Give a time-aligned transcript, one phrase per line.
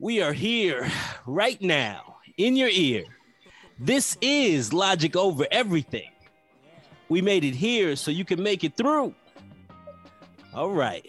[0.00, 0.90] We are here
[1.26, 3.04] right now in your ear.
[3.78, 6.10] This is Logic Over Everything.
[7.10, 9.14] We made it here so you can make it through.
[10.54, 11.06] All right.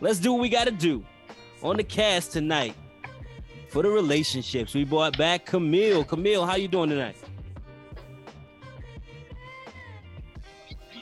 [0.00, 1.04] Let's do what we got to do
[1.62, 2.74] on the cast tonight
[3.68, 4.74] for the relationships.
[4.74, 6.02] We brought back Camille.
[6.02, 7.16] Camille, how you doing tonight?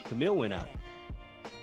[0.05, 0.69] Camille went out.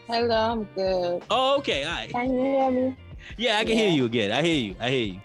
[0.08, 1.22] Hello, I'm good.
[1.30, 1.84] Oh, okay.
[1.84, 2.10] All right.
[2.10, 2.96] Can you hear me?
[3.36, 4.32] Yeah, I can hear you again.
[4.32, 4.76] I hear you.
[4.80, 5.20] I hear you.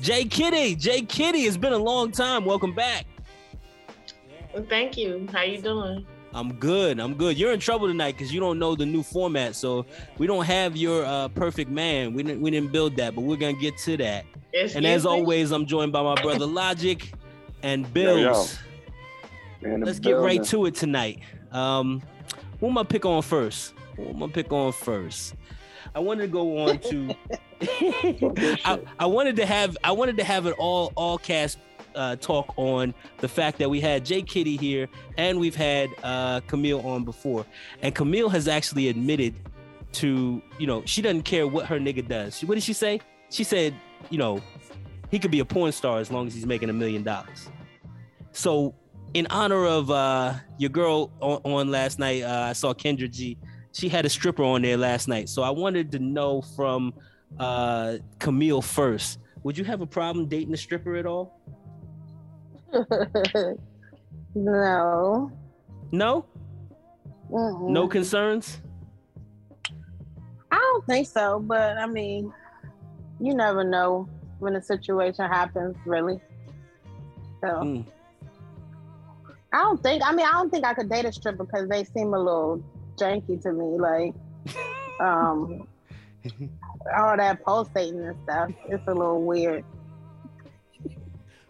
[0.00, 2.44] Jay Kitty, Jay Kitty, it's been a long time.
[2.44, 3.06] Welcome back.
[4.52, 5.26] Well, thank you.
[5.32, 6.06] How you doing?
[6.32, 7.00] I'm good.
[7.00, 7.38] I'm good.
[7.38, 9.54] You're in trouble tonight because you don't know the new format.
[9.56, 9.86] So
[10.18, 12.12] we don't have your uh, perfect man.
[12.12, 14.26] We didn't we didn't build that, but we're gonna get to that.
[14.52, 15.10] Excuse And as me?
[15.10, 17.10] always, I'm joined by my brother Logic
[17.62, 18.58] and Bills.
[19.62, 21.20] Man, Let's get right to it tonight.
[21.52, 22.02] Um,
[22.60, 23.72] who am I pick on first?
[23.96, 25.34] Who am I pick on first?
[25.96, 27.14] I wanted to go on to.
[28.66, 31.58] I, I wanted to have I wanted to have an all all cast
[31.94, 36.40] uh, talk on the fact that we had Jay Kitty here and we've had uh,
[36.40, 37.46] Camille on before,
[37.80, 39.34] and Camille has actually admitted
[39.92, 42.44] to you know she doesn't care what her nigga does.
[42.44, 43.00] What did she say?
[43.30, 43.74] She said
[44.10, 44.42] you know
[45.10, 47.48] he could be a porn star as long as he's making a million dollars.
[48.32, 48.74] So
[49.14, 53.38] in honor of uh, your girl on, on last night, uh, I saw Kendra G.
[53.76, 55.28] She had a stripper on there last night.
[55.28, 56.94] So I wanted to know from
[57.38, 59.18] uh, Camille first.
[59.42, 61.38] Would you have a problem dating a stripper at all?
[64.34, 65.30] no.
[65.92, 66.24] No,
[67.30, 67.68] Mm-mm.
[67.68, 68.62] no concerns.
[70.50, 72.32] I don't think so, but I mean,
[73.20, 74.08] you never know
[74.38, 76.18] when a situation happens, really.
[77.42, 77.84] So Mm.
[79.52, 80.02] I don't think.
[80.02, 82.62] I mean, I don't think I could date a stripper because they seem a little
[82.96, 83.78] janky to me.
[83.78, 84.14] Like,
[85.00, 85.66] um,
[86.96, 88.50] all that pulsating and stuff.
[88.68, 89.64] It's a little weird.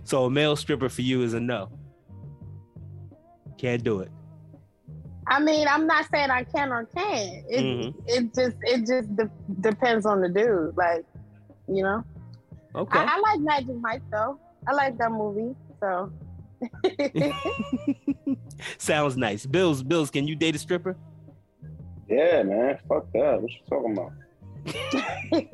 [0.04, 1.68] So a male stripper for you is a no.
[3.58, 4.10] Can't do it.
[5.28, 7.44] I mean, I'm not saying I can or can't.
[7.48, 7.94] It Mhm.
[8.06, 10.76] it just it just de- depends on the dude.
[10.76, 11.04] Like,
[11.66, 12.04] you know.
[12.76, 12.98] Okay.
[12.98, 14.38] I, I like Magic Mike though.
[14.68, 15.56] I like that movie.
[15.80, 16.12] So
[18.78, 19.46] Sounds nice.
[19.46, 20.96] Bills, Bills, can you date a stripper?
[22.08, 22.78] Yeah, man.
[22.88, 23.42] Fuck that.
[23.42, 24.12] What you talking about?
[25.26, 25.50] Shake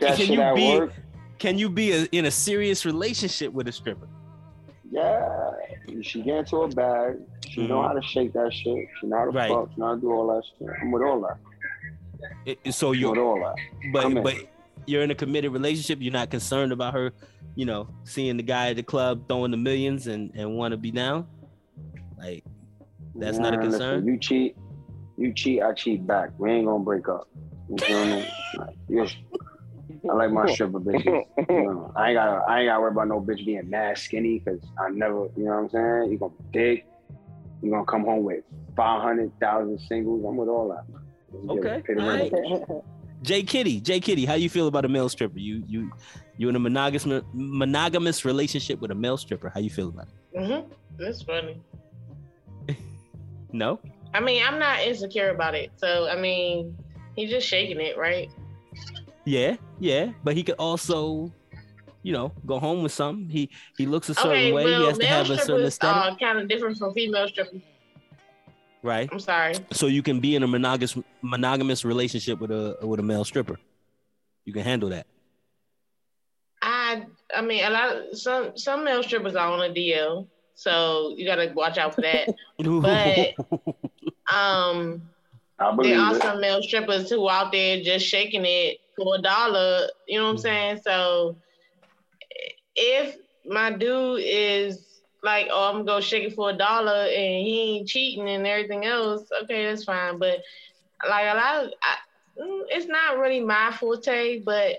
[0.00, 0.92] Can shit you at be- work.
[1.38, 4.08] Can you be a, in a serious relationship with a stripper?
[4.90, 5.50] Yeah.
[6.02, 7.16] She get into a bag.
[7.48, 7.86] She know Mhm.
[7.88, 8.86] how to shake that shit.
[9.00, 9.50] She know how to Right.
[9.50, 9.70] fuck.
[9.74, 10.68] She know how to do all that shit.
[10.82, 11.38] I'm with all that.
[12.44, 13.54] It- it- so I'm with you're, all that.
[13.92, 14.22] but I'm in.
[14.22, 14.34] but
[14.86, 15.98] you're in a committed relationship.
[16.02, 17.12] You're not concerned about her,
[17.54, 20.78] you know, seeing the guy at the club throwing the millions and and want to
[20.78, 21.26] be down.
[22.18, 22.44] Like
[23.20, 24.06] That's not a Man, listen, concern?
[24.06, 24.56] you cheat.
[25.16, 25.62] You cheat.
[25.62, 26.30] I cheat back.
[26.38, 27.28] We ain't gonna break up.
[27.68, 28.28] You feel me?
[28.56, 29.14] Like, yes.
[30.10, 31.24] I like my stripper bitches.
[31.50, 33.98] You know, I ain't gotta I ain't got to worry about no bitch being mad
[33.98, 35.28] skinny because I never.
[35.36, 36.12] You know what I'm saying?
[36.12, 36.84] You gonna be big.
[37.62, 38.44] You gonna come home with
[38.76, 40.24] five hundred thousand singles.
[40.26, 40.84] I'm with all that.
[41.32, 41.98] Let's Okay, it.
[41.98, 42.82] Alright.
[43.22, 45.38] Jay Kitty, Jay Kitty, how you feel about a male stripper?
[45.38, 45.90] You you
[46.38, 49.50] you in a monogamous monogamous relationship with a male stripper?
[49.50, 50.38] How you feel about it?
[50.40, 50.72] Mm-hmm.
[50.98, 51.60] That's funny.
[53.52, 53.80] No.
[54.14, 55.70] I mean, I'm not insecure about it.
[55.76, 56.76] So I mean,
[57.16, 58.30] he's just shaking it, right?
[59.24, 61.32] Yeah, yeah, but he could also,
[62.02, 63.28] you know, go home with something.
[63.28, 64.64] He he looks a certain okay, way.
[64.64, 67.60] he has to have a certain aesthetic, are kind of different from female strippers.
[68.82, 69.08] right?
[69.12, 69.54] I'm sorry.
[69.72, 73.58] So you can be in a monogamous monogamous relationship with a with a male stripper.
[74.44, 75.06] You can handle that.
[76.62, 81.14] I I mean, a lot of some some male strippers are on a DL, so
[81.16, 82.28] you gotta watch out for that.
[82.80, 83.34] But
[84.32, 85.02] um,
[85.58, 89.88] I there are some male strippers who out there just shaking it for a dollar.
[90.06, 90.40] You know what I'm Mhm.
[90.40, 90.80] saying?
[90.84, 91.36] So
[92.74, 97.46] if my dude is like, oh, I'm gonna go shake it for a dollar and
[97.46, 100.18] he ain't cheating and everything else, okay, that's fine.
[100.18, 100.38] But
[101.08, 101.96] like a lot of, I,
[102.40, 104.76] mm, it's not really my forte, but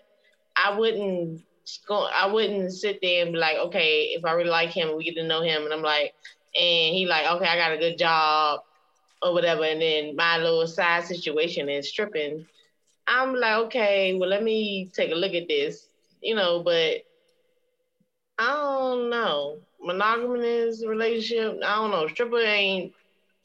[0.55, 1.43] I wouldn't go,
[1.89, 5.15] I wouldn't sit there and be like, okay, if I really like him, we get
[5.15, 6.13] to know him, and I'm like,
[6.55, 8.61] and he like, okay, I got a good job
[9.21, 12.45] or whatever, and then my little side situation is stripping.
[13.07, 15.87] I'm like, okay, well, let me take a look at this,
[16.21, 17.01] you know, but
[18.37, 19.61] I don't know.
[19.81, 22.07] Monogamous relationship, I don't know.
[22.07, 22.93] Stripper ain't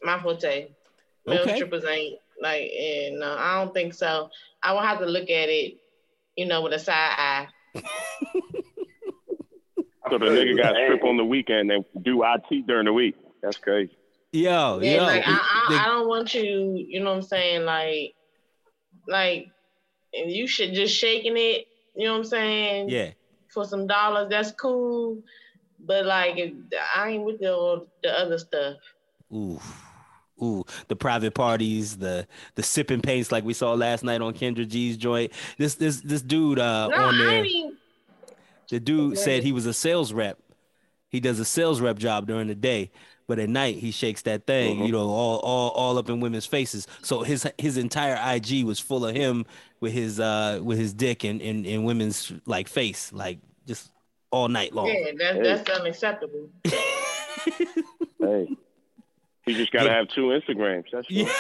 [0.02, 0.68] my forte.
[1.26, 1.48] Male Okay.
[1.48, 4.30] strippers ain't like, and no, I don't think so.
[4.62, 5.74] I will have to look at it,
[6.36, 7.48] you know, with a side eye.
[10.08, 13.16] So the nigga got strip on the weekend and do IT during the week.
[13.42, 13.96] That's crazy.
[14.30, 17.64] Yo, Yeah, yo, like I, I, I don't want you, you know what I'm saying?
[17.64, 18.14] Like,
[19.08, 19.48] like,
[20.14, 22.90] and you should just shaking it you know what I'm saying?
[22.90, 23.10] Yeah.
[23.48, 25.22] For some dollars, that's cool.
[25.80, 26.52] But like, if,
[26.94, 28.76] I ain't with the the other stuff.
[29.32, 29.58] Ooh.
[30.42, 34.68] Ooh, the private parties, the the sipping paints like we saw last night on Kendra
[34.68, 35.32] G's joint.
[35.58, 37.30] This this this dude uh No, on I there.
[37.44, 37.76] ain't even.
[38.70, 39.20] The dude Okay.
[39.22, 40.38] said he was a sales rep.
[41.08, 42.90] He does a sales rep job during the day,
[43.28, 44.86] but at night he shakes that thing, Mhm.
[44.86, 46.86] you know, all all all up in women's faces.
[47.00, 49.46] So his his entire IG was full of him
[49.80, 53.90] with his uh with his dick in in, in women's like face, like just
[54.30, 54.88] all night long.
[54.88, 55.42] Yeah, that's Hey.
[55.42, 56.50] that's unacceptable.
[58.20, 58.48] Hey,
[59.46, 60.84] you just gotta have two Instagrams.
[60.92, 61.24] That's Yeah.
[61.24, 61.30] all.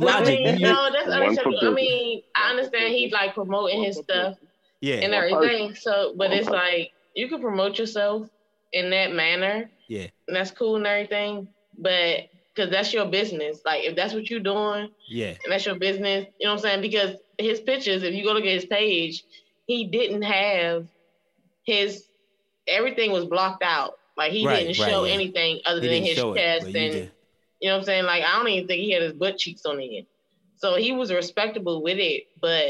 [0.00, 1.58] so I mean, you- no, that's One for unacceptable.
[1.62, 4.36] I mean, I understand he's like promoting his stuff
[4.80, 5.74] yeah, and everything.
[5.74, 8.28] So, but it's like you can promote yourself
[8.72, 11.48] in that manner, yeah, and that's cool and everything.
[11.78, 15.76] But because that's your business, like if that's what you're doing, yeah, and that's your
[15.76, 16.80] business, you know what I'm saying?
[16.82, 19.24] Because his pictures, if you go look at his page,
[19.66, 20.86] he didn't have
[21.64, 22.04] his
[22.66, 23.97] everything was blocked out.
[24.18, 25.14] Like he Right, didn't right, show yeah.
[25.14, 26.94] anything other He than his show it, chest you and
[27.60, 28.04] you know what I'm saying?
[28.04, 30.06] Like I don't even think he had his butt cheeks on it.
[30.56, 32.66] So he was respectable with it, but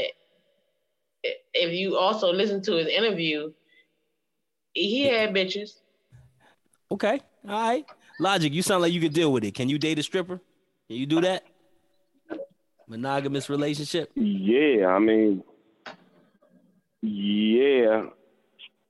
[1.53, 3.51] if you also listen to his interview,
[4.73, 5.71] he had bitches.
[6.91, 7.85] Okay, all right.
[8.19, 9.55] Logic, you sound like you could deal with it.
[9.55, 10.39] Can you date a stripper?
[10.87, 11.43] Can you do that?
[12.87, 14.11] Monogamous relationship?
[14.15, 15.43] Yeah, I mean,
[17.01, 18.05] yeah,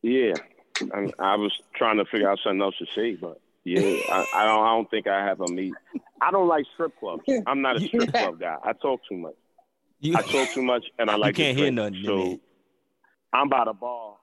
[0.02, 0.34] yeah.
[0.94, 4.46] I, I was trying to figure out something else to say, but yeah, I, I
[4.46, 4.64] don't.
[4.64, 5.74] I don't think I have a meet.
[6.22, 7.24] I don't like strip clubs.
[7.46, 8.58] I'm not a strip club guy.
[8.64, 9.36] I talk too much.
[10.00, 12.40] You, I talk too much, and I like You can't to hear nothing, So.
[13.32, 14.16] I'm by the bar.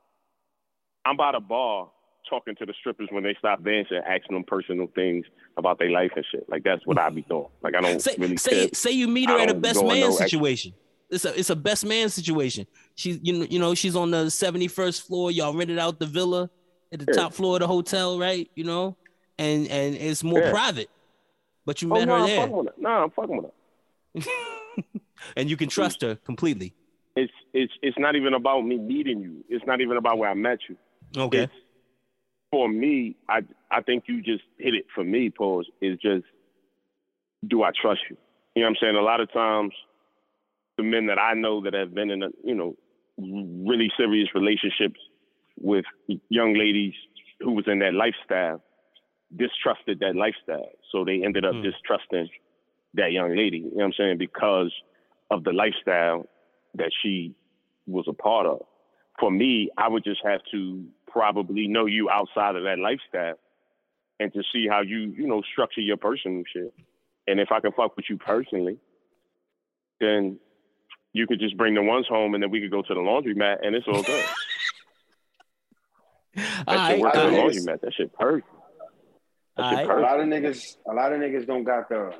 [1.04, 1.90] I'm by the bar
[2.28, 5.24] talking to the strippers when they stop dancing, asking them personal things
[5.56, 6.48] about their life and shit.
[6.48, 7.46] Like that's what I be doing.
[7.62, 8.68] Like I don't say really say care.
[8.72, 10.72] say you meet her at a best man no ex- situation.
[11.08, 12.66] It's a it's a best man situation.
[12.96, 15.30] She's you know you know she's on the 71st floor.
[15.30, 16.50] Y'all rented out the villa
[16.92, 17.14] at the Yeah.
[17.14, 18.50] top floor of the hotel, right?
[18.56, 18.96] You know,
[19.38, 20.50] and and it's more Yeah.
[20.50, 20.90] private.
[21.64, 22.74] But you Oh met no, her I'm there, fucking with her.
[22.78, 24.82] No, I'm fucking with her.
[25.36, 26.74] and you can trust her completely.
[27.16, 29.44] It's it's it's not even about me meeting you.
[29.48, 30.76] It's not even about where I met you.
[31.16, 31.42] Okay.
[31.44, 31.52] It's,
[32.50, 33.40] for me, I
[33.70, 36.24] I think you just hit it for me, pause, is just
[37.46, 38.16] do I trust you?
[38.54, 38.96] You know what I'm saying?
[38.96, 39.72] A lot of times
[40.78, 42.74] the men that I know that have been in a, you know,
[43.18, 45.00] really serious relationships
[45.58, 45.84] with
[46.28, 46.94] young ladies
[47.40, 48.62] who was in that lifestyle
[49.36, 50.70] distrusted that lifestyle.
[50.92, 51.62] So they ended up Hmm.
[51.62, 52.28] distrusting
[52.94, 54.72] that young lady, you know what I'm saying, because
[55.30, 56.26] of the lifestyle
[56.74, 57.34] that she
[57.86, 58.62] was a part of.
[59.18, 63.38] For me, I would just have to probably know you outside of that lifestyle
[64.20, 66.72] and to see how you, you know, structure your personal shit.
[67.26, 68.78] And if I can fuck with you personally,
[70.00, 70.38] then
[71.16, 73.56] you could just bring the ones home and then we could go to the laundromat
[73.66, 74.24] and it's all good.
[76.36, 77.00] All That shit right.
[77.00, 77.46] work at the right.
[77.50, 77.80] niggas- laundromat.
[77.80, 78.46] That shit perfect.
[79.56, 79.98] That All shit right.
[79.98, 82.12] A lot of niggas, a lot of niggas don't got the,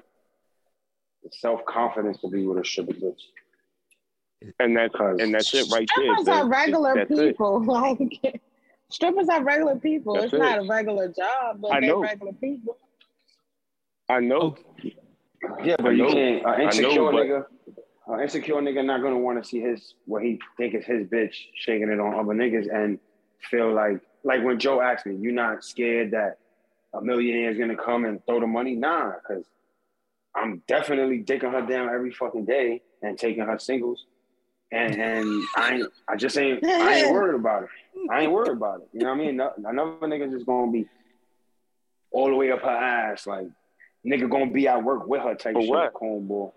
[1.22, 3.20] the self confidence to be with a stripper bitch.
[4.58, 6.06] And that's and that's it right there.
[6.16, 7.28] Strippers are regular that's it.
[7.32, 7.60] people.
[7.66, 8.40] Like
[8.90, 10.14] strippers are regular people.
[10.14, 10.38] That's it's it.
[10.38, 12.00] not a regular job, but I they're know.
[12.02, 12.76] regular people.
[14.08, 14.56] I know.
[15.64, 16.12] Yeah, but I you know.
[16.12, 16.42] can't.
[16.42, 17.44] An I insecure know, but- nigga,
[18.08, 21.34] an insecure nigga not gonna want to see his what he think is his bitch
[21.54, 22.98] shaking it on other niggas and
[23.50, 26.38] feel like like when Joe asked me, you not scared that
[26.94, 28.74] a millionaire is gonna come and throw the money?
[28.74, 29.44] Nah, because
[30.34, 34.04] I'm definitely dicking her down every fucking day and taking her singles.
[34.72, 37.68] And and I ain't, I just ain't I ain't worried about it.
[38.10, 38.88] I ain't worried about it.
[38.92, 39.36] You know what I mean?
[39.36, 40.86] No- Another nigga just gonna be
[42.10, 43.46] all the way up her ass, like
[44.04, 45.94] nigga gonna be at work with her type For shit, what?
[45.94, 46.52] cornball.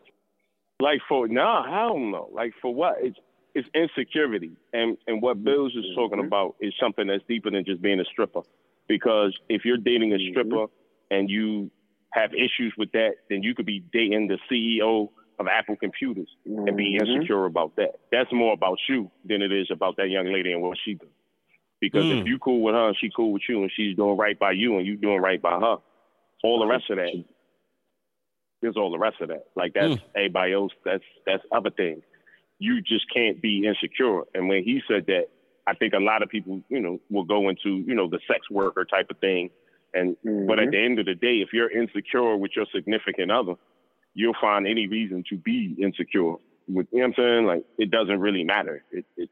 [0.79, 2.29] Like for no, hell no.
[2.33, 2.98] Like for what?
[3.01, 3.17] It's
[3.53, 6.27] it's insecurity, and and what Bills is talking Mhm.
[6.27, 8.41] about is something that's deeper than just being a stripper.
[8.88, 10.29] Because if you're dating a Mhm.
[10.31, 10.67] stripper
[11.12, 11.69] and you
[12.13, 16.75] have issues with that, then you could be dating the CEO of Apple Computers and
[16.75, 18.00] be insecure about that.
[18.12, 21.09] That's more about you than it is about that young lady and what she does.
[21.79, 22.21] Because Mm.
[22.21, 24.51] if you cool with her and she cool with you and she's doing right by
[24.51, 25.77] you and you doing right by her,
[26.43, 27.13] all the rest of that
[28.62, 29.46] there's all the rest of that.
[29.56, 30.01] Like that's Mm.
[30.16, 30.72] everybody else.
[30.84, 32.04] That's that's other things.
[32.60, 34.24] You just can't be insecure.
[34.34, 35.28] And when he said that,
[35.68, 38.50] I think a lot of people, you know, will go into you know the sex
[38.50, 39.50] worker type of thing.
[39.94, 40.16] And
[40.48, 40.72] but at Mhm.
[40.72, 43.56] the end of the day, if you're insecure with your significant other,
[44.13, 46.36] you'll find any reason to be insecure.
[46.68, 47.46] With you know what I'm saying?
[47.46, 48.84] Like it doesn't really matter.
[48.92, 49.30] It it,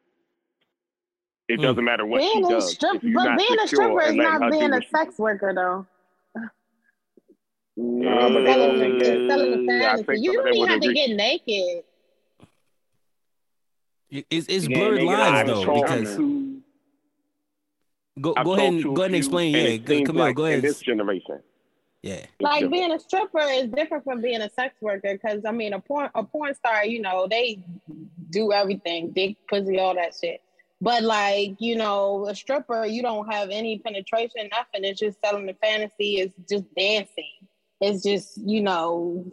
[1.49, 1.63] it Mm.
[1.63, 2.73] doesn't matter what being she does.
[2.73, 5.85] strip, you're but being a stripper is not being a sex worker though.
[7.79, 10.19] Nah, but It's that selling, don't it's think selling a Uh, fantasy.
[10.21, 11.83] You don't even have to get naked.
[14.09, 16.63] It's, it's Yeah, blurred nigga, lines though because him.
[18.21, 19.55] go I've go ahead talked and go ahead and few, explain.
[19.55, 20.63] and Yeah, it go- seems Camille, like go In ahead.
[20.63, 21.39] this generation,
[22.01, 25.73] Yeah, like being a stripper is different from being a sex worker because I mean
[25.73, 27.59] a porn a porn star, you know, they
[28.31, 30.41] do everything, dick, pussy, all that shit.
[30.79, 34.83] But like, you know, a stripper, you don't have any penetration, nothing.
[34.83, 37.25] It's just selling the fantasy, it's just dancing.
[37.81, 39.25] It's just, you know,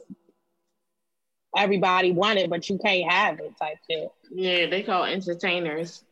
[1.57, 4.09] everybody want it, but you can't have it type shit.
[4.31, 6.03] Yeah, they call entertainers.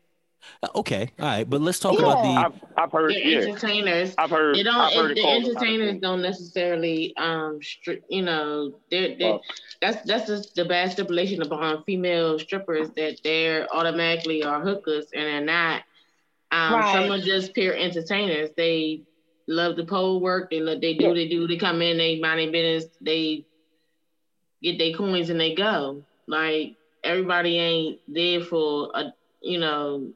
[0.63, 1.49] Uh, okay, all right.
[1.49, 2.01] But let's talk Yeah.
[2.01, 2.29] about the.
[2.29, 4.15] I've, I've heard, They're yeah, entertainers.
[4.19, 4.75] I've heard, They don't.
[4.75, 8.23] I've heard it- it the called a lot of entertainers don't necessarily, um, stri- you
[8.23, 9.43] know, they're, they Fuck.
[9.81, 15.23] that's that's just the bad stipulation upon female strippers that they're automatically are hookers and
[15.25, 15.83] they're not.
[16.51, 16.93] Um, Right.
[16.93, 18.51] Some are just pure entertainers.
[18.57, 19.03] They
[19.47, 20.51] love the pole work.
[20.51, 21.15] They lo- they do Yeah.
[21.15, 22.91] they do they come in they mind their business.
[23.01, 23.45] They
[24.63, 26.03] get their coins and they go.
[26.27, 30.13] Like everybody ain't there for a you know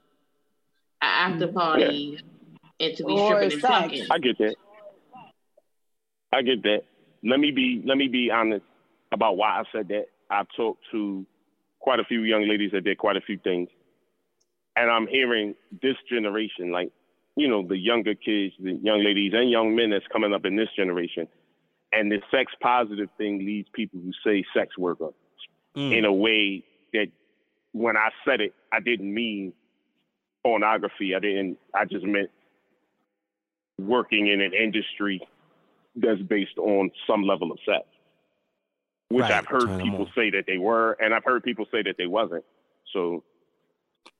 [1.03, 1.59] a after mm-hmm.
[1.59, 2.21] party
[2.81, 3.73] and to be Or stripping and sex.
[3.73, 4.07] fucking.
[4.11, 4.57] I get that.
[6.33, 6.83] I get that.
[7.25, 8.65] Let me be let me be honest
[9.13, 10.07] about why I said that.
[10.31, 11.25] I've talked to
[11.81, 13.69] quite a few young ladies that did quite a few things.
[14.75, 16.91] And I'm hearing this generation, like,
[17.37, 20.57] you know, the younger kids, the young ladies and young men that's coming up in
[20.57, 21.29] this generation.
[21.93, 25.11] And the sex positive thing leads people who say sex worker
[25.77, 26.65] Mm, in a way
[26.95, 27.09] that
[27.73, 29.53] when I said it, I didn't mean
[30.43, 31.15] pornography.
[31.15, 31.59] I didn't.
[31.75, 32.31] I just meant
[33.79, 35.21] working in an industry
[35.95, 37.85] that's based on some level of sex,
[39.11, 41.83] which Right, I've heard turn people say that they were, and I've heard people say
[41.83, 42.45] that they wasn't.
[42.95, 43.23] So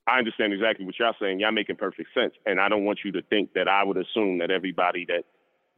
[0.07, 1.41] I understand exactly what y'all saying.
[1.41, 4.39] Y'all making perfect sense, and I don't want you to think that I would assume
[4.39, 5.25] that everybody that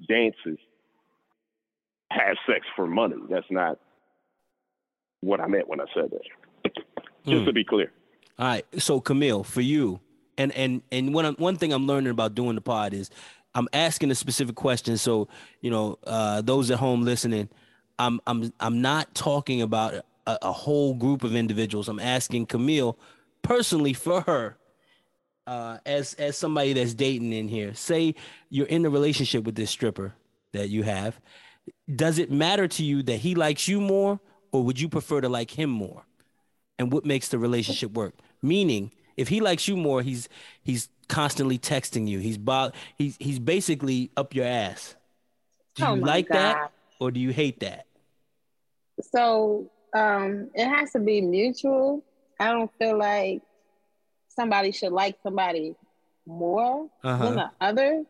[0.07, 0.59] dances
[2.11, 3.17] has sex for money.
[3.31, 3.79] That's not
[5.21, 6.73] what I meant when I said that.
[7.27, 7.47] Just mm.
[7.47, 7.91] to be clear.
[8.39, 8.67] All right.
[8.79, 10.01] So Camille, for you,
[10.37, 13.11] and and and one one thing I'm learning about doing the pod is
[13.55, 14.97] I'm asking a specific question.
[14.99, 15.29] So
[15.61, 17.49] you know, uh, those at home listening,
[17.99, 19.95] I'm I'm I'm not talking about
[20.27, 21.89] a, a whole group of individuals.
[21.89, 22.99] I'm asking Camille
[23.43, 24.57] personally for her.
[25.47, 28.15] Uh, as as somebody that's dating in here, say
[28.51, 30.13] you're in a relationship with this stripper
[30.53, 31.19] that you have,
[31.97, 34.21] does it matter to you that he likes you more,
[34.53, 36.05] or would you prefer to like him more?
[36.79, 38.15] and what makes the relationship work.
[38.43, 40.29] Meaning, if he likes you more, he's
[40.63, 42.19] he's constantly texting you.
[42.21, 44.95] He's bo- he's he's basically up your ass.
[45.75, 46.37] Do you Oh like God.
[46.37, 47.87] that or do you hate that?
[49.13, 52.05] So um, it has to be mutual.
[52.41, 53.43] I don't feel like
[54.29, 55.75] somebody should like somebody
[56.27, 57.31] more than Uh-huh.
[57.35, 58.05] the other.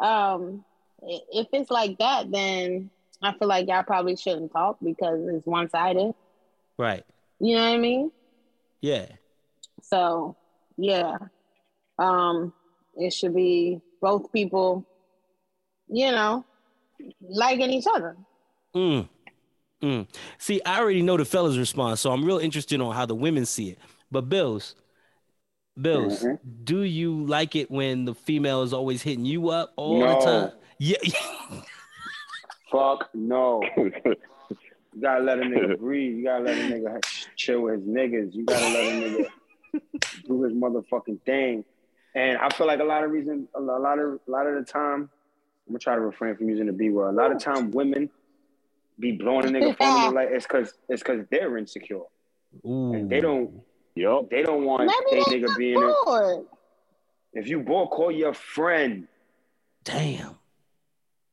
[0.00, 0.64] Um,
[1.02, 2.90] if it's like that, then
[3.22, 6.14] I feel like y'all probably shouldn't talk because it's one sided.
[6.78, 7.04] Right.
[7.40, 8.12] You know what I mean?
[8.80, 9.06] Yeah.
[9.82, 10.36] So
[10.76, 11.16] yeah,
[11.98, 12.52] um,
[12.96, 14.86] it should be both people,
[15.88, 16.44] you know,
[17.28, 18.16] liking each other.
[18.74, 19.08] Mm.
[19.82, 20.08] Mm.
[20.38, 23.46] See, I already know the fellas' response, so I'm real interested on how the women
[23.46, 23.78] see it.
[24.10, 24.74] But Bills,
[25.80, 26.38] Bills, Mhm.
[26.64, 30.52] do you like it when the female is always hitting you up all the time?
[30.78, 30.96] Yeah.
[32.70, 33.62] Fuck no.
[34.94, 36.16] You gotta let a nigga breathe.
[36.16, 37.00] You gotta let a nigga
[37.36, 38.34] chill with his niggas.
[38.34, 39.28] You gotta let a
[39.72, 39.82] nigga
[40.26, 41.64] do his motherfucking thing.
[42.16, 44.64] And I feel like a lot of reason, a lot of, a lot of the
[44.64, 47.10] time, I'm gonna try to refrain from using the B word.
[47.10, 48.10] A lot of time, women
[48.98, 52.00] be blowing a nigga phone like it's cause it's cause they're insecure
[52.66, 52.92] Ooh.
[52.92, 53.60] and they don't
[53.94, 54.30] Yup.
[54.30, 55.82] they don't want Maybe they they nigga being.
[55.82, 56.46] A, bored.
[57.32, 59.08] if you bored, call your friend.
[59.84, 60.36] Damn.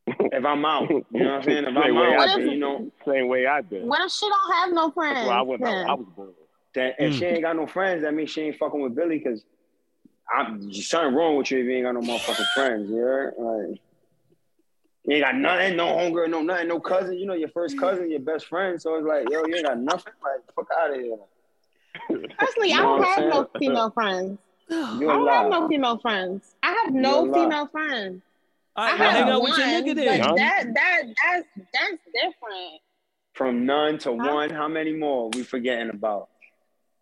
[0.07, 1.57] If I'm out, you know what I'm saying.
[1.59, 2.51] If Same I'm way out, I did.
[2.53, 2.91] you know.
[3.07, 3.85] Same way I did.
[3.85, 5.27] What if she don't have no friends?
[5.27, 5.65] Well, I wasn't.
[5.65, 5.87] then?
[5.87, 6.29] I was born.
[6.73, 7.19] That if Mm.
[7.19, 9.43] she ain't got no friends, that means she ain't fucking with Billy because
[10.35, 12.89] I'm something wrong with you if you ain't got no motherfucking friends.
[12.89, 13.33] You heard?
[13.37, 13.79] Like
[15.07, 17.15] you ain't got nothing, no homegirl, no nothing, no cousin.
[17.17, 18.81] You know your first cousin, your best friend.
[18.81, 20.13] So it's like, yo, you ain't got nothing.
[20.23, 21.15] Like fuck out of here.
[22.37, 24.39] Personally, I You know don't what I'm have no female friends.
[24.69, 26.55] You I a don't have no female friends.
[26.63, 28.21] I have no female friends.
[28.75, 30.19] All I have hang out one, with your nigga but then.
[30.21, 30.33] Huh?
[30.35, 32.81] that that that's that's different.
[33.33, 34.33] From none to Huh?
[34.33, 36.29] one, how many more we forgetting about?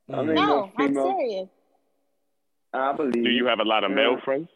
[0.10, 0.26] I Mm.
[0.26, 1.50] mean, No, no I'm serious.
[2.74, 3.14] I believe.
[3.14, 4.50] Do you have a lot of male friends?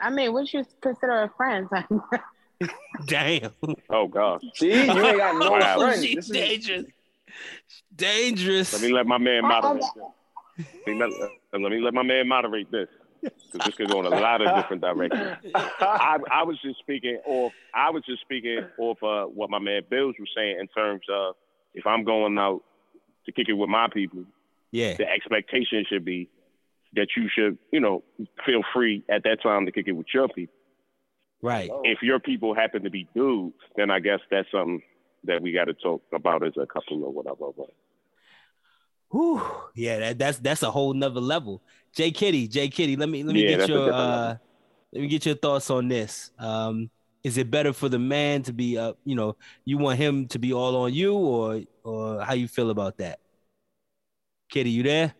[0.00, 1.68] I mean, what you consider a friend?
[3.06, 3.52] Damn.
[3.88, 4.40] Oh God.
[4.54, 5.78] See, you ain't got no Wow.
[5.78, 6.04] friends.
[6.04, 6.84] She's This is, dangerous.
[7.94, 8.72] Dangerous.
[8.72, 9.82] Let me let my man I- I- moderate.
[9.94, 10.04] this.
[10.86, 12.88] Let me let, uh, let me let my man moderate this
[13.22, 15.36] because this could go in a lot of different directions.
[15.80, 17.52] I, I was just speaking off.
[17.74, 21.34] I was just speaking off uh, what my man Bills was saying in terms of
[21.74, 22.62] if I'm going out
[23.26, 24.24] to kick it with my people,
[24.72, 24.96] Yeah.
[24.96, 26.28] The expectation should be
[26.94, 28.02] that you should, you know,
[28.44, 30.54] feel free at that time to kick it with your people.
[31.42, 31.70] Right.
[31.84, 34.82] If your people happen to be dudes, then I guess that's something
[35.24, 37.52] that we got to talk about as a couple or whatever.
[37.56, 37.70] But
[39.10, 39.42] Whew.
[39.74, 41.62] Yeah, that, that's that's a whole nother level.
[41.94, 44.36] J Kitty, J Kitty, let me let me Yeah, get your uh
[44.92, 46.30] let me get your thoughts on this.
[46.38, 46.90] Um
[47.22, 50.38] is it better for the man to be uh you know, you want him to
[50.38, 53.18] be all on you or or how you feel about that?
[54.50, 55.14] Kitty, you there?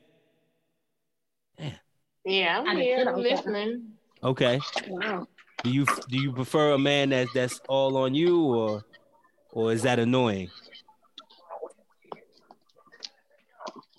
[2.30, 3.20] Yeah, I I'm here sit on that.
[3.30, 3.82] listening.
[4.22, 4.60] Okay.
[4.88, 5.26] Wow.
[5.64, 8.84] Do you do you prefer a man that's that's all on you or
[9.52, 10.50] or is that annoying?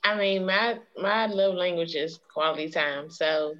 [0.04, 3.10] I mean, my my love language is quality time.
[3.10, 3.56] So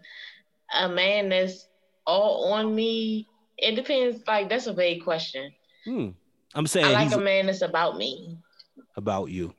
[0.74, 1.68] a man that's
[2.08, 4.24] all on me, it depends.
[4.28, 5.52] Like that's a vague question.
[5.86, 6.10] Hmm.
[6.56, 8.38] I'm saying I like a man that's about me.
[8.98, 9.54] about you.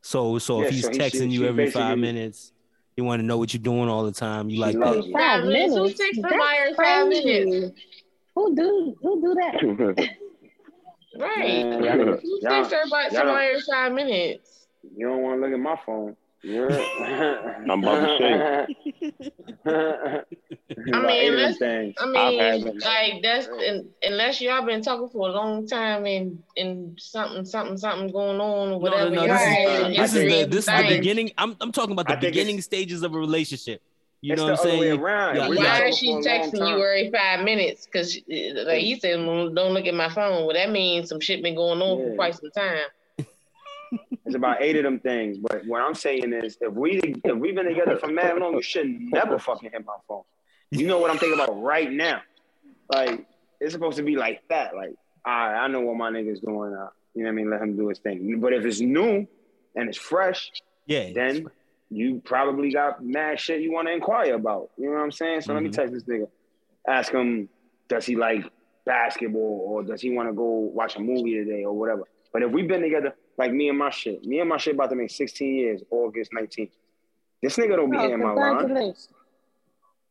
[0.00, 2.51] So so Yeah, if he's so texting should- you every five basically- minutes,
[2.96, 4.50] you want to know what you're doing all the time.
[4.50, 5.12] You like loves that.
[5.12, 5.74] Five Five minutes?
[5.74, 5.98] Who minutes.
[6.00, 7.80] takes That's somebody five minutes?
[8.34, 10.08] Who do who do that?
[11.14, 11.66] Right.
[11.66, 11.86] Man, Who
[12.40, 14.66] y'all- takes everybody y'all don't- somebody in five minutes?
[14.96, 16.16] You don't want to look at my phone.
[16.44, 18.66] You're I'm about to say.
[20.92, 25.66] I mean, let's- I mean, like that's un unless y'all been talking for a long
[25.66, 29.10] time and and something something something going on or No, whatever.
[29.10, 29.24] no, no.
[29.26, 31.32] y'all This had is, this is the this is the beginning.
[31.38, 33.82] I'm I'm talking about the beginning stages of a relationship.
[34.20, 35.00] You It's know the what I'm other way saying?
[35.00, 35.36] around.
[35.36, 37.86] Yeah, We Why is she for a long texting you every five minutes?
[37.86, 38.16] Because
[38.66, 40.46] like he said, "Mm, don't look at my phone.
[40.46, 42.78] Well, that means some shit been going on for quite some time.
[44.24, 45.38] It's about eight of them things.
[45.38, 48.62] But what I'm saying is, if we if we've been together for mad long, you
[48.62, 50.22] should never fucking hit my phone.
[50.70, 52.22] You know what I'm thinking about right now.
[52.92, 53.26] Like
[53.60, 54.74] it's supposed to be like that.
[54.74, 54.94] Like
[55.26, 56.74] right, I know what my nigga's doing.
[56.74, 57.50] Uh, you know what I mean?
[57.50, 58.40] Let him do his thing.
[58.40, 59.26] But if it's new
[59.76, 60.50] and it's fresh,
[60.86, 61.12] Yeah.
[61.12, 61.46] then
[61.90, 64.70] you probably got mad shit you want to inquire about.
[64.78, 65.42] You know what I'm saying?
[65.42, 65.72] So let me Mhm.
[65.74, 66.28] text this nigga.
[66.88, 67.48] Ask him,
[67.88, 68.44] does he like
[68.86, 72.02] basketball or does he want to go watch a movie today or whatever.
[72.32, 74.90] But if we've been together, like me and my shit, me and my shit about
[74.90, 76.70] to make 16 years, August 19th.
[77.42, 78.94] This nigga don't be Oh, hitting my line.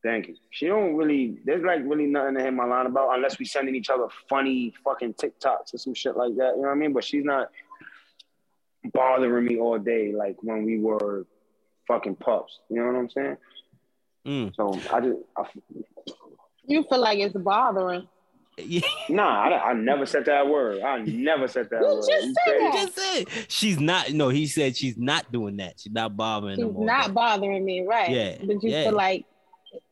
[0.04, 0.36] Thank you.
[0.50, 3.76] She don't really, there's like really nothing to hit my line about unless we sending
[3.76, 6.54] each other funny fucking TikToks or some shit like that.
[6.56, 6.92] You know what I mean?
[6.94, 7.52] But she's not
[8.94, 11.28] bothering me all day like when we were
[11.88, 12.60] fucking pups.
[12.70, 13.38] You know what I'm saying?
[14.26, 14.56] Mm.
[14.56, 15.44] So I just, I,
[16.66, 18.08] You feel like it's bothering.
[18.58, 18.82] Yeah.
[19.10, 20.82] nah, I, I never said that word.
[20.82, 22.04] I never said that You word.
[22.08, 22.74] just You said that.
[22.74, 24.12] Just said she's not.
[24.12, 25.80] No, he said she's not doing that.
[25.80, 26.76] She's not bothering She's him.
[26.76, 28.10] all not bothering me, right?
[28.10, 28.84] Yeah, But you yeah.
[28.86, 29.26] feel like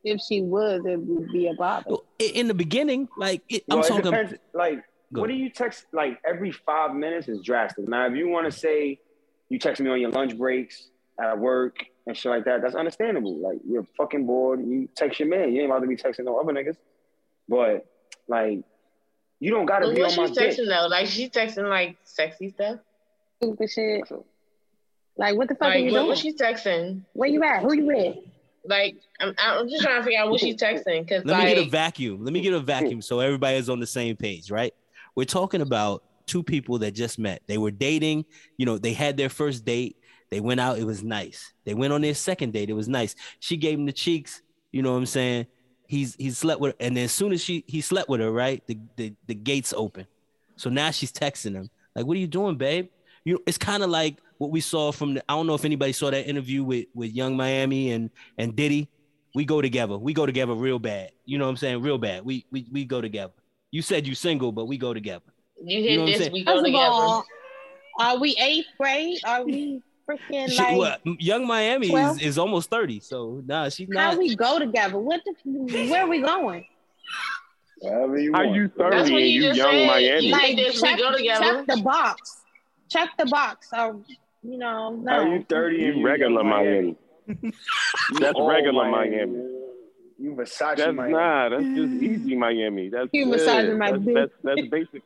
[0.03, 1.85] if she was, it would be a bother.
[1.89, 4.03] Well, In the beginning, like it, I'm it talking.
[4.03, 4.33] depends.
[4.53, 5.21] Like, Go.
[5.21, 5.85] what do you text?
[5.93, 7.87] Like every five minutes is drastic.
[7.87, 8.99] Now, if you want to say
[9.47, 13.37] you text me on your lunch breaks at work and shit like that, that's understandable.
[13.39, 14.59] Like you're fucking bored.
[14.59, 15.53] You text your man.
[15.53, 16.75] You ain't about to be texting no other niggas.
[17.47, 17.85] But
[18.29, 18.63] like,
[19.39, 20.51] you don't gotta But be what on my she's dick.
[20.51, 22.79] texting though, like she's texting like sexy stuff.
[23.41, 24.03] Stupid shit.
[25.17, 26.07] Like, what the fuck are you what, doing?
[26.07, 27.03] what she texting?
[27.13, 27.61] Where you at?
[27.61, 28.17] Who you with?
[28.65, 31.55] Like I'm, I'm just trying to figure out what she's texting because Let like me
[31.55, 32.23] get a vacuum.
[32.23, 34.73] Let me get a vacuum so everybody is on the same page, right?
[35.15, 37.41] We're talking about two people that just met.
[37.47, 38.25] They were dating,
[38.57, 39.97] you know, they had their first date.
[40.29, 41.53] They went out, it was nice.
[41.65, 43.15] They went on their second date, it was nice.
[43.39, 45.47] She gave him the cheeks, you know what I'm saying?
[45.89, 48.31] He's he slept with her, and then as soon as she he slept with her,
[48.31, 48.65] right?
[48.67, 50.05] The the, the gates open.
[50.55, 51.69] So now she's texting him.
[51.95, 52.89] Like, what are you doing, babe?
[53.25, 55.65] You know, it's kind of like what we saw from the I don't know if
[55.65, 58.87] anybody saw that interview with with Yung Miami and and Diddy
[59.35, 59.97] we go together.
[59.97, 61.11] We go together real bad.
[61.25, 61.81] You know what I'm saying?
[61.81, 62.25] Real bad.
[62.25, 63.33] We we we go together.
[63.71, 65.25] You said you single, but we go together.
[65.63, 66.31] you hit you know this, saying?
[66.33, 66.85] we go First of together.
[66.85, 67.25] all,
[67.99, 69.19] are we eighth grade?
[69.25, 70.77] Are we freaking She- like?
[70.77, 72.99] well, Yung Miami Well- is, is almost 30.
[72.99, 74.97] So nah, she's not How we go together?
[74.97, 75.33] What the?
[75.89, 76.65] Where are we going?
[77.79, 78.55] Whatever you How want.
[78.55, 79.87] you 30 what and he you young said.
[79.87, 80.25] Miami?
[80.25, 81.43] You- Like, this, we check, go together.
[81.43, 82.41] check the box.
[82.89, 83.69] Check the box.
[83.71, 83.99] Or,
[84.43, 85.33] you know, How no.
[85.35, 86.95] you 30 and You you regular young Miami.
[88.19, 89.55] That's old regular Miami.
[90.21, 91.13] You Versace That's Miami.
[91.13, 91.49] nah.
[91.49, 92.89] That's just easy Miami.
[92.89, 95.03] That's You yeah, massaging my that's, that's that's basic.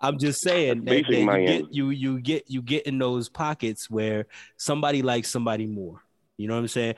[0.00, 3.90] I'm just saying that, that you get you you get you get in those pockets
[3.90, 6.02] where somebody likes somebody more.
[6.36, 6.94] You know what I'm saying?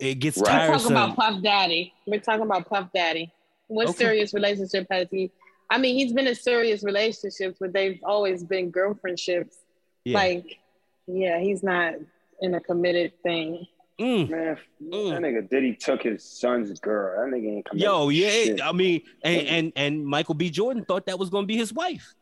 [0.00, 0.68] It gets Right.
[0.70, 1.92] We're talking about Puff Daddy.
[2.06, 3.32] We're talking about Puff Daddy.
[3.66, 3.98] What Okay.
[3.98, 5.30] serious relationship has he?
[5.70, 9.54] I mean, he's been in serious relationships, but they've always been girlfriendships.
[10.04, 10.16] Yeah.
[10.16, 10.58] Like,
[11.06, 11.94] yeah, he's not
[12.40, 13.66] in a committed thing.
[14.00, 14.30] Mm.
[14.30, 15.10] Man, Mm.
[15.10, 17.24] that nigga Diddy took his son's girl.
[17.30, 17.82] That nigga ain't coming.
[17.82, 18.30] Yo, yeah.
[18.30, 18.62] Shit.
[18.62, 20.50] I mean, and, and and Michael B.
[20.50, 22.14] Jordan thought that was gonna be his wife.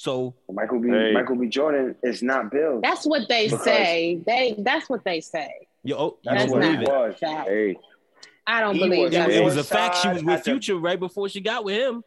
[0.00, 0.88] So Michael B.
[0.88, 1.12] Hey.
[1.12, 1.46] Michael B.
[1.46, 2.80] Jordan is not Bill.
[2.82, 4.18] That's what they Because- say.
[4.26, 5.52] They that's what they say.
[5.84, 6.90] yo, oh, you That's don't what believe it it.
[6.90, 7.14] was.
[7.20, 7.76] Hey,
[8.46, 9.30] I don't He believe was- It, that.
[9.30, 9.98] it was a fact.
[9.98, 12.02] She was with at the- Future right before she got with him.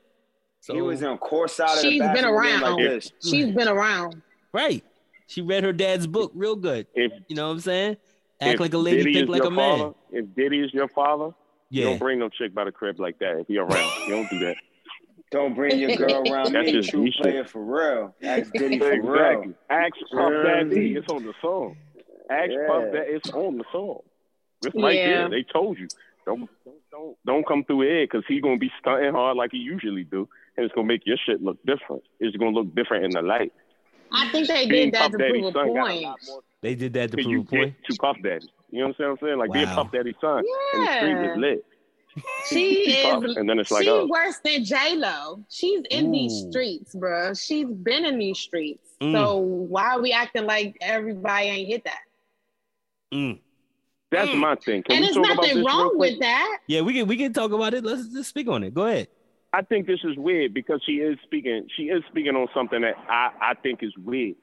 [0.62, 2.62] So he was on court side of the She's been around.
[2.62, 3.12] like this.
[3.24, 4.24] She's been around.
[4.54, 4.84] right.
[5.28, 6.88] She read her dad's book real good.
[6.96, 7.98] if You know what I'm saying?
[8.42, 9.78] Act like a lady, Diddy think like your a man.
[9.80, 11.30] father, if Diddy is your father,
[11.70, 13.92] you don't bring no chick by the crib like that if he around.
[14.08, 14.56] You don't do that.
[15.34, 16.72] Don't bring your girl around That's me.
[16.74, 18.16] just True me player for real.
[18.22, 19.48] Ask Diddy for Exactly.
[19.48, 19.54] real.
[19.70, 20.94] Ask Puff Daddy.
[20.96, 21.76] It's on the song.
[22.30, 22.68] Ask Yeah.
[22.68, 23.12] Puff Daddy.
[23.14, 24.00] It's on the song.
[24.64, 25.08] It's right Yeah.
[25.28, 25.30] there.
[25.30, 25.88] They told you.
[26.26, 29.58] Don't don't don't, don't come through here because he's gonna be stunting hard like he
[29.58, 32.04] usually do, and it's gonna make your shit look different.
[32.20, 33.52] It's gonna look different in the light.
[34.12, 36.44] I think they Being did that Puff to Daddy's prove a son a point.
[36.62, 37.76] They did that to prove a point.
[37.82, 38.46] get to Puff Daddy.
[38.70, 39.38] You know what I'm saying?
[39.40, 39.76] Like being Wow.
[39.84, 40.38] Puff Daddy's son
[40.74, 41.32] and the street Yeah.
[41.34, 41.66] is lit.
[42.50, 45.44] She is and then it's like, she's oh, worse than J Lo.
[45.50, 47.40] She's in these streets, bruh.
[47.42, 48.90] She's been in these streets.
[49.02, 49.14] Mm.
[49.14, 52.00] So why are we acting like everybody ain't hit that?
[53.14, 53.40] Mm.
[54.12, 54.38] that's Mm.
[54.40, 54.84] my thing.
[54.84, 56.58] Can and we there's talk about nothing this wrong with that.
[56.68, 57.84] Yeah, we can we can talk about it.
[57.84, 58.74] Let's just speak on it.
[58.74, 59.08] Go ahead.
[59.54, 61.68] I think this is weird because she is speaking.
[61.76, 64.36] She is speaking on something that I, I think is weird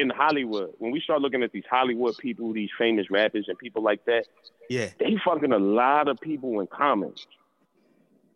[0.00, 0.70] in Hollywood.
[0.78, 4.24] When we start looking at these Hollywood people, these famous rappers and people like that,
[4.68, 4.88] Yeah.
[4.98, 7.12] they fucking a lot of people in common.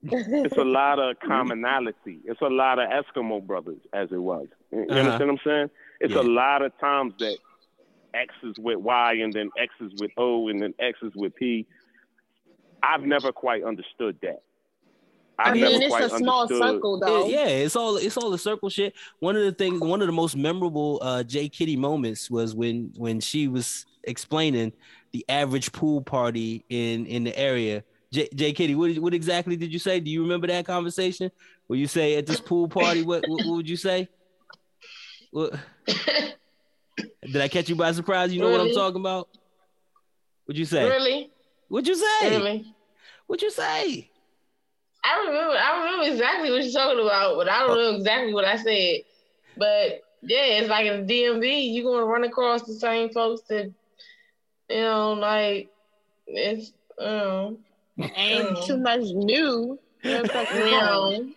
[0.03, 2.19] It's a lot of commonality.
[2.27, 4.49] It's a lot of Eskimo brothers, as it was.
[4.71, 4.99] You Uh-huh.
[4.99, 5.71] understand what I'm saying?
[6.01, 6.21] It's Yeah.
[6.21, 7.39] a lot of times that
[8.13, 11.35] X is with Y and then X is with O and then X is with
[11.35, 11.67] P.
[12.83, 14.43] I've never quite understood that.
[15.39, 17.27] I I've mean, never it's quite a small understood- circle though.
[17.27, 18.95] It- yeah, it's all it's all the circle shit.
[19.19, 22.93] One of the things, one of the most memorable uh J Kitty moments was when
[22.97, 24.73] when she was explaining
[25.13, 27.83] the average pool party in in the area.
[28.13, 29.99] J, J Kitty, what what exactly did you say?
[29.99, 31.33] Do you remember that conversation?
[31.67, 34.09] Where you say at this pool party, what what, what would you say?
[35.33, 35.55] What,
[35.87, 38.33] did I catch you by surprise?
[38.33, 39.29] You know what I'm talking about?
[40.45, 40.89] What'd you say?
[40.89, 41.31] Really?
[41.69, 42.31] What'd you say?
[42.31, 42.75] Really?
[43.27, 44.11] What'd you say?
[45.05, 48.45] I remember I remember exactly what you're talking about, but I don't know exactly what
[48.45, 49.03] I said.
[49.57, 53.73] But yeah, it's like in the DMV, you're gonna run across the same folks that
[54.71, 55.69] you know, like
[56.27, 57.59] it's um
[57.99, 59.79] Ain't too much new.
[60.03, 61.35] There's you know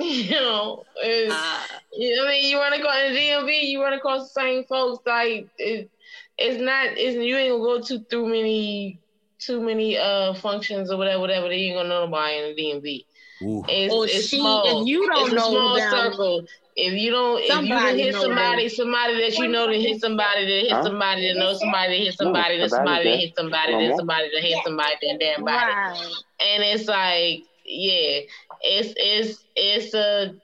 [0.00, 1.66] you know, it's, Ah.
[1.92, 4.64] you know, I mean, you run across in the DMV, you run across the same
[4.64, 5.02] folks.
[5.06, 5.90] Like it,
[6.38, 8.99] it's not, it's you ain't gonna go to too many,
[9.40, 11.48] too many uh functions or whatever, whatever.
[11.48, 13.04] They ain't gonna know nobody in the DMV.
[13.42, 13.64] Ooh.
[13.68, 14.82] It's, Or it's she, small.
[14.82, 16.44] if you don't it's a know small them, circle.
[16.76, 20.00] If you don't, if you Somebody hit know somebody, somebody that you know that hit
[20.00, 20.82] somebody that hit Huh?
[20.84, 24.42] somebody that knows somebody that hit somebody that somebody that hit somebody that somebody that
[24.42, 25.72] hit somebody that damn body.
[25.72, 26.12] right?
[26.40, 28.20] And it's like, yeah,
[28.62, 30.34] it's it's it's a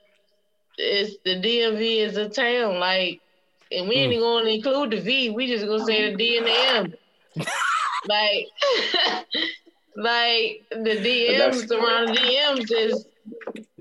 [0.78, 3.20] it's the DMV is a town, like,
[3.72, 5.30] and we ain't even gonna include the V.
[5.30, 6.94] We just gonna say the D and the M.
[8.08, 8.46] like,
[9.96, 13.06] like the DMs that's- around the DMs is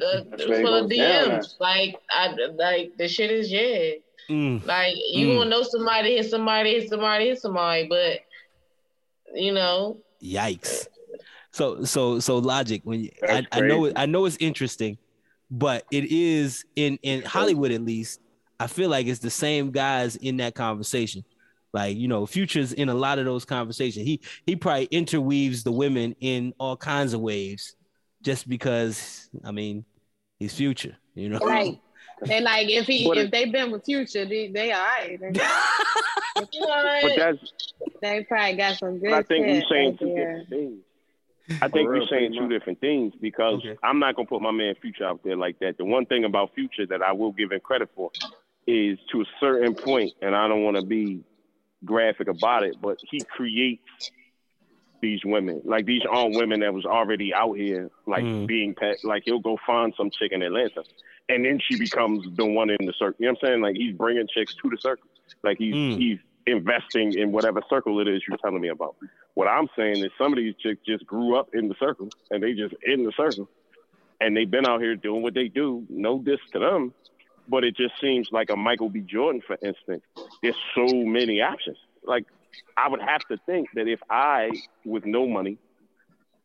[0.02, 1.60] uh, That's where it full of goes down DMs.
[1.60, 3.92] Like, I like the shit is yeah.
[4.30, 4.66] Mm.
[4.66, 5.36] Like you Mm.
[5.38, 8.20] gonna know somebody hit somebody hit somebody hit somebody, but
[9.36, 10.88] you know, Yikes.
[11.52, 14.98] So so so logic when you, I, I know it I know it's interesting,
[15.52, 18.20] but it is in in Hollywood at least.
[18.60, 21.24] I feel like it's the same guys in that conversation.
[21.76, 24.06] Like you know, Future's in a lot of those conversations.
[24.08, 27.76] He he probably interweaves the women in all kinds of ways,
[28.24, 29.84] just because I mean,
[30.40, 30.96] he's Future.
[31.16, 31.78] You know, Right.
[32.32, 35.20] And like if he But if they've been with Future, they they all right.
[35.20, 35.32] They,
[36.36, 37.38] But that's
[38.02, 39.10] they probably got some good.
[39.10, 40.80] But I think we're saying two different things.
[41.62, 43.76] I think For we're saying two different things because Okay.
[43.84, 45.78] I'm not gonna put my man Future out there like that.
[45.78, 48.12] The one thing about Future that I will give him credit for
[48.66, 51.22] is to a certain point, and I don't want to be
[51.86, 53.84] graphic about it, but he creates
[55.02, 55.62] these women.
[55.66, 58.48] Like these aren't women that was already out here, like Mm.
[58.48, 58.98] being pet.
[59.04, 60.84] Like he'll go find some chick in Atlanta,
[61.30, 63.16] and then she becomes the one in the circle.
[63.20, 63.62] You know what I'm saying?
[63.62, 65.10] Like he's bringing chicks to the circle.
[65.44, 65.98] Like he's Mm.
[65.98, 68.96] he's investing in whatever circle it is you're telling me about.
[69.34, 72.42] What I'm saying is some of these chicks just grew up in the circle, and
[72.42, 73.50] they just in the circle,
[74.22, 75.86] and they've been out here doing what they do.
[75.90, 76.94] No diss to them,
[77.48, 79.02] but it just seems like a Michael B.
[79.02, 80.04] Jordan, for instance.
[80.42, 81.78] There's so many options.
[82.06, 82.26] Like
[82.78, 84.52] I would have to think that if I,
[84.84, 85.58] with no money,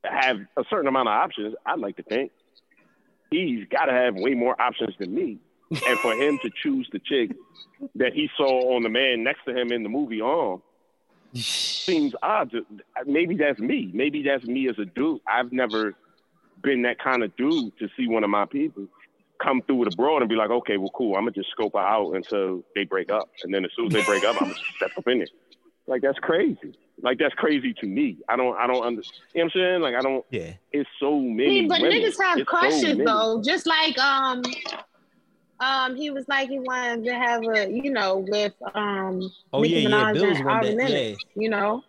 [0.04, 2.32] have a certain amount of options, I'd like to think
[3.30, 5.38] he's got to have way more options than me.
[5.86, 7.30] and for him to choose the chick
[7.94, 10.60] that he saw on the man next to him in the movie on
[11.34, 12.52] seems odd.
[13.06, 13.88] Maybe that's me.
[13.94, 15.20] Maybe that's me as a dude.
[15.28, 15.94] I've never
[16.60, 18.88] been that kind of dude to see one of my people
[19.42, 21.16] come through with a broad and be like, okay, well, cool.
[21.16, 23.92] I'm gonna just scope her out until they break up, and then as soon as
[23.92, 25.30] they break up, I'm gonna step up in it.
[25.86, 26.74] Like that's crazy.
[27.02, 28.18] Like that's crazy to me.
[28.28, 28.56] I don't.
[28.56, 29.20] I don't understand.
[29.34, 29.80] You know what I'm saying?
[29.82, 30.24] Like I don't.
[30.30, 30.52] Yeah.
[30.72, 31.62] It's so many.
[31.62, 31.98] See, but women.
[32.02, 33.04] niggas have It's crushes many.
[33.04, 33.42] though.
[33.44, 34.42] Just like um
[35.60, 39.80] um he was like he wanted to have a you know with um Oh Nicki
[39.82, 40.12] yeah, yeah.
[40.12, 40.76] Bills and won Ari that.
[40.76, 41.82] Lennox, you know.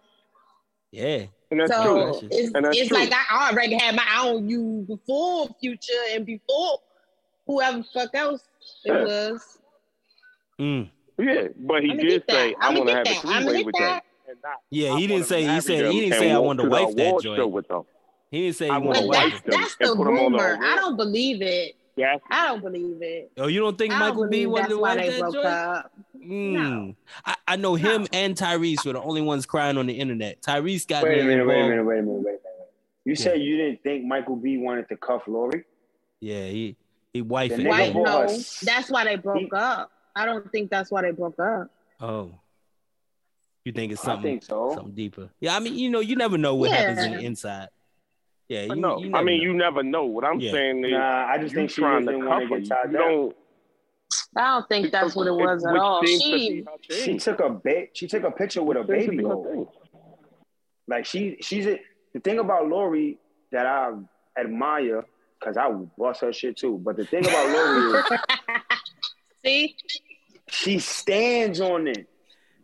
[0.92, 1.18] Yeah.
[1.18, 1.26] Yeah.
[1.52, 1.84] And that's so
[2.22, 2.30] true.
[2.32, 2.98] it's, And that's it's true.
[2.98, 6.80] like I already had my eye on you before future and before
[7.52, 8.42] whoever the fuck else
[8.86, 9.04] it Yeah.
[9.04, 9.58] was.
[10.60, 10.90] Mm.
[11.18, 13.26] Yeah, but he I'ma did say, "I I'ma want to have a that.
[13.26, 14.04] I'ma three-way with that.
[14.28, 15.44] them." Not, Yeah, he didn't say.
[15.46, 15.92] He said.
[15.92, 17.52] He didn't say I walk wanted to to wife that joint.
[17.52, 17.84] with them.
[18.32, 19.32] He didn't say he I wanna to wife.
[19.32, 20.60] that's them that's the put 'em on the rumor.
[20.64, 21.76] I don't believe it.
[21.98, 23.32] Yeah, I don't believe it.
[23.38, 25.34] Oh, you don't think I don't Michael B believe wanted to why wife that broke
[25.34, 25.46] joint?
[25.46, 25.92] up.
[26.18, 26.96] Mm.
[27.26, 30.42] I, I know him and Tyrese were the only ones crying on the internet.
[30.42, 32.42] Tyrese got Wait a minute, wait a minute, wait a minute, wait a minute.
[33.04, 35.66] You said you didn't think Michael B wanted to cuff Lori?
[36.22, 36.78] Yeah, he
[37.13, 37.65] he wife The it.
[37.67, 38.28] nigga Why no?
[38.63, 39.91] That's why they broke He- up.
[40.15, 41.69] I don't think that's why they broke up.
[42.00, 42.32] Oh,
[43.63, 44.71] you think it's something think so.
[44.74, 45.30] something deeper?
[45.39, 47.69] Yeah, I mean, you know, you never know what happens in the inside.
[48.50, 49.43] Yeah, you, no, you I mean, know.
[49.43, 50.06] you never know.
[50.06, 50.52] What I'm Yeah.
[50.52, 52.91] saying is, Nah, I just think she trying to didn't want to You get tied
[52.91, 53.02] down.
[53.02, 53.36] don't.
[54.36, 56.04] I don't think that's what it was at all.
[56.06, 59.47] She She took a ba- she took a picture with a baby be her goat.
[59.52, 59.67] thing.
[60.88, 61.80] Like she she's a,
[62.13, 63.19] the thing about Lori
[63.54, 63.91] that I
[64.38, 65.06] admire
[65.41, 66.80] because I would bust her shit too.
[66.84, 68.06] But the thing about Lori is
[69.45, 69.75] see,
[70.47, 72.08] she stands on it.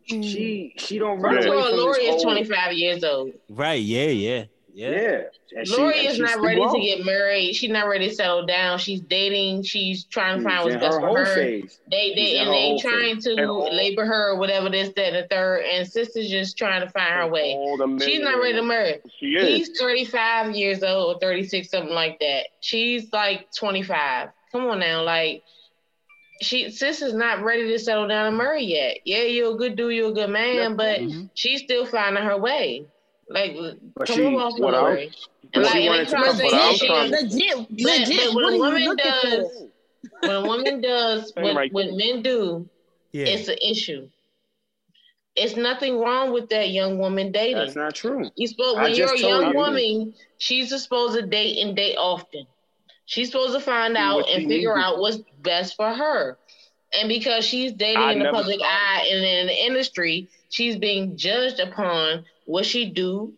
[0.06, 3.32] She she don't run First of away all, Lori is 25 years old.
[3.50, 3.82] right?
[3.82, 4.44] Yeah, yeah,
[4.78, 4.90] yeah.
[4.92, 5.22] Yeah,
[5.58, 7.54] and she- Lori and is not still ready to get married.
[7.56, 8.78] She's not ready to settle down.
[8.78, 9.64] She's dating.
[9.64, 11.36] She's trying to find She's what's best her for her.
[11.36, 11.80] phase.
[11.90, 13.24] They She's they in and they whole trying phase.
[13.24, 15.64] to And labor her or whatever this, that, and the third.
[15.66, 17.58] And sister's just trying to find her way.
[18.06, 19.00] She's not ready to marry.
[19.20, 19.68] She is.
[19.70, 22.46] He's 35 years old or 36, something like that.
[22.60, 24.30] She's like 25.
[24.52, 25.44] Come on now, like
[26.42, 28.98] she sis is not ready to settle down and marry yet.
[29.06, 31.30] Yeah, you're a good dude, you're a good man, but Mhm.
[31.34, 32.86] she's still finding her way.
[33.30, 33.56] Like,
[33.96, 35.06] But come she- on off what Lori.
[35.06, 35.14] And
[35.54, 37.56] But like, she and wanted to trying come, to but say I'm trying- is- legit,
[37.58, 38.34] but legit.
[38.34, 39.70] when What a woman does- for?
[40.22, 42.70] when a woman does Same what, right what men do,
[43.12, 43.26] Yeah.
[43.26, 44.10] it's an issue.
[45.36, 47.58] It's nothing wrong with that young woman dating.
[47.58, 48.30] That's not true.
[48.36, 49.56] You supposed I when you're a young you.
[49.58, 52.48] woman, she's supposed to date and date often.
[53.06, 54.86] She's supposed to find See out and figure needs.
[54.86, 56.38] out what's best for her.
[56.98, 61.16] And because she's dating I in the public eye and in the industry, she's being
[61.16, 63.34] judged upon what she do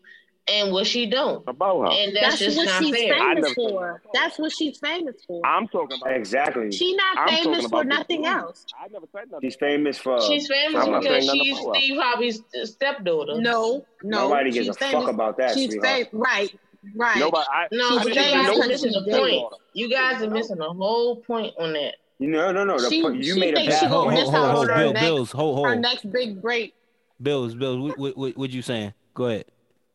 [0.48, 1.48] and what she don't.
[1.48, 1.92] about her.
[1.92, 3.14] And that's, That's just what not she's fair.
[3.14, 4.02] I famous never- for.
[4.14, 5.46] That's what she's famous for.
[5.46, 6.16] I'm talking about.
[6.16, 6.72] Exactly.
[6.72, 8.32] She's not I'm famous for nothing dude.
[8.32, 8.66] else.
[8.80, 9.48] I never said nothing.
[9.48, 10.22] She's famous for.
[10.22, 11.58] She's famous I'm because she's.
[11.60, 13.40] Steve Harvey's stepdaughter.
[13.42, 14.28] No, no.
[14.30, 15.04] Nobody gives she's a famous.
[15.06, 15.96] fuck about that, She's sweetheart.
[16.10, 16.14] famous.
[16.14, 16.56] Right,
[16.96, 17.18] right.
[17.20, 17.46] Nobody.
[17.52, 18.94] I, No, She's I but you didn't famous guys know are because she missing she's
[18.94, 19.40] the was gay.
[19.40, 19.54] point.
[19.74, 21.96] You guys are missing the whole point on that.
[22.22, 22.80] No, no, no.
[22.80, 24.26] The, She- po- you she made a thinks bad she hold, gonna point.
[24.28, 26.42] miss hold, out hold, on hold, her Bill, next- Bills, hold, Her hold, next big
[26.42, 26.74] break.
[27.22, 27.78] Bills, Bills.
[27.80, 28.94] What, what, what, what you saying?
[29.20, 29.46] Go ahead.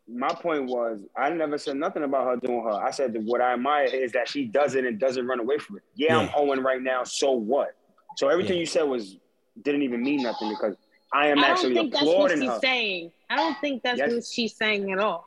[0.06, 2.72] My point was, I never said nothing about her doing her.
[2.72, 5.56] I said that what I admire is that she does it and doesn't run away
[5.56, 5.82] from it.
[5.94, 6.30] Yeah, I'm Yeah.
[6.34, 7.04] hoeing right now.
[7.04, 7.74] So what?
[8.18, 8.60] So everything Yeah.
[8.60, 9.16] you said was
[9.62, 10.76] didn't even mean nothing because
[11.10, 12.58] I am I don't actually think that's what applauding she's her.
[12.60, 13.12] saying.
[13.30, 14.12] I don't think that's Yes.
[14.12, 15.24] what she's saying at all.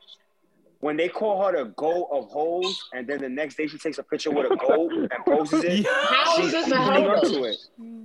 [0.78, 3.98] When they call her the goat of hoes, and then the next day she takes
[3.98, 7.10] a picture with a goat and poses it, How is this a equally hoe?
[7.14, 7.56] up to it.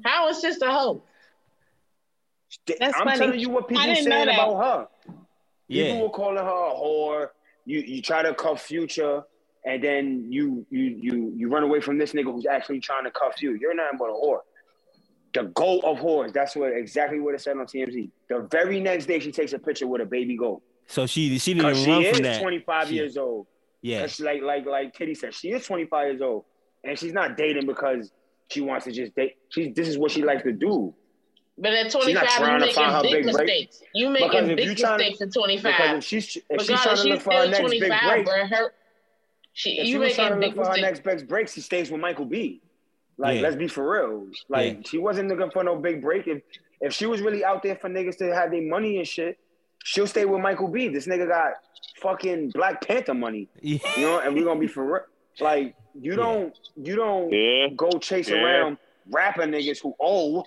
[0.03, 1.03] How is this a hoe?
[2.79, 3.17] That's I'm funny.
[3.19, 4.87] telling you what people I didn't know saying about her.
[5.69, 6.01] People Yeah.
[6.01, 7.29] were calling her a whore.
[7.65, 9.23] You you try to cuff Future,
[9.65, 13.11] and then you you you you run away from this nigga who's actually trying to
[13.11, 13.53] cuff you.
[13.53, 14.39] You're nothing but a whore.
[15.33, 16.33] The goat of whores.
[16.33, 18.09] That's what exactly what it said on TMZ.
[18.29, 20.61] The very next day, she takes a picture with a baby goat.
[20.87, 22.41] So she she didn't she run from that.
[22.41, 23.47] 25 She- years old.
[23.81, 24.07] Yeah.
[24.19, 26.45] Like like like Kitty said, she is 25 years old,
[26.83, 28.11] and she's not dating because
[28.49, 29.35] she wants to just date.
[29.49, 30.93] She this is what she likes to do.
[31.57, 33.45] But at not 25, trying you to find her making big big break.
[33.47, 33.81] mistakes.
[33.93, 35.63] You Because making big you tryna- mistakes at 25.
[35.71, 38.09] Because if she's if she's trying Regardless, to she's look for her next big 25,
[38.09, 38.45] break, bro.
[38.47, 38.73] Her,
[39.53, 41.47] she, if you she was trying to making look big for her next big break,
[41.49, 42.61] she stays with Michael B.
[43.19, 43.41] Like, Yeah.
[43.43, 44.27] let's be for real.
[44.49, 44.81] Like, Yeah.
[44.89, 46.27] she wasn't looking for no big break.
[46.27, 46.41] If
[46.81, 49.37] if she was really out there for niggas to have their money and shit,
[49.83, 50.87] she'll stay with Michael B.
[50.89, 51.53] This nigga got
[52.01, 53.77] fucking Black Panther money, Yeah.
[53.95, 54.19] you know.
[54.19, 55.03] And we're gonna be for real.
[55.39, 57.67] Like, you don't you don't Yeah.
[57.75, 58.37] go chase Yeah.
[58.43, 58.77] around
[59.11, 60.45] rapper niggas who owe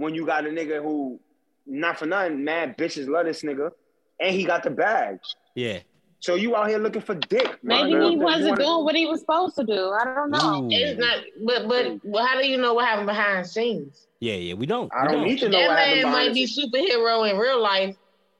[0.00, 1.20] when you got a nigga who
[1.66, 3.70] not for nothing, mad bitches love this nigga,
[4.18, 5.18] and he got the bag.
[5.54, 5.80] Yeah.
[6.20, 7.58] So you out here looking for dick.
[7.62, 9.90] Maybe he wasn't wanna- doing what he was supposed to do.
[9.90, 10.64] I don't know.
[10.64, 10.68] Ooh.
[10.70, 14.06] It's not, but but well, how do you know what happened behind the scenes?
[14.20, 14.54] Yeah, yeah.
[14.54, 14.90] We don't.
[14.94, 17.30] I we don't need to know That what happened man behind might be the superhero
[17.30, 17.96] in real life,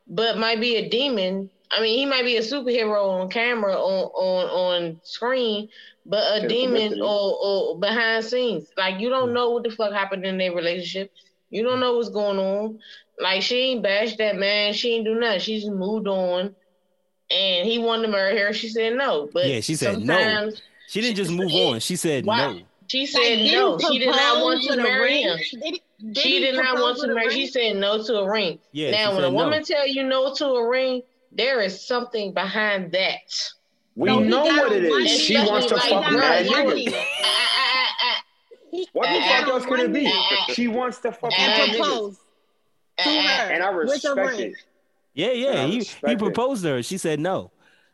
[0.08, 4.10] but might be a demon I mean, he might be a superhero on camera on
[4.14, 5.68] on on screen,
[6.04, 8.68] but a Yeah, demon or, or behind scenes.
[8.76, 9.34] Like you don't hmm.
[9.34, 11.12] know what the fuck happened in their relationship.
[11.50, 11.80] You don't mm.
[11.80, 12.78] know what's going on.
[13.18, 14.72] Like she ain't bashed that man.
[14.72, 15.40] She ain't do nothing.
[15.40, 16.54] She just moved on.
[17.30, 18.52] And he wanted to marry her.
[18.52, 19.28] She said no.
[19.32, 20.50] But Yeah, she said no.
[20.88, 21.80] She didn't just move on.
[21.80, 22.52] She said Wow.
[22.52, 22.60] no.
[22.88, 23.78] She said did no.
[23.78, 25.22] She did not want to marry ring?
[25.28, 25.38] him.
[25.38, 25.82] Did he-
[26.12, 27.26] did She did not want to marry.
[27.28, 27.36] ring?
[27.36, 28.58] She said no to a ring.
[28.72, 29.38] Yeah, now, when a said no.
[29.38, 33.50] woman tell you no to a ring, there is something behind that.
[33.96, 35.10] We So he know what it on one is.
[35.12, 36.94] knee, She wants to like, fuck girl, mad you- niggas.
[36.94, 38.56] Ah, ah, ah, He-
[38.92, 40.12] What the fuck else could it be?
[40.54, 42.18] She wants to fuck mad and propose
[42.98, 44.40] to her And I with a respect ring.
[44.52, 44.54] it.
[45.14, 45.66] Yeah, yeah.
[45.66, 46.82] He he proposed to her.
[46.82, 47.50] She said no.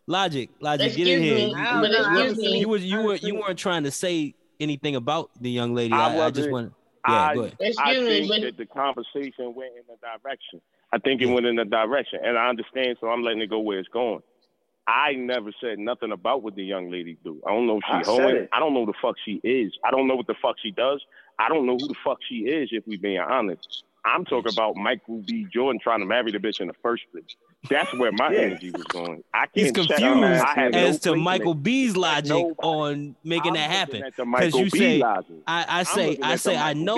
[0.06, 1.34] Logic, logic, get in here.
[1.34, 2.04] me, You- I don't but know.
[2.04, 5.50] I excuse was- You was you were you weren't trying to say anything about the
[5.50, 5.92] young lady.
[5.94, 6.52] I I, I just wasn't.
[6.52, 6.72] want.
[7.08, 7.32] Yeah, I.
[7.32, 10.60] I Excuse me, think that the conversation went in a direction.
[10.92, 13.58] I think it went in a direction, and I understand, so I'm letting it go
[13.60, 14.22] where it's going.
[14.88, 17.40] I never said nothing about what the young lady do.
[17.46, 18.36] I don't know if I she said hoeing.
[18.36, 18.48] it.
[18.52, 19.76] I don't know who the fuck she is.
[19.84, 21.02] I don't know what the fuck she does.
[21.38, 22.68] I don't know who the fuck she is.
[22.72, 25.46] If we being honest, I'm talking about Michael B.
[25.52, 27.24] Jordan trying to marry the bitch in the first place.
[27.68, 28.42] That's where my Yeah.
[28.42, 29.24] energy was going.
[29.34, 30.46] I He's can't check confused her.
[30.46, 31.54] I have no as to Michael.
[31.54, 32.54] B's logic Nobody.
[32.62, 34.04] on making I'm that happen.
[34.16, 34.78] Because you B.
[34.78, 35.36] say- logic.
[35.48, 36.96] I, I say I say I know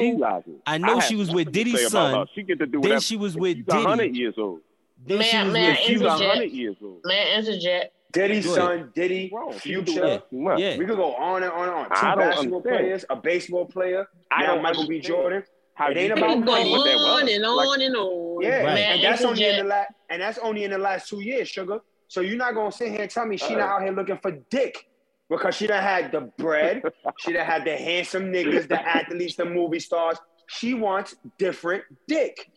[0.67, 2.15] I know have she was with nothing Diddy's son.
[2.15, 2.27] her.
[2.35, 4.19] She get to do Then she was with She's a hundred Diddy.
[4.19, 4.61] years old.
[5.07, 6.53] Then she May I- was may I with She's interject?
[6.53, 7.01] years old.
[7.05, 7.95] man, interject.
[8.13, 9.53] Diddy's son, Diddy, Wrong.
[9.59, 10.01] She can do Future.
[10.03, 10.63] whatever she wants.
[10.63, 10.77] Yeah.
[10.79, 11.85] We could go on and on and on.
[11.91, 12.63] Two I don't basketball understand.
[12.87, 14.99] players, a baseball player, I now Michael B.
[15.01, 15.43] Jordan.
[15.75, 16.71] How It ain't can about think Go money.
[16.73, 17.33] what that on was.
[17.33, 18.43] and Like, on and on.
[18.43, 18.79] Yeah, Right.
[18.79, 21.81] and that's only in the last, and that's only in the last two years, sugar.
[22.09, 23.59] So you're not gonna sit here and tell me she Uh.
[23.59, 24.89] not out here looking for dick
[25.29, 26.83] because she done had the bread,
[27.19, 30.17] she done had the handsome niggas, the athletes, the movie stars.
[30.49, 32.51] She wants different dick,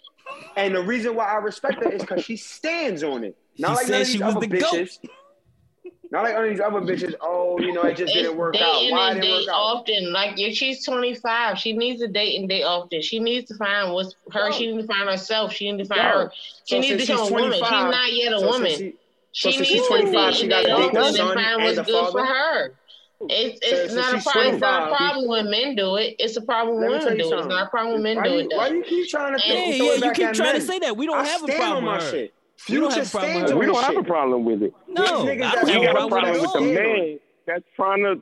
[0.56, 3.38] and the reason why I respect her is because she stands on it.
[3.58, 4.74] Not She like said none of she these was other the goat.
[4.74, 5.00] bitches.
[6.12, 7.14] Not like none of these other bitches.
[7.22, 8.92] Oh, you know, it just didn't work dating out.
[8.92, 9.62] Why and didn't date work out?
[9.62, 10.12] often.
[10.12, 13.02] Like if she's 25, she needs to date and date often.
[13.02, 14.48] She needs to find what's her.
[14.50, 14.52] Yo.
[14.52, 15.54] She needs to find herself.
[15.54, 16.20] She needs to find Yo.
[16.26, 16.32] her.
[16.66, 17.54] She So needs to since become a woman.
[17.54, 18.72] She's not yet a So woman.
[18.72, 18.94] she-
[19.34, 21.14] she so since needs she's to 25, date she and gotta date date the often
[21.16, 22.74] son and find and what's the good for her.
[23.30, 24.54] It's So it's since not a she's problem.
[24.54, 26.16] It's not a problem when men do it.
[26.20, 27.38] It's a problem when women do it.
[27.40, 28.48] It's not a problem when men Why do you, it.
[28.56, 28.76] why Though.
[28.76, 29.94] you keep trying to Yeah, Yeah, it yeah.
[29.96, 30.98] You back keep at trying to say that.
[30.98, 32.12] We don't I have a problem on my with her.
[32.12, 32.34] shit.
[32.70, 34.64] We don't Future have a problem stands with on we don't have a problem with
[34.64, 34.74] it.
[34.88, 38.04] No, These I You got a problem problem with with the stand man that's trying
[38.04, 38.22] to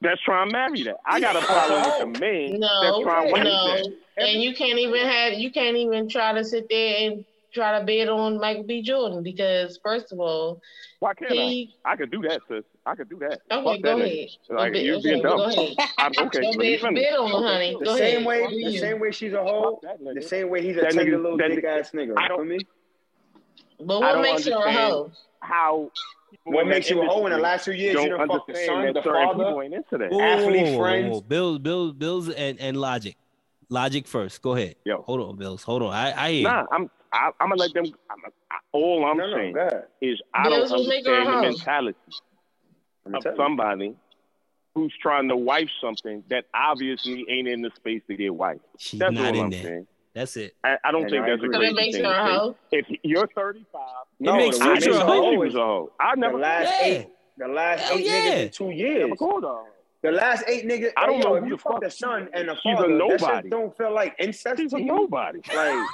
[0.00, 0.96] that's trying to marry that.
[1.06, 4.26] I got a problem with the man that's trying to no, marry that.
[4.28, 7.84] and you can't even have you can't even try to sit there and try to
[7.84, 8.82] bid on Michael B.
[8.82, 10.60] Jordan because first of all,
[11.00, 11.92] Why can't he I?
[11.92, 12.64] I could do that, sis.
[12.86, 13.40] I could do that.
[13.50, 14.28] okay, Fuck go that ahead.
[14.50, 14.54] nigga.
[14.56, 15.40] Like Go you okay, being dumb.
[15.98, 17.04] I'm, okay, Go let me bid, finish.
[17.18, 17.76] on honey.
[17.78, 18.26] The Go same ahead.
[18.26, 20.14] way, the same way she's a hoe, Fuck that nigga.
[20.16, 22.14] the same way he's a That tender nigga- little that dick nigga- ass nigga.
[22.18, 22.58] I don't- me?
[23.80, 25.10] But what makes her a hoe?
[25.40, 25.90] How
[26.44, 27.94] What makes you a hoe in the last two years?
[27.94, 29.62] You don't done fucked the understand son, that the certain people father.
[29.62, 30.10] into that.
[30.10, 31.10] Whoa, Athlete friends.
[31.12, 31.20] whoa.
[31.22, 33.16] Bills, Bills, Bills, and, and Logic.
[33.70, 34.42] Logic first.
[34.42, 34.76] Go ahead.
[34.84, 35.02] Yo.
[35.02, 35.62] Hold on, Bills.
[35.62, 35.92] Hold on.
[35.92, 36.42] I, I hear.
[36.44, 37.84] Nah, I'm I, I'm gonna let them.
[38.10, 38.18] I'm,
[38.50, 39.84] I, all I'm No, no, saying go ahead.
[40.02, 42.14] is I Bills don't will make her a understand the mentality Let me
[43.12, 43.36] of tell you.
[43.38, 43.94] somebody
[44.74, 48.58] who's trying to wife something that obviously ain't in the space to get wife.
[48.78, 49.62] She's That's not all in I'm there.
[49.62, 49.86] saying.
[50.14, 50.54] That's it.
[50.64, 51.54] I, I don't And think I that's a agree.
[51.54, 52.78] So crazy that makes thing her to say.
[52.78, 53.80] If you're 35,
[54.20, 55.30] No, makes Future makes a hoe.
[55.30, 55.92] she hoe a hoe.
[56.00, 56.86] I the never, last Yeah.
[56.86, 58.12] eight, the last Hell eight yeah.
[58.12, 58.98] niggas in two years.
[59.00, 59.48] never called her.
[59.48, 59.66] a hoe.
[60.02, 60.92] The last eight niggas.
[60.96, 62.54] I don't hey, yo, know if who you the fuck fuck the son and the
[62.56, 63.42] She's a father, that nobody.
[63.42, 64.84] shit don't feel like incest She's to a you.
[64.86, 65.40] nobody.
[65.54, 65.88] Like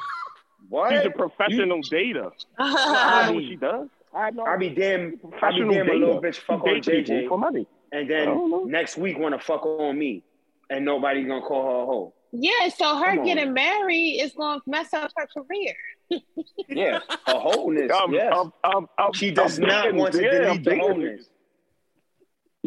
[0.68, 0.92] what?
[0.92, 2.30] She's a professional data.
[2.58, 3.88] I don't know what she does.
[4.14, 7.28] I have no I be damn, I be damn a little bitch fuck on JJ,
[7.28, 7.66] for money.
[7.92, 8.62] and I don't know.
[8.64, 10.24] then next week wanna fuck on me,
[10.68, 12.14] and nobody gonna call her a hoe.
[12.32, 13.24] Yeah, so her Come on.
[13.24, 15.74] getting married is gonna mess up her career.
[16.68, 17.90] Yeah, a wholeness.
[17.90, 18.32] Um, yes.
[18.36, 21.28] um, um, um, she does I'm not want to yeah, delete the wholeness.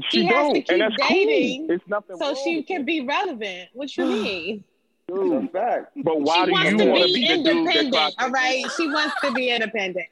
[0.10, 1.76] She, She has to don't, keep and that's dating cool.
[1.76, 3.70] It's nothing So she can be relevant.
[3.74, 4.64] What you mean?
[5.08, 5.92] It's a fact.
[6.04, 8.16] But why she do wants you want to be be the dude that independent.
[8.20, 10.08] All right, she wants to be independent.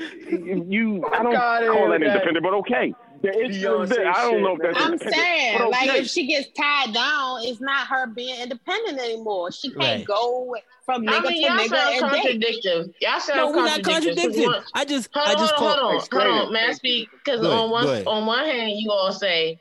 [0.00, 1.04] To, you?
[1.12, 2.94] I don't God, call that that independent, but okay.
[3.22, 6.48] There is- Beyonce I don't know if that's I'm saying, but like, if she gets
[6.52, 9.52] tied down, it's not her being independent anymore.
[9.52, 10.06] She can't Right.
[10.06, 10.56] go
[10.86, 12.22] from I nigga mean, to y'all nigga sound and date.
[12.22, 12.94] contradictive.
[13.00, 14.24] Y'all sound No, we're not contradictive.
[14.24, 14.72] 'Cause contradicting.
[14.74, 15.82] I just, Hold I on, just hold on, call.
[15.82, 16.46] hold on, Explain hold it.
[16.46, 16.52] on.
[16.54, 17.10] May I speak?
[17.12, 19.60] Because on one on one hand, you all say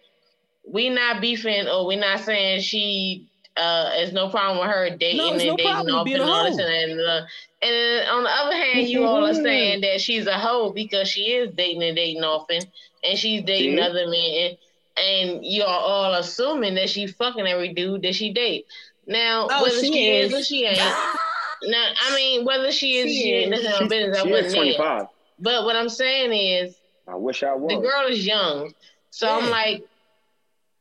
[0.66, 5.18] we not beefing, or we not saying she uh is no problem with her dating
[5.18, 6.64] No, and no dating problem off and all this hoe.
[6.66, 6.90] and that.
[6.92, 7.22] And, uh,
[7.62, 9.92] and on the other hand, you all are saying mm-hmm.
[9.92, 12.62] that she's a hoe because she is dating and dating often,
[13.04, 13.82] and she's dating See?
[13.82, 14.58] other men,
[14.98, 18.66] and you are all assuming that she fucking every dude that she date.
[19.08, 20.34] Now, Oh, whether she she is.
[20.34, 20.40] is.
[20.40, 20.78] or she ain't,
[21.64, 24.18] Now, I mean, whether she is, She she, ain't that's her business.
[24.20, 24.64] I wasn't there.
[24.78, 25.08] 25.
[25.40, 26.76] But what I'm saying is,
[27.08, 27.74] I wish I was.
[27.74, 28.74] the girl is young,
[29.10, 29.38] so Yeah.
[29.44, 29.84] I'm like,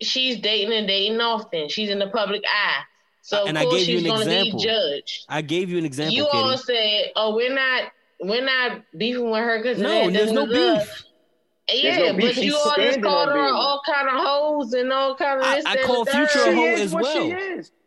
[0.01, 1.69] she's dating and dating often.
[1.69, 2.83] She's in the public eye,
[3.29, 4.61] so of And I course gave you an going to be example.
[4.61, 5.27] judged.
[5.29, 6.39] I gave you an example, you Kitty.
[6.39, 11.05] all said, "Oh, we're not, we're not beefing with her because no, there's no beef.
[11.71, 12.37] Yeah, There's no beef.
[12.37, 15.57] but you all just called her all kind of hoes and all kind of I-
[15.57, 15.67] this.
[15.67, 17.31] I that, and call Future a hoe as well.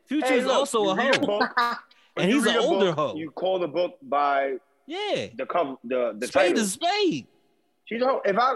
[0.05, 1.73] Future Hey, is look, also a hoe,
[2.17, 3.15] and he's an older hoe.
[3.15, 6.59] You call the book by Yeah, the cover, the the spade title.
[6.63, 7.25] is spade.
[7.85, 8.21] She's a hoe.
[8.25, 8.55] If I,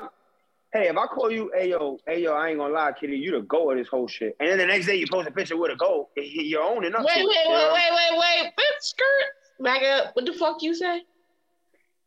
[0.76, 3.32] hey, if I call you, hey yo, hey yo, I ain't gonna lie, Kitty, you
[3.32, 4.36] the go of this whole shit.
[4.40, 7.06] And then the next day you post a picture with a goat, you're owning up.
[7.06, 9.64] Wait, to it, wait, wait, wait, wait, wait, bitch, skirt.
[9.64, 10.16] Back up.
[10.16, 11.04] What the fuck you say?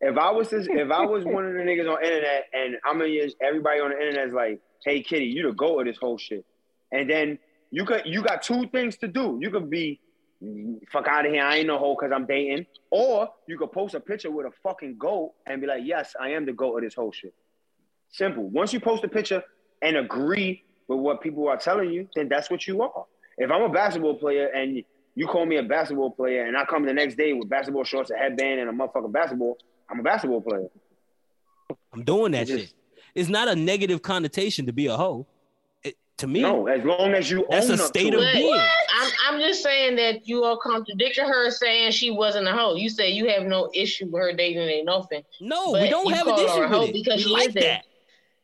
[0.00, 3.00] If I was this, if I was one of the niggas on internet and I'm
[3.02, 5.96] in your, everybody on the internet is like, hey Kitty, you the go of this
[5.96, 6.44] whole shit.
[6.92, 7.38] And then
[7.70, 9.38] you could you got two things to do.
[9.40, 10.00] You could be
[10.92, 12.66] fuck out of here, I ain't no hoe because I'm dating.
[12.90, 16.30] Or you could post a picture with a fucking goat and be like, yes, I
[16.30, 17.34] am the goat of this whole shit.
[18.10, 18.48] Simple.
[18.48, 19.42] Once you post a picture
[19.82, 23.04] and agree with what people are telling you, then that's what you are.
[23.36, 24.82] If I'm a basketball player and
[25.14, 28.10] you call me a basketball player and I come the next day with basketball shorts,
[28.10, 29.58] a headband, and a motherfucking basketball,
[29.90, 30.68] I'm a basketball player.
[31.92, 32.74] I'm doing that It's just- shit.
[33.14, 35.26] It's not a negative connotation to be a hoe.
[35.82, 38.34] It, to me, No, as long as you that's own a state to of it.
[38.34, 38.54] being.
[38.54, 42.76] I'm, I'm just saying that you all contradicted her saying she wasn't a hoe.
[42.76, 45.22] You say you have no issue with her dating ain't nothing.
[45.40, 46.92] No, we don't have an issue a hoe with it.
[46.92, 47.84] because We she like is that.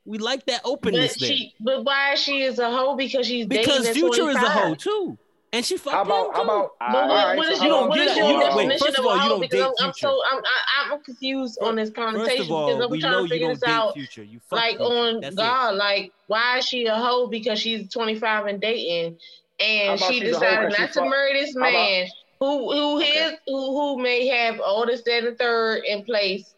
[0.05, 0.11] That.
[0.11, 1.29] We like that But openness there.
[1.31, 2.97] she, but why she is a hoe?
[2.97, 5.19] Because she's Because dating at Future is a hoe too,
[5.53, 6.43] and she fucked How about him how too.
[6.43, 8.63] about But what, right, what so is how your, what is your you don't- wait,
[8.69, 9.29] definition first of of all, a you hoe?
[9.31, 10.09] don't Because date I'm, I'm Future.
[10.09, 13.13] so I'm I, I'm confused on this conversation First of all, because I'm we trying
[13.13, 13.95] know to you figure don't this date out.
[13.95, 14.23] Future.
[14.25, 14.85] You fuck Like Future.
[14.85, 15.37] on That's it.
[15.39, 17.27] God, like why is she a hoe?
[17.29, 19.17] Because she's 25 and dating,
[19.61, 22.07] and she decided a hoe decided 'cause she not to marry this man
[22.41, 23.07] who who Okay.
[23.11, 23.57] is who
[23.97, 26.55] who may have all this, that, and the third in place,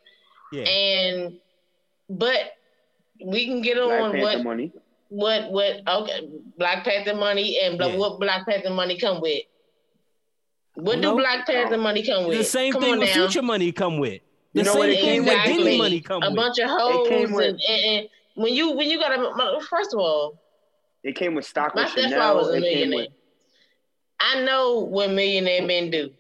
[0.53, 0.63] Yeah.
[0.65, 1.39] and
[2.09, 2.53] but
[3.25, 4.73] we can get Black on Panther what money?
[5.09, 7.97] what what okay Black Panther money and bla- Yeah.
[7.97, 9.43] what Black Panther money come with.
[10.75, 12.37] What do Black Panther money come with?
[12.39, 13.15] the same Come thing on with now.
[13.15, 14.21] Future money come with.
[14.53, 15.45] The You know same what it thing came with with?
[15.45, 16.33] Diddy money come a with.
[16.33, 19.13] A bunch of It hoes came and, with- and, and when you when you got
[19.13, 20.39] a first of all,
[21.03, 22.37] It came with stock my with stepfather Chanel.
[22.37, 22.99] was a It millionaire.
[22.99, 23.09] with
[24.21, 26.11] I know what millionaire men do.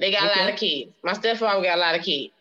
[0.00, 0.90] They got a lot of kids.
[1.02, 2.32] My stepfather got a lot of kids.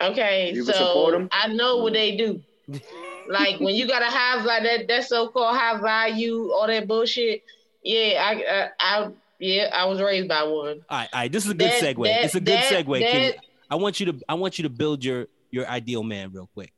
[0.00, 1.28] Okay, You would support so 'em?
[1.32, 2.40] I know what they do.
[3.28, 6.86] like when you got a high value, that that so called high value, all that
[6.86, 7.42] bullshit.
[7.82, 8.68] Yeah, I, I,
[9.04, 10.80] I yeah, I was raised by one.
[10.88, 11.32] All right, all right.
[11.32, 12.04] This is a good That- segue.
[12.04, 13.00] that- it's a good that- segue.
[13.00, 13.32] Can you-
[13.70, 16.72] I want you to I want you to build your your ideal man real quick.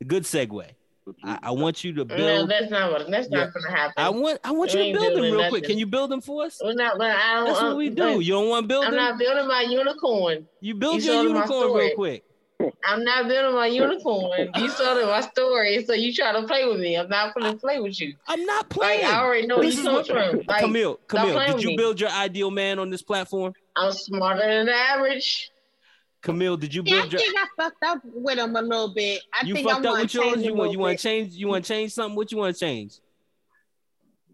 [0.00, 0.64] A good segue.
[1.22, 2.18] I, I want you to build.
[2.18, 2.50] No, build.
[2.50, 3.10] that's not what.
[3.10, 3.44] That's Yeah.
[3.44, 3.92] not gonna happen.
[3.98, 5.64] I want I want We you to build them building real quick.
[5.64, 6.60] Can you build them for us?
[6.64, 6.96] We're not.
[6.98, 7.44] But I don't.
[7.46, 8.20] That's what we do.
[8.20, 8.96] You don't want to build I'm him?
[8.96, 10.46] not building my unicorn.
[10.60, 12.24] You build You your saw unicorn real quick.
[12.84, 14.50] I'm not building my unicorn.
[14.56, 16.96] You saw the, my story, so you try to play with me.
[16.96, 18.14] I'm not gonna play with you.
[18.26, 19.04] I'm not Like playing.
[19.06, 20.42] I already know This you is come what- from.
[20.46, 21.76] Like Camille, Camille, did with you me.
[21.76, 23.52] build your ideal man on this platform?
[23.76, 25.50] I'm smarter than the average.
[26.22, 27.20] Camille, did you Yeah, I build your?
[27.20, 29.20] think I fucked up with him a little bit.
[29.34, 30.42] I You think I fucked up with yours.
[30.42, 31.34] You want you want to change?
[31.34, 32.16] You want to change something?
[32.16, 32.94] What you want to change?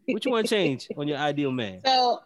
[0.06, 1.80] What you want to change on your ideal man?
[1.86, 2.20] So,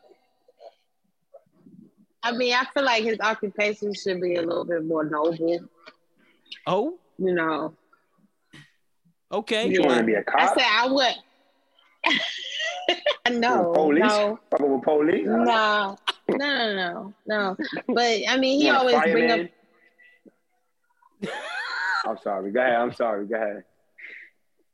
[2.23, 5.61] I mean, I feel like his occupation should be a little bit more noble.
[6.67, 7.75] Oh, You know,
[9.33, 9.69] okay.
[9.69, 10.41] you want to be a cop?
[10.41, 11.15] I said I would.
[13.41, 14.03] no, police?
[14.03, 15.27] no, Fucking with police?
[15.27, 15.97] no,
[16.29, 17.57] no, no, no, no.
[17.89, 19.41] But I mean, he You want a always bring up.
[22.07, 22.51] I'm sorry.
[22.53, 22.75] Go ahead.
[22.75, 23.27] I'm sorry.
[23.27, 23.65] Go ahead.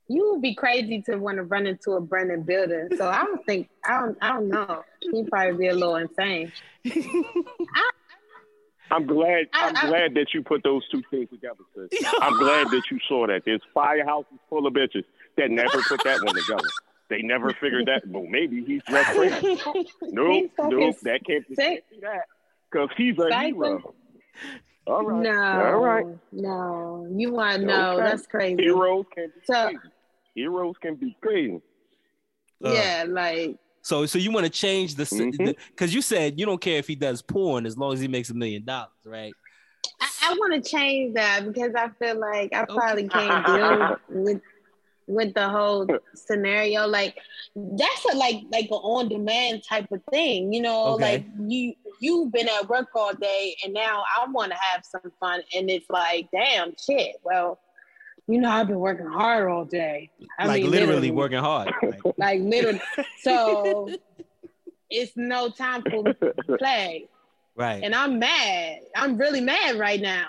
[0.08, 2.88] You would be crazy to want to run into a burning building.
[2.96, 4.18] So I don't think I don't.
[4.20, 4.82] I don't know.
[5.12, 6.50] He'd probably be a little insane.
[8.90, 9.46] I'm glad.
[9.52, 11.60] I'm I- glad that you put those two things together.
[11.90, 12.04] Sis.
[12.20, 13.42] I'm glad that you saw that.
[13.44, 15.04] There's firehouses full of bitches
[15.36, 16.68] that never put that one together.
[17.08, 18.02] They never figured that.
[18.06, 19.60] Well, maybe he's just crazy.
[20.02, 20.96] Nope, nope.
[21.02, 22.22] That can't be that
[22.70, 23.64] because he's a Psycho.
[23.64, 23.94] hero.
[24.86, 25.22] All right.
[25.22, 26.06] No, All right.
[26.32, 27.06] no.
[27.14, 27.92] You want no?
[27.92, 28.02] Okay.
[28.02, 28.62] That's crazy.
[28.62, 29.78] Heroes can be So- crazy.
[30.34, 31.60] Heroes can be crazy.
[32.64, 35.94] Uh, yeah, like So, so you want to change the because mm-hmm.
[35.96, 38.34] you said you don't care if he does porn as long as he makes a
[38.34, 39.32] million dollars, right?
[40.00, 44.42] I, I want to change that because I feel like I probably can't deal with
[45.06, 46.86] with the whole scenario.
[46.86, 47.16] Like
[47.56, 50.94] that's a like like an on demand type of thing, you know.
[50.94, 51.12] Okay.
[51.12, 55.12] Like you you've been at work all day and now I want to have some
[55.20, 57.16] fun, and it's like, damn, shit.
[57.24, 57.58] Well,
[58.30, 60.10] you know, I've been working hard all day.
[60.38, 61.72] I like mean, literally, working hard.
[61.82, 62.80] Like, like literally.
[63.22, 63.88] So
[64.88, 66.04] it's no time for
[66.58, 67.08] play.
[67.56, 67.82] Right.
[67.82, 68.78] and I'm mad.
[68.96, 70.26] I'm really mad right now.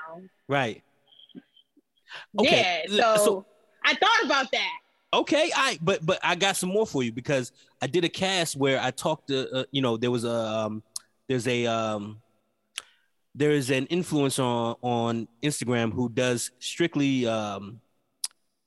[0.48, 0.82] right.
[2.40, 3.16] Okay, Yeah.
[3.16, 3.46] So, so-
[3.84, 4.78] I thought about that.
[5.14, 8.56] Okay, I but but I got some more for you because I did a cast
[8.56, 10.84] where I talked to uh, you know there was a um,
[11.28, 12.22] there's a um,
[13.36, 17.82] there is an influencer on, on Instagram who does strictly um,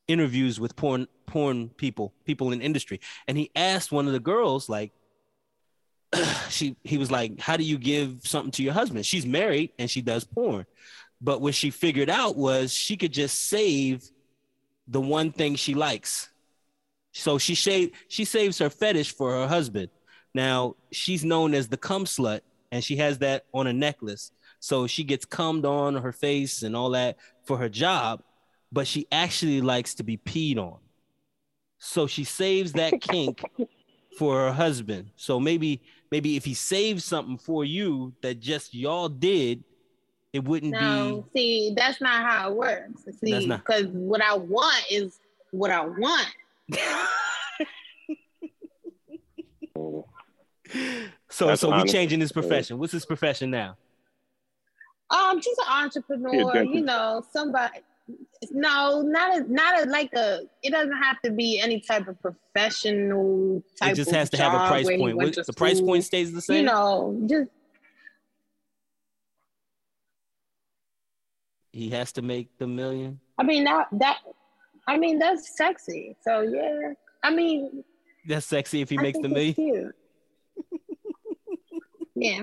[0.09, 3.01] interviews with porn porn people people in industry.
[3.27, 4.93] And he asked one of the girls like
[6.49, 9.07] she he was like how do you give something to your husband?
[9.07, 10.67] She's married and she does porn.
[11.21, 14.11] But what she figured out was she could just save
[14.87, 16.29] the one thing she likes.
[17.13, 19.89] So she shave, she saves her fetish for her husband.
[20.35, 22.41] Now she's known as the cum slut,
[22.73, 24.33] and she has that on a necklace.
[24.59, 28.23] So she gets cummed on her face and all that for her job,
[28.75, 30.79] but she actually likes to be peed on.
[31.79, 33.41] So she saves that kink
[34.18, 35.11] for her husband.
[35.16, 39.62] So maybe maybe if he saves something for you that just y'all did,
[40.33, 43.05] it wouldn't No, see, that's not how it works.
[43.20, 45.20] See, That's not- because what I want is
[45.53, 46.29] what I want.
[51.29, 52.79] so That's so we changing his profession.
[52.79, 53.77] What's his profession now?
[55.11, 56.64] Um, she's an entrepreneur.
[56.64, 57.79] You know, somebody.
[58.51, 60.41] No, not a, not a, like a.
[60.63, 63.93] It doesn't have to be any type of professional type.
[63.93, 65.17] it just has to have a price point.
[65.17, 66.59] What- the price point stays the same.
[66.59, 67.51] You know, just
[71.73, 73.21] he has to make the million.
[73.39, 74.19] I mean that that.
[74.87, 76.15] I mean that's sexy.
[76.23, 76.93] So yeah.
[77.25, 77.83] I mean,
[78.29, 79.93] That's sexy if he I makes the million.
[82.15, 82.43] yeah.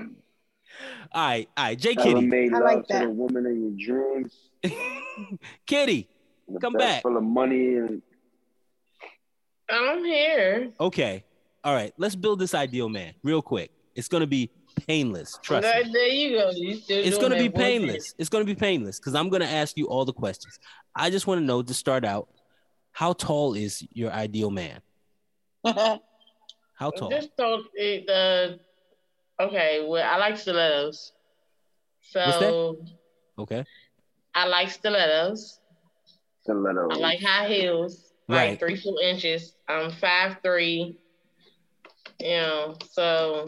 [1.12, 3.02] All right, all right, J Ever Kitty, made I love like to that.
[3.04, 4.34] the woman in your dreams?
[5.66, 6.08] Kitty,
[6.48, 7.02] The Come back.
[7.02, 8.02] Full of money and
[9.70, 10.70] I'm here.
[10.80, 11.24] okay,
[11.64, 11.92] all right.
[11.96, 13.70] Let's build this ideal man real quick.
[13.94, 14.50] It's gonna be
[14.86, 15.38] painless.
[15.42, 15.92] Trust there, me.
[15.92, 16.50] there you go.
[16.50, 17.80] You It's gonna be that one thing.
[17.82, 18.14] painless.
[18.18, 20.58] It's gonna be painless because I'm gonna ask you all the questions.
[20.94, 22.28] I just want to know to start out,
[22.92, 24.80] how tall is your ideal man?
[26.74, 27.10] How tall?
[27.10, 28.56] Just told it, uh,
[29.46, 31.12] okay, well, I like stilettos.
[32.22, 32.78] What's So
[33.38, 33.64] Okay.
[34.34, 35.60] I like stilettos.
[36.42, 36.88] Stilettos.
[36.90, 38.50] I like high heels, Right.
[38.50, 39.54] like three, four inches.
[39.68, 40.96] I'm five three.
[42.20, 43.46] You know, so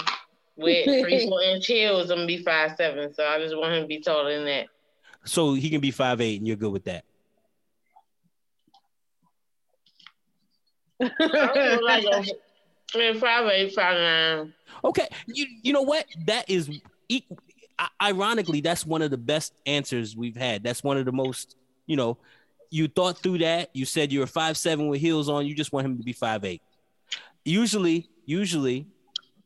[0.57, 3.13] with three, four inch heels, I'm gonna be five seven.
[3.15, 4.67] So I just want him to be taller than that.
[5.25, 7.05] So he can be five eight, and you're good with that.
[11.01, 11.09] I
[11.55, 12.05] feel like
[12.97, 14.53] I'm- five eight, five nine.
[14.85, 16.07] Okay, you you know what?
[16.27, 16.71] That is
[17.11, 17.23] i-
[18.03, 20.63] ironically that's one of the best answers we've had.
[20.63, 22.19] That's one of the most you know.
[22.71, 23.71] You thought through that.
[23.73, 25.47] You said you were five seven with heels on.
[25.47, 26.61] You just want him to be five eight.
[27.45, 28.87] Usually, usually,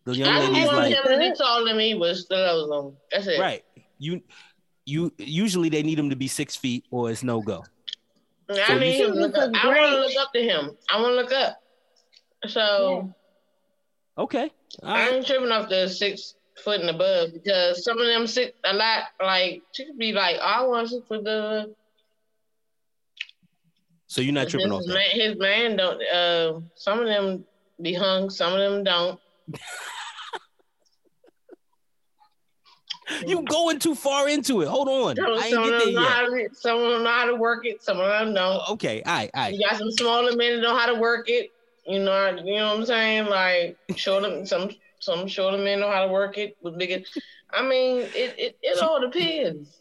[0.05, 2.71] the young I ladies just want like him to be taller than me with stilettos
[2.71, 2.97] on.
[3.13, 3.39] That's it.
[3.41, 3.65] right.
[3.99, 4.23] You
[4.87, 7.65] you usually they need him to be six feet or it's no go.
[8.49, 9.51] I So need him look up.
[9.55, 10.71] I want to look up to him.
[10.91, 11.61] I want to look up.
[12.47, 13.13] So
[14.19, 14.51] Okay.
[14.83, 15.15] All I right.
[15.15, 19.05] ain't tripping off the six foot and above because some of them sit a lot
[19.23, 21.73] like she could be like, oh, I want six foot the
[24.09, 24.95] So you're not tripping off his that.
[24.95, 27.45] man, his man don't uh some of them
[27.81, 29.21] be hung, some of them don't.
[33.27, 34.69] You going too far into it.
[34.69, 35.17] Hold on.
[35.17, 36.11] Some, I ain't of get them there know yet.
[36.11, 38.69] how to some of them know how to work it, some of them don't.
[38.73, 39.03] Okay.
[39.03, 39.31] All right.
[39.33, 39.55] All right.
[39.55, 41.51] You got some smaller men that know how to work it.
[41.89, 43.27] You know, you know what I'm saying?
[43.27, 44.71] Like shorter some
[45.01, 47.03] some shorter men know how to work it with bigger.
[47.51, 49.79] I mean, it it, it all depends.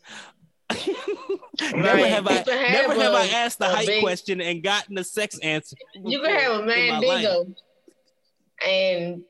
[1.61, 2.05] never Right.
[2.11, 4.61] have I You never have have I a- asked the a height big- question and
[4.63, 5.75] gotten a sex answer.
[5.95, 7.45] You can have a in my mandingo,
[8.65, 9.21] and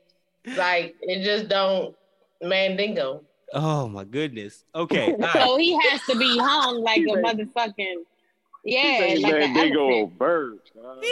[0.56, 1.96] like it just don't
[2.42, 3.24] mandingo.
[3.54, 4.66] Oh my goodness.
[4.76, 5.12] Okay.
[5.14, 5.34] All right.
[5.34, 7.96] so he has to be hung like a He motherfucking
[8.68, 9.70] yeah, Say, like man, an they
[10.04, 10.60] a bird.
[10.76, 11.04] dog.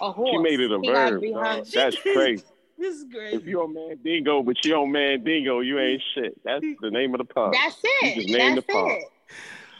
[0.00, 0.30] a horse.
[0.30, 1.20] She made it a He gotta verb.
[1.20, 1.32] be
[1.74, 2.44] That's crazy.
[2.78, 3.34] This is great.
[3.34, 6.36] If you're a mandingo, but you don't mandingo, you ain't shit.
[6.42, 7.52] That's the name of the pub.
[7.52, 8.66] That's You just named it.
[8.66, 8.88] the That's pub.
[8.90, 9.04] it.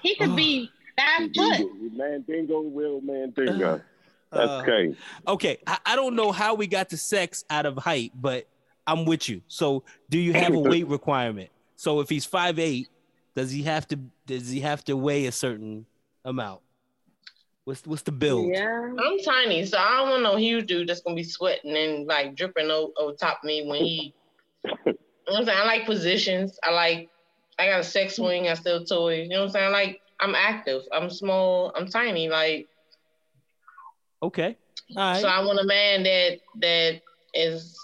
[0.03, 1.67] He could be five foot.
[1.97, 3.81] Mandingo will mandingo.
[4.31, 4.97] That's Uh, crazy.
[5.27, 5.59] Okay.
[5.67, 8.47] I, I don't know how we got to sex out of height, but
[8.87, 9.43] I'm with you.
[9.49, 11.51] So do you have a weight requirement?
[11.75, 12.89] So if he's five eight,
[13.35, 15.87] does he have to does he have to weigh a certain
[16.25, 16.61] amount?
[17.65, 18.49] What's what's the build?
[18.53, 18.93] Yeah.
[18.99, 22.35] I'm tiny, so I don't want no huge dude that's gonna be sweating and like
[22.35, 24.15] dripping over, over top of me when he.
[24.65, 24.95] You know
[25.35, 25.59] what I'm saying?
[25.63, 26.59] I like positions.
[26.65, 27.09] I like.
[27.59, 28.49] I got a sex swing.
[28.49, 29.25] I still toys.
[29.25, 29.73] You know what I'm saying?
[29.73, 30.83] Like I'm active.
[30.93, 31.73] I'm small.
[31.77, 32.29] I'm tiny.
[32.29, 32.69] Like
[34.23, 34.57] Okay.
[34.97, 35.21] All right.
[35.21, 37.01] so, I want a man that that
[37.35, 37.79] is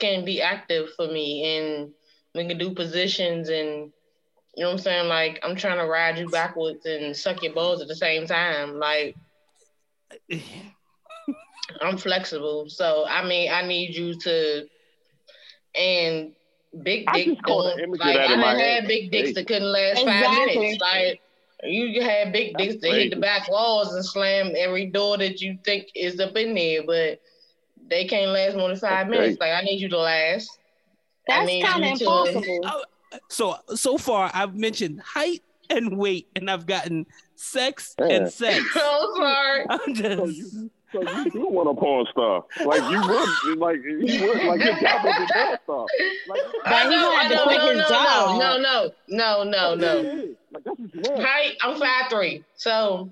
[0.00, 1.90] can be active for me and
[2.34, 3.92] we can do positions and
[4.58, 5.08] You know what I'm saying?
[5.08, 8.80] Like I'm trying to ride you backwards and suck your balls at the same time.
[8.80, 9.14] Like
[11.80, 12.68] I'm flexible.
[12.68, 14.66] So I mean I need you to
[15.78, 16.32] and
[16.82, 18.80] big I dick just don't like I in done head.
[18.80, 20.80] had big dicks that couldn't last five minutes.
[20.80, 21.20] Like
[21.62, 25.40] you had big That's dicks that hit the back walls and slam every door that
[25.40, 27.20] you think is up in there, but
[27.88, 29.40] they can't last more than five That's minutes.
[29.40, 30.58] Like I need you to last.
[31.28, 32.60] That's kind of you to- impossible.
[32.64, 32.82] Oh,
[33.28, 37.06] So so far I've mentioned height and weight, and I've gotten
[37.36, 38.06] sex Yeah.
[38.06, 38.64] and sex.
[38.74, 39.66] So far.
[39.68, 42.44] I'm So just you, so you do want a porn star?
[42.64, 43.00] Like you
[43.50, 45.86] would, like you would, like your job was a porn star.
[46.28, 48.38] Like, But I he know, gonna I have to know, quit no, his no, job.
[48.40, 50.28] no, no, no, no, no, no.
[50.52, 51.22] Like that's what you want.
[51.22, 53.10] Height, I'm five three, so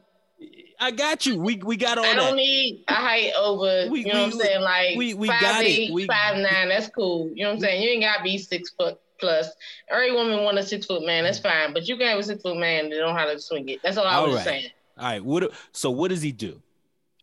[0.81, 1.39] I got you.
[1.39, 2.37] We we got all I don't that.
[2.37, 3.89] need a height over.
[3.91, 4.61] We- you know what I'm saying?
[4.63, 5.93] Like we- we five got it.
[5.93, 6.69] We- five nine.
[6.71, 7.31] That's cool.
[7.35, 7.83] You know what I'm saying?
[7.83, 9.49] You ain't got to be six foot plus.
[9.89, 11.25] Every woman want a six foot man.
[11.25, 11.49] That's mm-hmm.
[11.49, 11.75] fine.
[11.75, 13.81] But you can have a six foot man that know how to swing it.
[13.83, 14.45] That's all I All was right.
[14.45, 14.71] saying.
[14.99, 15.25] All right.
[15.25, 15.53] What?
[15.73, 16.61] So what does he do?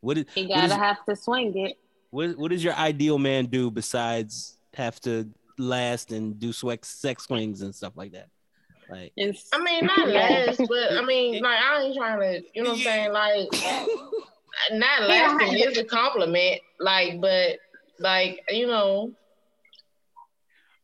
[0.01, 1.77] What is He gotta have to swing it.
[2.09, 7.23] what, what does your ideal man do besides have to last and do sex sex
[7.23, 8.27] swings and stuff like that?
[8.89, 12.43] Like It's, I mean, not last, but I mean, like I ain't trying to.
[12.53, 13.13] You know what I'm saying?
[13.13, 13.47] Like
[14.71, 16.61] not lasting is a compliment.
[16.79, 17.59] Like, but
[17.99, 19.13] like you know.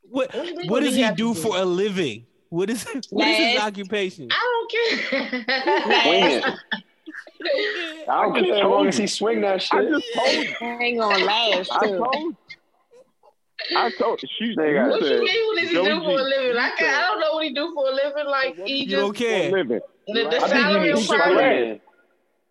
[0.09, 0.33] What?
[0.33, 2.25] What, do you mean What does we he have do for a living?
[2.49, 4.27] What is what is his occupation?
[4.31, 6.57] I don't care.
[8.09, 9.79] I don't just care as told long as he swing that shit.
[9.79, 10.55] I just told you.
[10.81, 11.97] ain't gonna last I too.
[11.97, 12.35] told.
[13.75, 14.55] I told she.
[14.55, 15.45] They got- You What you mean?
[15.47, 16.57] What does he Joey do for a G, living?
[16.57, 16.97] I can't.
[16.97, 18.25] I don't know what he do for a living.
[18.27, 19.79] Like he You just don't for a living.
[20.07, 21.43] the, the I think you salary need is Spider probably.
[21.43, 21.79] Man.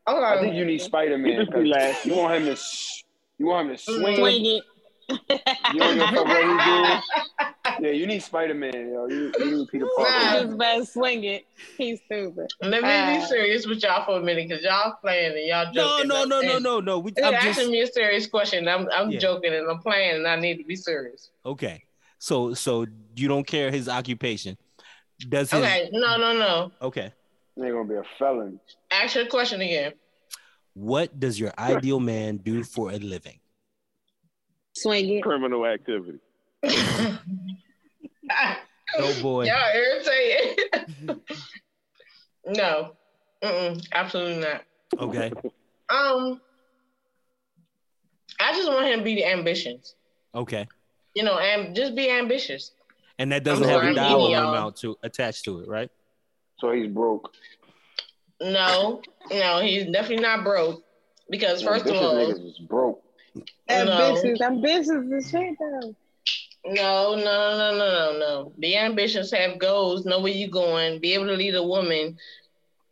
[0.09, 0.25] Okay.
[0.25, 1.47] I think you need Spider Man.
[1.53, 2.13] Be laughing.
[2.13, 2.63] You want him to,
[3.39, 4.17] you want him to swing.
[4.17, 4.65] Swing it.
[5.75, 7.01] You don't give a fuck what he doing.
[7.81, 9.07] Yeah, you need Spider Man, yo.
[9.07, 10.05] You, you need Peter Nah.
[10.05, 10.45] Parker.
[10.47, 11.47] Just better swing it.
[11.77, 12.53] He's stupid.
[12.61, 15.73] Let me be Uh, serious with y'all for a minute, cause y'all playing and y'all
[15.73, 16.09] No, joking.
[16.09, 16.99] no, no, no, And no, no.
[16.99, 18.67] We, You're I'm asking just me a serious question.
[18.69, 19.19] I'm I'm Yeah.
[19.21, 21.31] joking and I'm playing and I need to be serious.
[21.47, 21.83] okay.
[22.19, 24.57] So so you don't care his occupation?
[25.29, 25.89] Does his Okay.
[25.93, 26.73] No, no, no.
[26.83, 27.13] okay?
[27.57, 28.59] They're gonna be a felon.
[28.91, 29.93] Ask your question again.
[30.75, 33.39] What does your ideal man do for a living?
[34.77, 35.23] Swing it.
[35.23, 36.19] Criminal activity.
[38.99, 39.45] Oh boy.
[39.45, 41.21] Y'all irritated.
[42.47, 42.93] no.
[43.43, 44.63] Mm-mm, absolutely not.
[44.99, 45.33] Okay.
[45.91, 46.41] Um,
[48.41, 49.95] I just want him to be the ambitions.
[50.35, 50.67] Okay.
[51.15, 52.73] You know, and just be ambitious.
[53.19, 54.49] And that doesn't I'm have a sorry, dollar y'all.
[54.51, 55.91] amount to attached to it, right?
[56.59, 57.33] So he's broke.
[58.41, 60.85] No, no, he's definitely not broke.
[61.31, 63.03] Because first of all, niggas is broke.
[63.69, 64.41] Ambitious.
[64.41, 65.95] Ambitious as shit though.
[66.65, 68.53] No, no, no, no, no, no.
[68.59, 72.19] Be ambitious, have goals, know where you're going, be able to lead a woman.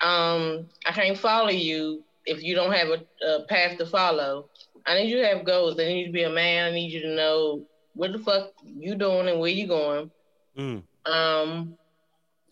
[0.01, 4.49] Um, I can't follow you if you don't have a, a path to follow.
[4.87, 5.79] I need you to have goals.
[5.79, 6.67] I need you to be a man.
[6.67, 10.11] I need you to know what the fuck you doing and where you going.
[10.57, 10.83] Mm.
[11.07, 11.77] Um,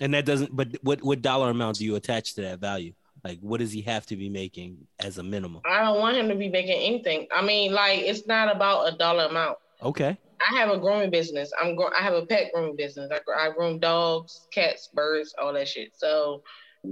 [0.00, 0.54] And that doesn't.
[0.54, 2.92] But what what dollar amount do you attach to that value?
[3.22, 5.62] Like, what does he have to be making as a minimum?
[5.64, 7.26] I don't want him to be making anything.
[7.34, 9.58] I mean, like it's not about a dollar amount.
[9.82, 10.18] Okay.
[10.50, 11.50] I have a grooming business.
[11.60, 13.10] I'm gro- I have a pet grooming business.
[13.10, 15.92] I, I groom dogs, cats, birds, all that shit.
[15.96, 16.42] So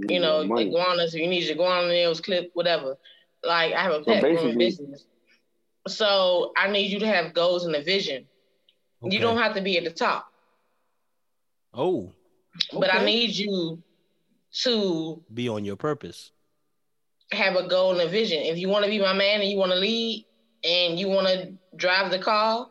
[0.09, 0.67] you know, Money.
[0.69, 1.13] iguanas.
[1.13, 2.95] If you need your iguana nails clipped, whatever.
[3.43, 5.05] Like I have a So pet grooming business.
[5.87, 8.27] So I need you to have goals and a vision.
[9.03, 9.15] okay.
[9.15, 10.25] You don't have to be at the top,
[11.73, 12.13] Oh.
[12.71, 13.83] but I need you
[14.63, 16.31] to be on your purpose.
[17.31, 18.39] have a goal and a vision.
[18.43, 20.25] If you want to be my man and you want to lead
[20.63, 22.67] and you want to drive the car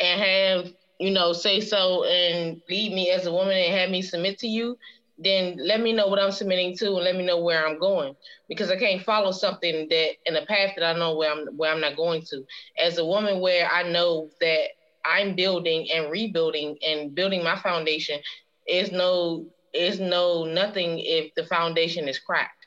[0.00, 4.02] and have, you know, say so and lead me as a woman and have me
[4.02, 4.78] submit to you,
[5.18, 8.14] then let me know what I'm submitting to and let me know where I'm going
[8.48, 11.72] because I can't follow something that in a path that I know where I'm where
[11.72, 12.44] I'm not going to.
[12.78, 14.68] As a woman where I know that
[15.04, 18.20] I'm building and rebuilding and building my foundation
[18.66, 22.66] is no is no nothing if the foundation is cracked.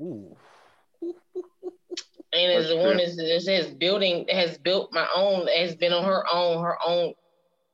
[0.00, 0.36] Ooh.
[2.34, 6.62] And as the one is building has built my own has been on her own
[6.62, 7.14] her own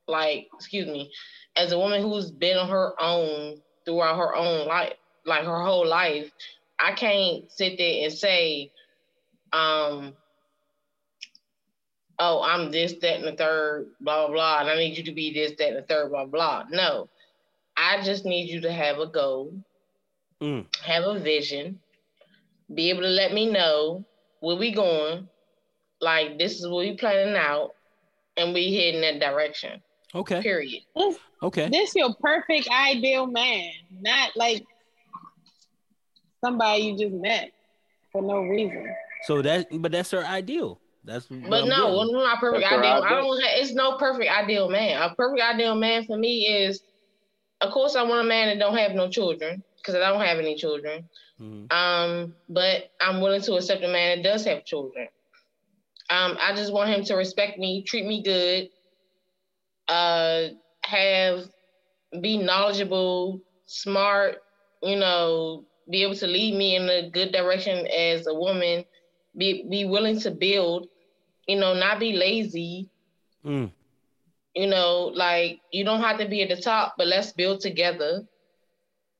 [0.07, 1.11] like excuse me
[1.55, 4.93] as a woman who's been on her own throughout her own life
[5.25, 6.31] like her whole life
[6.79, 8.71] I can't sit there and say
[9.53, 10.13] um
[12.19, 15.11] oh I'm this that and the third blah blah blah and I need you to
[15.11, 16.65] be this that and the third blah blah.
[16.69, 17.09] No.
[17.77, 19.53] I just need you to have a goal
[20.41, 20.65] Mm.
[20.83, 21.79] have a vision,
[22.73, 24.03] be able to let me know
[24.41, 25.27] where we going,
[26.01, 27.71] like this is what we planning out,
[28.35, 29.81] and we heading that direction.
[30.13, 30.41] Okay.
[30.41, 30.81] Period.
[30.95, 31.69] It's, Okay.
[31.69, 34.63] This your perfect ideal man, not like
[36.43, 37.51] somebody you just met
[38.11, 38.93] for no reason.
[39.23, 40.79] So that, but that's her ideal.
[41.03, 41.25] That's.
[41.25, 41.91] But no, getting.
[41.93, 43.03] well, not perfect That's ideal.
[43.03, 43.41] I don't.
[43.41, 45.01] Have, it's no perfect ideal man.
[45.01, 46.83] A perfect ideal man for me is,
[47.61, 50.39] of course, I want a man that don't have no children because I don't have
[50.39, 51.09] any children.
[51.39, 51.71] Mhm.
[51.71, 55.07] Um, but I'm willing to accept a man that does have children.
[56.09, 58.69] Um, I just want him to respect me, treat me good,
[59.87, 60.49] uh,
[60.83, 61.45] have,
[62.21, 64.37] be knowledgeable, smart,
[64.81, 68.85] you know, be able to lead me in a good direction as a woman,
[69.37, 70.87] be be willing to build,
[71.47, 72.89] you know, not be lazy,
[73.45, 73.71] Mm.
[74.53, 78.27] you know, like you don't have to be at the top, but let's build together.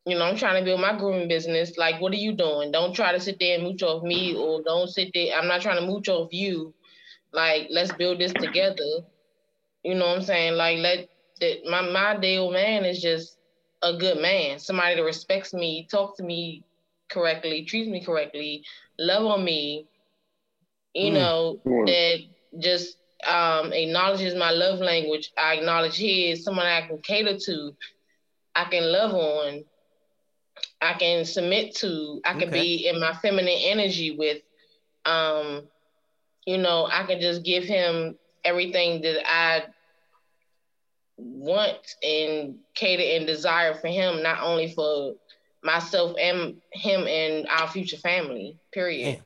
[0.05, 1.77] You know, I'm trying to build my grooming business.
[1.77, 2.71] Like, what are you doing?
[2.71, 5.35] Don't try to sit there and mooch off me, or don't sit there.
[5.35, 6.73] I'm not trying to mooch off you.
[7.33, 8.83] Like, let's build this together.
[9.83, 10.55] You know what I'm saying?
[10.55, 11.07] Like, let
[11.41, 13.37] that my my ideal man is just
[13.81, 16.63] a good man, somebody that respects me, talk to me
[17.09, 18.63] correctly, treats me correctly,
[18.99, 19.87] love on me.
[20.93, 21.13] You Mm.
[21.13, 21.85] know Mm.
[21.85, 22.19] that
[22.59, 22.97] just
[23.27, 25.31] um, acknowledges my love language.
[25.37, 27.75] I acknowledge his, someone I can cater to,
[28.55, 29.63] I can love on,
[30.81, 32.61] I can submit to, I can Okay.
[32.61, 34.41] be in my feminine energy with.
[35.05, 35.67] Um,
[36.45, 39.65] you know, I can just give him everything that I
[41.17, 45.13] want and cater and desire for him, not only for
[45.63, 48.57] myself and him and our future family.
[48.73, 49.17] Period.
[49.17, 49.25] Damn.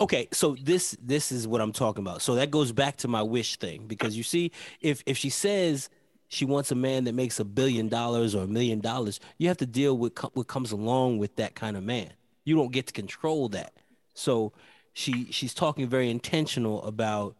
[0.00, 2.20] Okay, so this this is what I'm talking about.
[2.20, 4.50] So that goes back to my wish thing because you see,
[4.80, 5.88] if if she says
[6.34, 9.56] she wants a man that makes a billion dollars or a million dollars, you have
[9.58, 12.12] to deal with co- what comes along with that kind of man.
[12.44, 13.72] You don't get to control that.
[14.14, 14.52] So
[14.92, 17.36] she she's talking very intentional about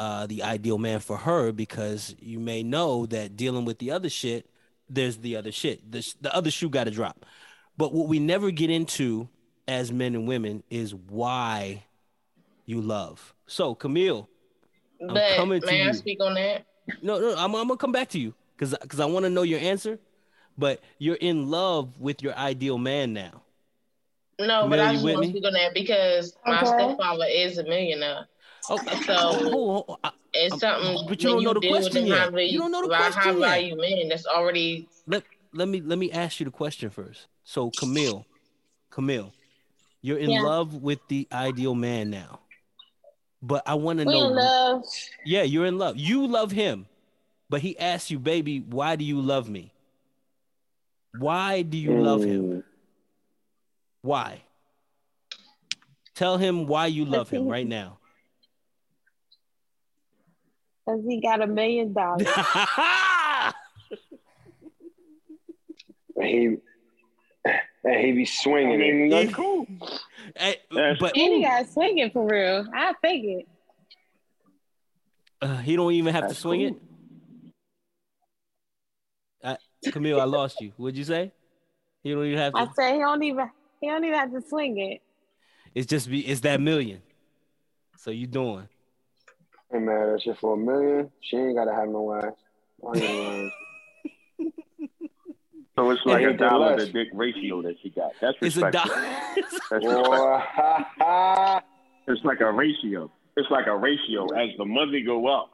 [0.00, 4.08] uh, the ideal man for her because you may know that dealing with the other
[4.08, 4.50] shit,
[4.90, 5.90] there's the other shit.
[5.90, 7.24] The, the other shoe got to drop.
[7.76, 9.28] But what we never get into
[9.68, 11.84] as men and women is why
[12.66, 13.32] you love.
[13.46, 14.28] So Camille,
[15.00, 15.92] but coming to may I you.
[15.94, 16.66] speak on that?
[17.02, 19.42] No, no, I'm, I'm gonna come back to you because because I want to know
[19.42, 19.98] your answer.
[20.56, 23.42] But you're in love with your ideal man now.
[24.38, 27.58] No, Camille, but I you just want to speak on that because my stepfather is
[27.58, 28.26] a millionaire.
[28.70, 29.96] Oh, So- hold on.
[30.04, 32.30] I- It's something but you don't know the question them yet.
[32.32, 33.76] value- You don't know the high- question high yet.
[33.76, 35.22] value men that's already let
[35.52, 37.26] let me let me ask you the question first.
[37.44, 38.24] So Camille,
[38.90, 39.32] Camille,
[40.02, 40.42] you're in Yeah.
[40.42, 42.40] love with the ideal man now.
[43.46, 44.84] But I want to know in love.
[45.26, 45.98] Yeah, you're in love.
[45.98, 46.86] You love him.
[47.50, 49.70] But he asks you, baby, why do you love me?
[51.18, 52.42] Why do you love him?
[52.42, 52.64] Mm.
[54.00, 54.40] Why?
[56.14, 57.98] Tell him why you love him right now.
[60.86, 62.26] Cause he got a million dollars.
[66.22, 66.56] He
[67.84, 69.10] and he be swinging it.
[69.10, 69.66] That's cool.
[70.36, 72.66] That's but and he got swinging for real.
[72.74, 73.48] I think it.
[75.42, 76.78] uh, he don't even have to swing cool.
[79.42, 79.56] it.
[79.86, 80.72] Uh, Camille, I lost you.
[80.76, 81.32] What'd you say?
[82.02, 82.58] You don't even have To...
[82.60, 85.02] I say he don't even he don't even have to swing it.
[85.74, 86.20] It's just be.
[86.20, 87.02] It's that million.
[87.98, 88.68] So you doing?
[89.70, 91.10] Hey man, that shit for a million.
[91.20, 92.32] She ain't gotta have no ass.
[95.76, 95.88] I ain't lying.
[95.88, 98.12] So it's like a dollar to dick ratio that she got.
[98.20, 98.94] That's It's a respectful.
[98.94, 99.02] dollar.
[99.34, 100.02] That's respectful.
[100.04, 101.62] Boy, ha, ha.
[102.06, 103.10] It's like a ratio.
[103.36, 104.24] It's like a ratio.
[104.34, 105.50] As the money go up,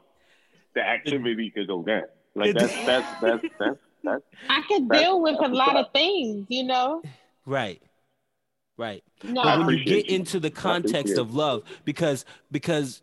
[0.74, 2.02] the activity could go down.
[2.34, 6.46] Like that's that's that's that's that's I could That's- deal with a lot of things,
[6.48, 7.02] you know.
[7.46, 7.80] right.
[8.76, 9.04] Right.
[9.22, 10.16] No, But when you get you.
[10.16, 13.02] into the context of love, because because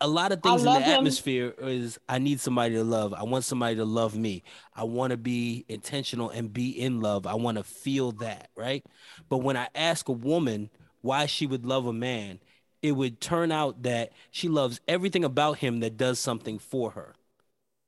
[0.00, 0.98] a lot of things in the him.
[0.98, 3.14] atmosphere is I need somebody to love.
[3.14, 4.42] I want somebody to love me.
[4.74, 7.26] I want to be intentional and be in love.
[7.26, 8.84] I want to feel that, right?
[9.28, 10.70] But when I ask a woman
[11.00, 12.40] why she would love a man,
[12.82, 17.14] it would turn out that she loves everything about him that does something for her.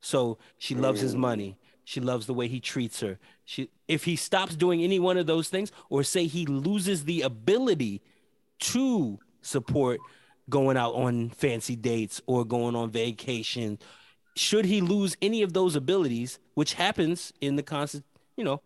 [0.01, 1.49] So she loves his money.
[1.49, 1.65] Mm.
[1.83, 3.19] She loves the way he treats her.
[3.45, 7.21] She if he stops doing any one of those things or say he loses the
[7.21, 8.01] ability
[8.59, 9.99] to support
[10.49, 13.79] going out on fancy dates or going on vacation,
[14.35, 18.05] should he lose any of those abilities, which happens in the constant,
[18.37, 18.61] you know,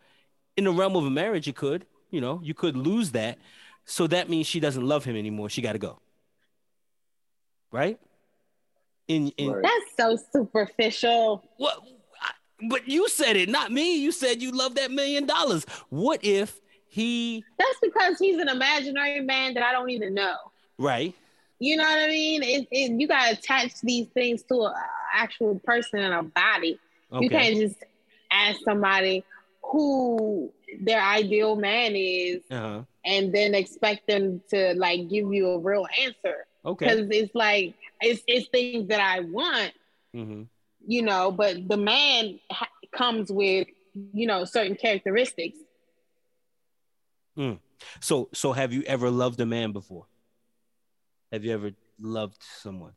[0.55, 3.37] in the realm of a marriage, it could, you know, you could lose that.
[3.85, 5.49] So that means she doesn't love him anymore.
[5.49, 5.99] She got to go.
[7.71, 7.99] Right?
[9.07, 11.43] In in that's so superficial.
[11.57, 11.79] what?
[12.69, 13.97] But you said it, not me.
[13.97, 15.65] You said you love that million dollars.
[15.89, 17.43] What if he?
[17.57, 20.35] That's because he's an imaginary man that I don't even know.
[20.77, 21.13] Right.
[21.59, 22.43] You know what I mean?
[22.43, 24.73] It, it, you gotta attach these things to an
[25.13, 26.79] actual person and a body.
[27.19, 27.83] You can't just
[28.31, 29.23] ask somebody
[29.63, 30.51] who
[30.81, 32.83] their ideal man is Uh-huh.
[33.05, 36.85] and then expect them to like give you a real answer Okay.
[36.85, 39.71] because it's like it's it's things that I want,
[40.13, 40.43] hmm
[40.85, 45.57] you know, but the man ha- comes with you know certain characteristics.
[48.01, 50.05] So so have you ever loved a man before?
[51.33, 52.93] Have you ever loved someone?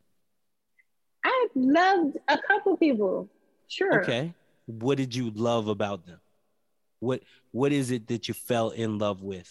[1.24, 3.30] I've loved a couple people,
[3.66, 4.02] sure.
[4.02, 4.34] Okay.
[4.66, 6.20] What did you love about them?
[7.00, 7.22] What
[7.52, 9.50] what is it that you fell in love with?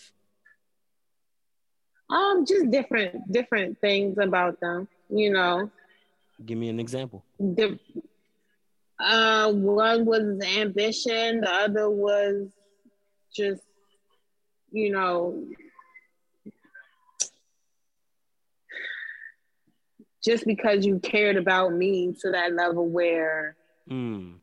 [2.11, 5.71] Um, just different different things about them, you know.
[6.45, 7.25] Give me an example.
[7.39, 7.79] The,
[8.99, 12.51] uh, one was ambition, the other was
[13.35, 13.63] just,
[14.71, 15.43] you know,
[20.25, 23.55] just because you cared about me to that level where,
[23.89, 24.39] Mm,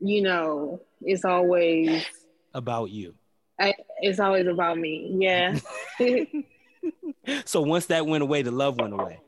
[0.00, 2.04] you know, it's always
[2.52, 3.14] about you.
[3.58, 5.16] I, it's always about me.
[5.18, 5.58] Yeah.
[7.44, 9.20] So once that went away, the love went away.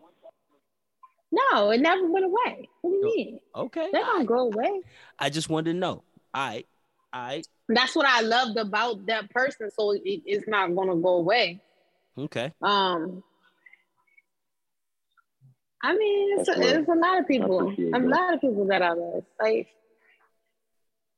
[1.32, 2.68] no, it never went away.
[2.80, 3.40] What do you mean?
[3.54, 3.88] Okay.
[3.92, 4.80] They don't go away.
[5.18, 6.02] I just wanted to know.
[6.32, 6.64] I
[7.12, 9.70] I That's what I loved about that person.
[9.70, 11.60] So it, it's not gonna go away.
[12.16, 12.52] okay.
[12.62, 13.22] Um,
[15.82, 18.06] I mean, it's a, it's a lot of people, appreciate a that.
[18.06, 19.24] lot of people that I love.
[19.40, 19.68] Like,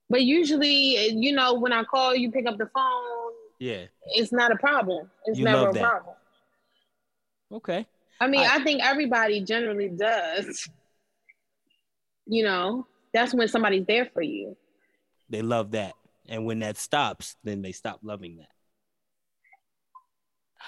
[0.08, 3.32] but usually, you know, when I call, you pick up the phone.
[3.58, 3.84] Yeah.
[4.12, 5.10] It's not a problem.
[5.24, 5.82] It's You never a that.
[5.82, 6.14] problem.
[7.52, 7.86] Okay.
[8.20, 10.68] I mean, I- I, think everybody generally does.
[12.26, 14.56] You know, that's when somebody's there for you.
[15.28, 15.94] They love that.
[16.28, 18.48] And when that stops, then they stop loving that.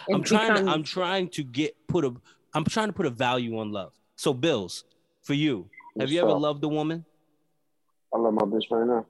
[0.09, 2.13] It I'm trying to, I'm trying to get put a
[2.55, 3.93] I'm trying to put a value on love.
[4.17, 4.85] So Bills,
[5.23, 6.41] for you, have you ever up?
[6.41, 7.05] loved a woman?
[8.15, 9.07] I love my bitch right now.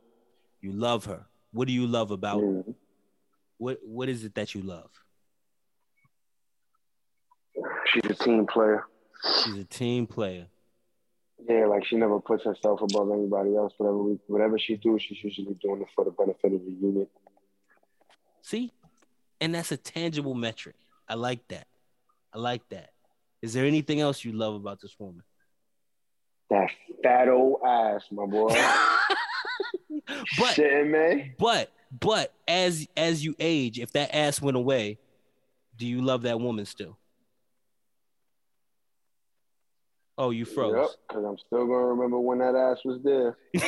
[0.60, 1.26] You love her.
[1.52, 2.64] What do you love about her?
[3.58, 4.90] What what is it that you love?
[7.86, 8.84] She's a team player.
[9.44, 10.46] She's a team player.
[11.48, 13.74] Yeah, like she never puts herself above anybody else.
[13.76, 17.10] Whatever we, whatever she do, she's usually doing it for the benefit of the unit.
[18.42, 18.72] See?
[19.40, 20.76] And that's a tangible metric.
[21.08, 21.66] I like that.
[22.32, 22.93] I like that.
[23.44, 25.22] Is there anything else you love about this woman?
[26.48, 26.70] That
[27.02, 28.48] fat old ass, my boy.
[30.38, 31.34] but Shitting me.
[31.38, 31.70] but
[32.00, 34.98] but as as you age, if that ass went away,
[35.76, 36.96] do you love that woman still?
[40.16, 40.74] Oh, you froze.
[40.74, 43.36] Yep, because I'm still gonna remember when that ass was there.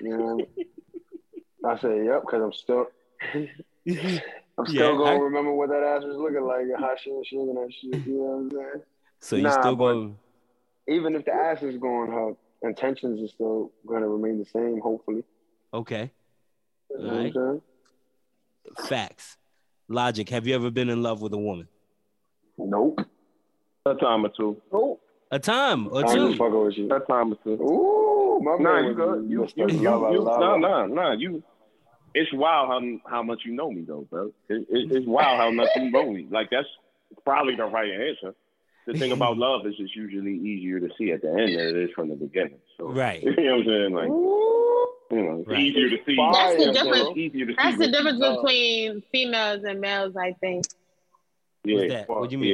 [0.00, 0.46] You know I mean?
[1.64, 2.86] I say yep, because I'm still
[4.58, 7.10] I'm still Yeah, gonna I- remember what that ass was looking like and how she
[7.10, 8.06] was shaking that shit.
[8.06, 8.82] You know what I'm saying?
[9.20, 10.18] so you Nah, still going
[10.88, 12.32] Even if the ass is gone, her
[12.68, 15.22] intentions are still gonna remain the same, hopefully.
[15.72, 16.10] okay.
[16.90, 17.26] You know what Alright.
[17.36, 17.60] I'm
[18.78, 18.88] saying?
[18.88, 19.36] Facts.
[19.88, 20.28] Logic.
[20.30, 21.68] Have you ever been in love with a woman?
[22.58, 23.00] Nope.
[23.86, 24.60] A time or two.
[24.72, 25.00] Nope.
[25.30, 26.26] A time or I'm two.
[26.28, 26.86] just fucking with you.
[26.94, 27.62] A time or two.
[27.62, 29.30] Ooh, my Nah, man you was good.
[29.30, 29.56] You, Mr.
[29.72, 30.40] you, you, Lover, you, lover.
[30.40, 31.12] no, no, no.
[31.12, 31.42] You.
[32.20, 34.26] It's wild how how much you know me though, bro.
[34.48, 36.26] It, it, it's wild how much you know me.
[36.30, 36.66] Like that's
[37.24, 38.34] probably the right answer.
[38.86, 41.76] The thing about love is it's usually easier to see at the end than it
[41.76, 42.58] is from the beginning.
[42.76, 43.22] So Right.
[43.22, 43.92] you know what I'm saying?
[43.92, 44.08] Like
[45.10, 45.60] you know, it's Right.
[45.60, 46.16] easier to see.
[46.32, 46.98] That's the difference.
[46.98, 47.08] bro.
[47.10, 47.56] It's easier to see.
[47.62, 48.36] That's the difference love.
[48.44, 50.66] between females and males, I think.
[51.64, 52.08] Yeah, What's that?
[52.08, 52.50] What do you mean?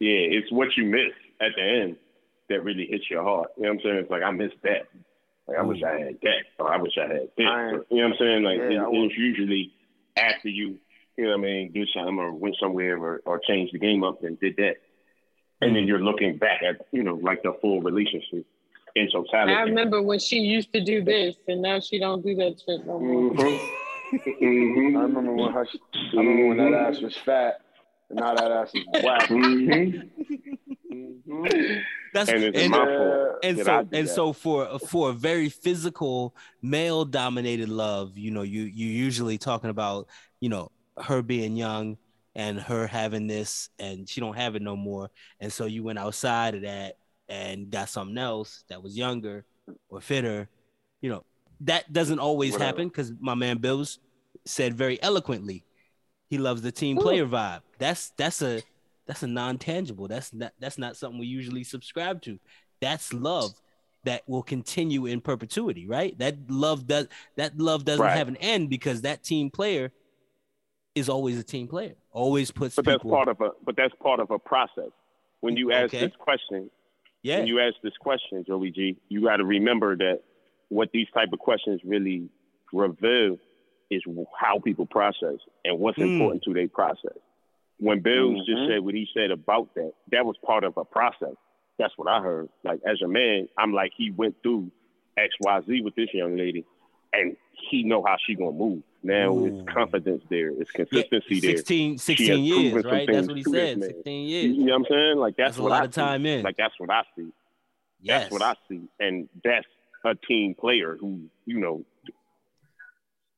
[0.00, 0.38] Yeah, yeah.
[0.38, 1.96] It's what you miss at the end
[2.48, 3.50] that really hits your heart.
[3.56, 3.96] You know what I'm saying?
[3.98, 4.88] It's like I missed that.
[5.52, 6.42] Like I wish I had that.
[6.58, 7.46] Or I wish I had this.
[7.46, 8.42] I- you know what I'm saying?
[8.42, 9.72] Like Yeah, it- I would- it's usually
[10.16, 10.78] after you,
[11.16, 14.04] you know what I mean, do something or went somewhere or, or changed the game
[14.04, 14.76] up and did that.
[15.60, 18.44] And then you're looking back at, you know, like the full relationship
[18.96, 19.52] in totality.
[19.52, 22.84] I remember when she used to do this, and now she don't do that shit
[22.84, 23.30] no more.
[23.30, 23.40] Mm-hmm.
[24.12, 24.96] I mm-hmm.
[24.96, 27.60] remember when her, I remember when that ass was fat,
[28.10, 29.28] and now that ass is whack.
[29.28, 30.52] Mm-hmm.
[31.26, 31.78] Mm-hmm.
[32.12, 33.36] That's And it's and, my fault.
[33.42, 34.08] and so and that.
[34.08, 39.70] so for for a very physical male dominated love you know you you usually talking
[39.70, 40.08] about
[40.40, 40.70] you know
[41.02, 41.96] her being young
[42.34, 45.10] and her having this and she don't have it no more
[45.40, 46.96] and so you went outside of that
[47.28, 49.44] and got something else that was younger
[49.88, 50.48] or fitter
[51.00, 51.24] you know
[51.60, 52.66] that doesn't always Whatever.
[52.66, 54.00] happen because my man bills
[54.44, 55.64] said very eloquently
[56.28, 58.60] he loves the team player vibe that's that's a
[59.12, 62.38] that's a non-tangible that's not that's not something we usually subscribe to
[62.80, 63.52] that's love
[64.04, 68.16] that will continue in perpetuity right that love does that love doesn't Right.
[68.16, 69.92] have an end because that team player
[70.94, 74.18] is always a team player always puts But that's part of a but that's part
[74.18, 74.90] of a process.
[75.40, 76.06] When you ask Okay.
[76.06, 76.70] this question,
[77.22, 80.20] yeah when you ask this question, Joey G, you got to remember that
[80.70, 82.30] what these type of questions really
[82.72, 83.36] reveal
[83.90, 84.02] is
[84.40, 85.36] how people process
[85.66, 86.04] and what's Mm.
[86.12, 87.18] important to their process.
[87.82, 88.68] When Bills just Mhm.
[88.68, 91.34] said what he said about that, that was part of a process.
[91.78, 92.48] That's what I heard.
[92.62, 94.70] Like as a man, I'm like he went through
[95.16, 96.64] X, Y, Z with this young lady,
[97.12, 97.36] and
[97.70, 98.84] he know how she gonna move.
[99.02, 99.46] Now Ooh.
[99.46, 101.56] it's confidence there, it's consistency there.
[101.56, 103.08] 16, She 16 has years, right?
[103.10, 103.78] That's what he said.
[103.78, 103.88] man.
[103.94, 105.16] 16 You know what I'm saying?
[105.18, 106.30] Like that's, That's a what lot I of time see.
[106.34, 106.42] in.
[106.44, 107.32] Like that's what I see.
[108.00, 108.20] Yes.
[108.22, 109.66] That's what I see, and that's
[110.04, 111.84] a team player who, you know,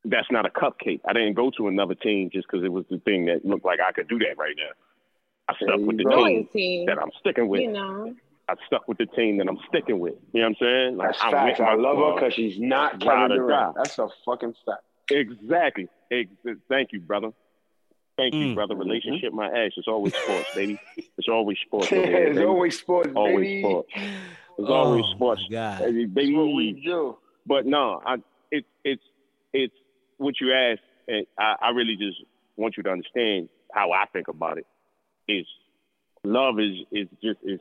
[0.04, 1.00] that's not a cupcake.
[1.08, 3.78] I didn't go to another team just because it was the thing that looked like
[3.86, 4.72] I could do that right now.
[5.48, 6.24] I stuck with the go.
[6.52, 7.60] team that I'm sticking with.
[7.62, 8.14] You know.
[8.48, 10.14] I stuck with the team that I'm sticking with.
[10.32, 10.96] You know what I'm saying?
[10.98, 11.58] Like That's I'm facts.
[11.60, 13.74] with I my love her because she's not Ride Kevin or Durant.
[13.74, 13.80] die.
[13.82, 14.82] That's a fucking fact.
[15.10, 15.88] Exactly.
[16.10, 16.28] Ex-
[16.68, 17.30] Thank you, brother.
[18.16, 18.54] Thank you, Mm.
[18.54, 18.74] brother.
[18.76, 19.72] Relationship, my ass.
[19.76, 20.78] It's always sports, baby.
[20.96, 21.90] It's always sports.
[21.92, 22.44] over It's baby.
[22.46, 23.88] always sports, always sports.
[23.96, 25.80] It's oh, always sports, God.
[25.80, 26.04] baby.
[26.06, 27.16] That's what we do.
[27.46, 28.16] But no, I
[28.52, 29.02] it it's
[29.52, 29.74] it's
[30.18, 32.18] what you asked, and I, I really just
[32.56, 34.66] want you to understand how I think about it.
[35.28, 35.46] Is
[36.22, 37.60] love is is just is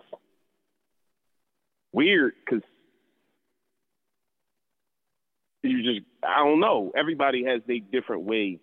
[1.92, 2.64] weird because
[5.64, 6.92] you just I don't know.
[6.96, 8.60] Everybody has their different way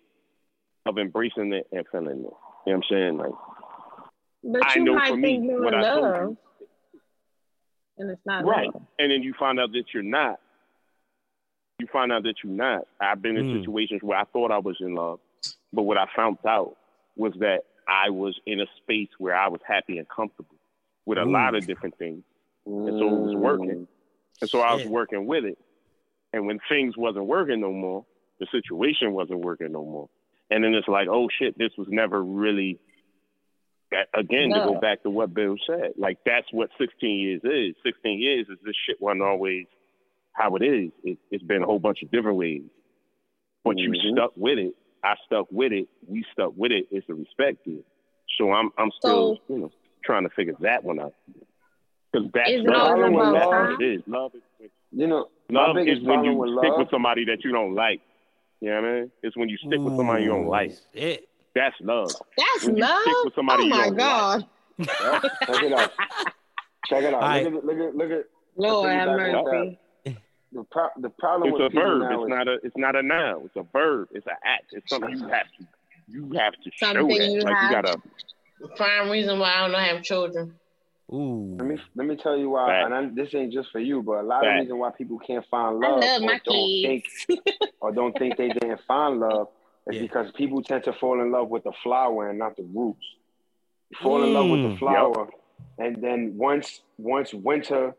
[0.85, 2.15] of embracing it and feeling it.
[2.17, 2.33] You know
[2.65, 3.17] what I'm saying?
[3.17, 3.31] Like
[4.43, 6.37] But I you know might for think me, you're what in I told love, you,
[7.97, 8.83] and it's not right, love.
[8.99, 10.39] and then you find out that you're not.
[11.81, 12.85] You find out that you're not.
[12.99, 13.59] I've been in Mm.
[13.59, 15.19] situations where I thought I was in love,
[15.73, 16.77] but what I found out
[17.15, 20.57] was that I was in a space where I was happy and comfortable
[21.07, 22.23] with a lot of different things.
[22.67, 23.87] And so it was working.
[24.41, 25.57] And so I was working with it.
[26.33, 28.05] And when things wasn't working no more,
[28.39, 30.07] the situation wasn't working no more.
[30.51, 32.77] And then it's like, oh shit, this was never really
[33.89, 35.93] that again to go back to what Bill said.
[35.97, 37.75] Like that's what 16 years is.
[37.83, 39.65] 16 years is this shit wasn't always
[40.33, 40.91] how it is.
[41.03, 42.63] It, it's been a whole bunch of different ways.
[43.63, 44.13] But you Mhm.
[44.13, 44.73] stuck with it.
[45.03, 45.87] I stuck with it.
[46.07, 46.87] We stuck with it.
[46.91, 47.83] It's a respect there.
[48.37, 49.71] So I'm I'm still So- you know
[50.03, 51.13] trying to figure that one out.
[52.11, 52.97] Because that's Is it love.
[52.99, 53.77] always about That's time?
[53.81, 54.01] it is.
[54.07, 56.79] Love is You know, Love is when you with stick love.
[56.79, 58.01] with somebody that you don't like.
[58.61, 59.11] You know what I mean?
[59.23, 60.71] It's when you stick with somebody you don't like.
[60.93, 61.27] shit.
[61.55, 62.11] That's love.
[62.37, 63.01] That's When you love.
[63.03, 64.45] stick with somebody oh you my don't god,
[64.79, 64.87] Yep,
[65.45, 65.91] check it out.
[66.87, 67.21] Check it out.
[67.23, 67.43] Alright.
[67.43, 68.25] Look at look at look at
[68.55, 69.79] Lord have mercy.
[70.53, 72.01] The pro- the problem It's with a verb.
[72.01, 72.53] now It's is not a.
[72.63, 73.41] It's not a noun.
[73.45, 74.09] It's a verb.
[74.11, 74.65] It's an act.
[74.73, 75.65] It's something you have to.
[76.07, 77.29] You have to show Something that.
[77.31, 78.01] you like have you gotta.
[78.75, 80.55] Prime reason why I don't have children.
[81.13, 81.55] Ooh.
[81.57, 82.85] Let me let me tell you why, Fact.
[82.85, 84.55] and I, this ain't just for you, but a lot Fact.
[84.57, 87.25] of reason why people can't find love love or don't kids.
[87.27, 87.39] think
[87.81, 89.47] or don't think they didn't find love
[89.87, 90.01] is Yeah.
[90.03, 93.03] because people tend to fall in love with the flower and not the roots.
[93.89, 94.71] You fall in love with Mm.
[94.73, 95.29] the flower,
[95.79, 97.93] and then once once winter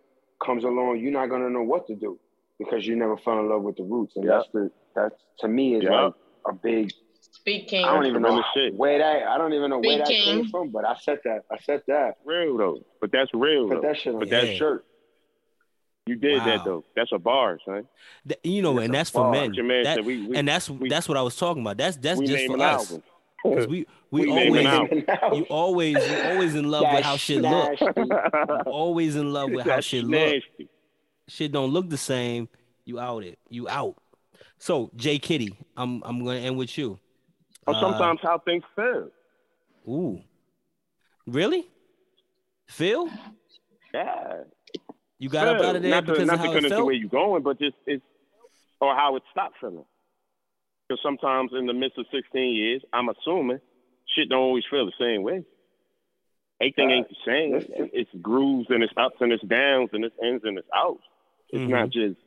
[0.44, 2.18] comes along, you're not gonna know what to do
[2.59, 4.34] because you never fell in love with the roots, and Yep.
[4.34, 5.92] that's the that's to me is Yep.
[5.92, 6.12] like
[6.48, 6.92] a big.
[7.34, 7.84] Speaking.
[7.84, 8.74] I don't even know shit.
[8.74, 11.42] where that I don't even know where that Big came from, but I said that
[11.50, 12.16] I said that.
[12.24, 12.80] Real though.
[13.00, 13.88] But that's real Put though.
[13.88, 14.84] that shit on But that shirt.
[16.07, 16.44] You did Wow.
[16.46, 16.84] that though.
[16.94, 17.86] That's a bar, son.
[18.28, 19.30] Th- you know, That's and a that's for bar.
[19.32, 19.46] men.
[19.50, 20.05] What your man That- said.
[20.07, 21.76] We, we, and that's we- that's what I was talking about.
[21.78, 22.90] That's that's just for naming us.
[22.90, 23.05] albums.
[23.44, 25.05] 'Cause we we, We always albums.
[25.34, 27.78] you always you always in love with how shit look.
[28.66, 30.42] Always in love with how That's shit look.
[31.32, 31.44] Nasty.
[31.44, 32.48] Shit don't look the same.
[32.84, 33.38] You out it.
[33.48, 33.96] You out.
[34.58, 36.98] So J Kitty, I'm I'm gonna end with you.
[37.66, 39.08] Or Uh, sometimes how things feel.
[39.88, 40.20] Ooh.
[41.26, 41.68] Really?
[42.66, 43.08] Feel?
[43.94, 44.42] Yeah.
[45.18, 46.64] You got up out of there not because to, of not how to it cut
[46.64, 46.86] into felt?
[46.86, 48.02] where you're going, but just it's
[48.80, 49.84] or how it stopped feeling.
[50.88, 53.60] Because sometimes in the midst of 16 years, I'm assuming
[54.16, 55.44] shit don't always feel the same way.
[56.60, 57.52] Everything Uh, ain't the same.
[57.52, 61.04] this- It's grooves and it's ups and it's downs and it's ins and it's outs.
[61.53, 61.68] It's Mhm.
[61.68, 62.18] not just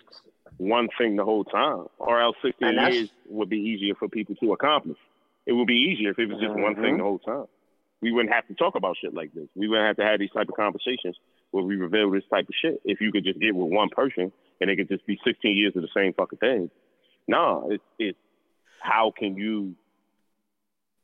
[0.57, 1.87] one thing the whole time.
[1.97, 4.97] Or else 16 years would be easier for people to accomplish.
[5.45, 6.97] It would be easier if it was just one thing Mhm.
[6.97, 7.47] the whole time.
[8.01, 9.49] We wouldn't have to talk about shit like this.
[9.55, 11.17] We wouldn't have to have these type of conversations
[11.51, 12.81] where we reveal this type of shit.
[12.85, 15.75] If you could just get with one person and it could just be 16 years
[15.75, 16.69] of the same fucking thing.
[17.27, 18.19] No, it's it's
[18.79, 19.75] how can you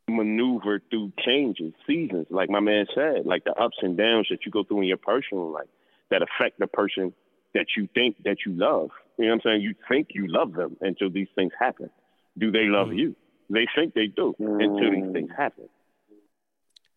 [0.08, 4.52] maneuver through changes, seasons, like my man said, like the ups and downs that you
[4.52, 5.68] go through in your personal life
[6.10, 7.12] that affect the person
[7.54, 8.90] that you think that you love.
[9.18, 9.60] You know what I'm saying?
[9.62, 11.90] You think you love them until these things happen.
[12.38, 12.98] Do they love Mm.
[12.98, 13.16] you?
[13.50, 15.12] They think they do until these Mm.
[15.12, 15.68] things happen.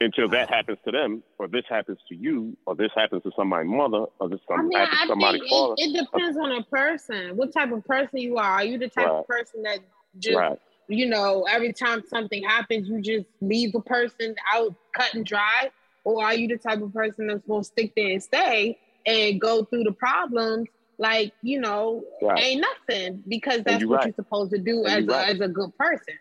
[0.01, 3.69] Until that happens to them, or this happens to you, or this happens to somebody's
[3.71, 5.75] mother, or this I mean, happens to somebody's think father.
[5.77, 7.37] it, it depends on a person.
[7.37, 8.51] What type of person you are?
[8.51, 9.79] Are you the type of person that
[10.19, 10.59] just, right.
[10.89, 15.71] you know, every time something happens, you just leave a person out cut and dry?
[16.03, 19.39] Or are you the type of person that's going to stick there and stay and
[19.39, 22.41] go through the problems like you know, Right.
[22.43, 24.05] ain't nothing because that's you what right.
[24.07, 25.29] you're supposed to do And as a, right.
[25.35, 26.15] as a good person.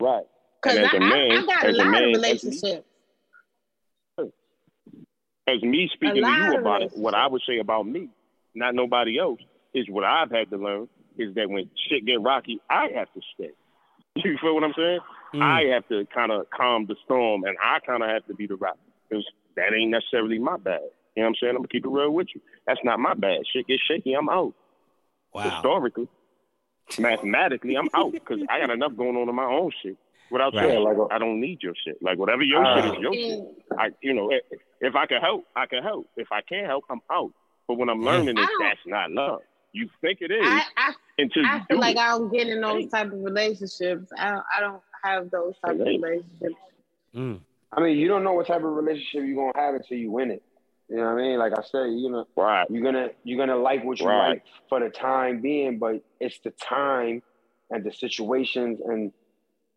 [0.00, 0.24] Right.
[0.62, 2.84] Because And I, as man- I, got a as a lot man, of relationships.
[5.46, 7.14] As me speaking to you about it, what.
[7.14, 8.10] I would say about me,
[8.54, 9.40] not nobody else,
[9.72, 13.20] is what I've had to learn is that when shit get rocky, I have to
[13.34, 13.50] stay.
[14.24, 14.98] You feel what I'm saying?
[15.34, 15.42] Mm.
[15.42, 18.46] I have to kind of calm the storm, and I kind of have to be
[18.48, 18.76] the rock
[19.08, 19.24] because
[19.56, 20.80] that ain't necessarily my bad.
[21.18, 21.50] You know what I'm saying?
[21.50, 22.40] I'm gonna keep it real with you.
[22.64, 23.40] That's not my bad.
[23.52, 24.54] Shit get shaky, I'm out.
[25.34, 25.42] wow.
[25.50, 26.06] Historically,
[26.98, 29.96] mathematically, I'm out because I got enough going on in my own shit.
[30.30, 30.68] Without Right.
[30.68, 32.00] saying, like a- I don't need your shit.
[32.02, 33.40] Like whatever your Uh, shit is, your shit.
[33.78, 34.42] I, you know, if,
[34.80, 36.06] if I can help, I can help.
[36.16, 37.32] If I can't help, I'm out.
[37.66, 39.40] But what I'm learning I is don't- that's not love.
[39.72, 42.00] You think it is I, I, until I feel like it.
[42.00, 44.10] I don't get in those type of relationships.
[44.16, 46.54] I don't, I don't have those type of relationships.
[47.14, 47.40] Mm.
[47.72, 50.30] I mean, you don't know what type of relationship you're gonna have until you win
[50.30, 50.42] it.
[50.88, 51.38] You know what I mean?
[51.38, 52.66] Like I said, you know, right.
[52.70, 54.28] you're gonna you're gonna like what you Right.
[54.30, 57.22] like for the time being, but it's the time
[57.70, 59.12] and the situations and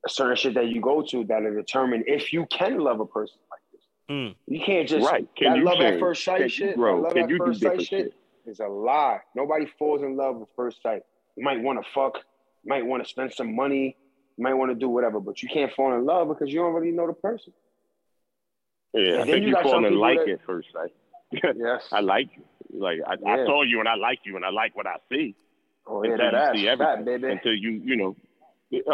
[0.07, 3.37] certain shit that you go to that will determine if you can love a person
[3.51, 3.81] like this.
[4.09, 4.35] Mm.
[4.47, 5.27] You can't just Right.
[5.35, 6.75] Can you love at first sight Can you shit.
[6.77, 6.97] grow?
[6.97, 8.15] that love Can at you do first sight different shit shit?
[8.51, 9.19] is a lie.
[9.35, 11.01] Nobody falls in love at first sight.
[11.35, 12.15] You might want to fuck,
[12.63, 13.97] you might want to spend some money,
[14.37, 16.73] you might want to do whatever, but you can't fall in love because you don't
[16.73, 17.51] really know the person.
[18.93, 20.93] Yeah, And I then think you you got fall in like that- at first sight.
[21.55, 21.83] Yes.
[21.91, 22.43] I like you.
[22.79, 25.35] Like I, I saw you and I like you and I like what I see.
[25.87, 27.05] oh yeah, until that you ass, see that everything.
[27.21, 27.33] baby.
[27.33, 28.15] Until you, you know,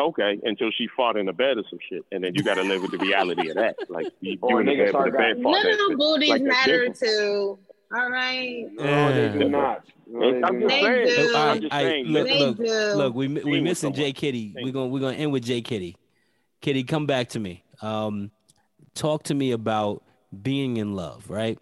[0.10, 2.64] okay, until she fought in the bed or some shit, and then you got to
[2.64, 3.76] live with the reality of that.
[3.90, 5.72] Like you, Or you in the niggas bed, but start the bed fought None that
[5.74, 5.98] of them shit.
[6.00, 6.96] booties Like matter different.
[7.00, 7.60] too.
[7.96, 8.66] All right.
[8.74, 9.84] No, they do not.
[10.08, 10.82] No, they I'm do just.
[10.82, 11.28] They saying.
[11.30, 11.36] do.
[11.38, 12.06] I'm just I- saying.
[12.08, 12.60] look, look.
[12.98, 14.00] Look, we we missing someone.
[14.00, 14.56] J Kitty.
[14.62, 15.96] We're gonna we're gonna end with J Kitty.
[16.62, 17.64] Kitty, come back to me.
[17.82, 18.32] Um,
[18.96, 20.04] talk to me about
[20.42, 21.30] being in love.
[21.30, 21.60] Right?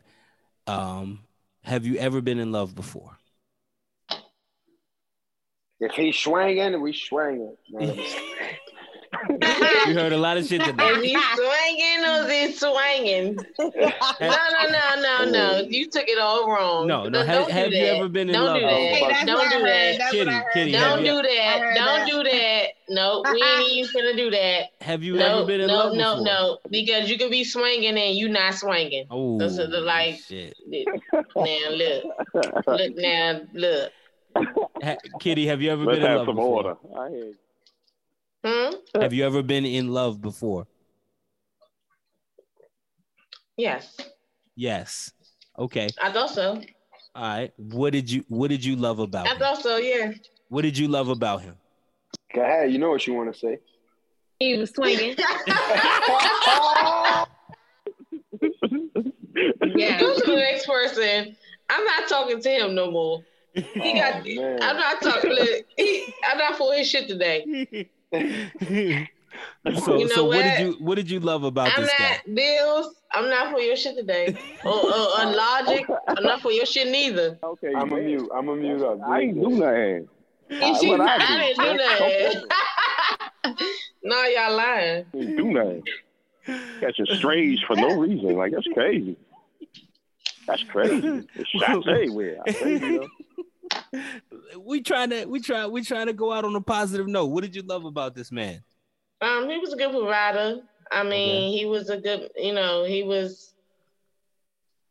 [0.68, 1.20] Um,
[1.64, 3.18] have you ever been in love before?
[5.80, 7.56] If he's swinging, we swinging.
[9.30, 10.94] You heard a lot of shit Is today.
[11.08, 13.38] he swinging or is he swinging?
[13.60, 13.72] No,
[14.22, 15.60] no, no, no, no.
[15.68, 16.88] You took it all wrong.
[16.88, 17.24] No, no.
[17.24, 18.56] Have, do have you ever been in Don't love?
[18.58, 19.10] do before?
[19.10, 19.14] that.
[19.18, 19.96] Hey, Don't do that.
[19.98, 20.54] That's Kitty, what I heard.
[20.54, 21.74] Kitty, have Don't do that.
[21.76, 22.66] Don't do that.
[22.90, 24.64] No, we ain't even finna do that.
[24.82, 26.26] Have you no, ever been in no, love no, before?
[26.26, 26.58] no.
[26.70, 29.06] Because you could be swinging and you not swinging.
[29.10, 30.56] Oh, Those are the, like- shit.
[30.68, 32.04] Now look,
[32.68, 33.92] look now, look.
[34.84, 36.78] Ha- Kitty, have you ever Let's been in have some before?
[36.92, 37.32] order.
[38.46, 38.78] I hear you.
[38.94, 39.02] Hmm.
[39.02, 40.68] Have you ever been in love before?
[43.58, 43.98] Yes,
[44.58, 45.12] Yes.
[45.58, 45.88] Okay.
[46.02, 46.62] I thought so.
[47.16, 47.54] All right.
[47.58, 49.40] What did you What did you love about I him?
[49.40, 49.78] thought so.
[49.78, 50.12] Yeah.
[50.50, 51.56] What did you love about him?
[52.34, 53.60] Go ahead, you know what you want to say.
[54.40, 55.16] He was swinging.
[55.18, 55.26] Yeah.
[60.00, 61.36] Go to the next person.
[61.70, 63.24] I'm not talking to him no more.
[63.54, 64.22] He got.
[64.22, 64.60] Oh, man.
[64.62, 65.32] I'm not talking.
[65.32, 67.90] Look, he, I'm not for his shit today.
[69.80, 70.38] so You know so what?
[70.38, 70.44] what?
[70.44, 72.10] did you What did you love about I'm this guy?
[72.26, 72.96] not bills.
[73.12, 74.36] I'm not for your shit today.
[74.64, 75.86] Or, or, or logic.
[76.08, 77.38] I'm not for your shit neither.
[77.44, 78.30] Okay, I'm a mute.
[78.36, 79.00] I'm a mute up.
[79.08, 80.08] I ain't do nothing.
[80.50, 81.64] And I- she, what I I, do?
[81.64, 81.78] didn't do
[83.46, 83.64] that.
[84.04, 85.06] no, y'all lying.
[85.14, 85.84] I ain't do nothing.
[86.80, 88.36] Catching strays for no reason.
[88.36, 89.18] Like that's crazy.
[90.46, 91.28] That's crazy.
[91.36, 92.38] It's shots everywhere.
[92.48, 93.08] I say, you know.
[94.60, 97.28] We trying to we try we trying to go out on a positive note.
[97.28, 98.64] What did you love about this man?
[99.22, 100.62] Um, he was a good provider.
[100.92, 103.54] I mean, he was a good, you know, he was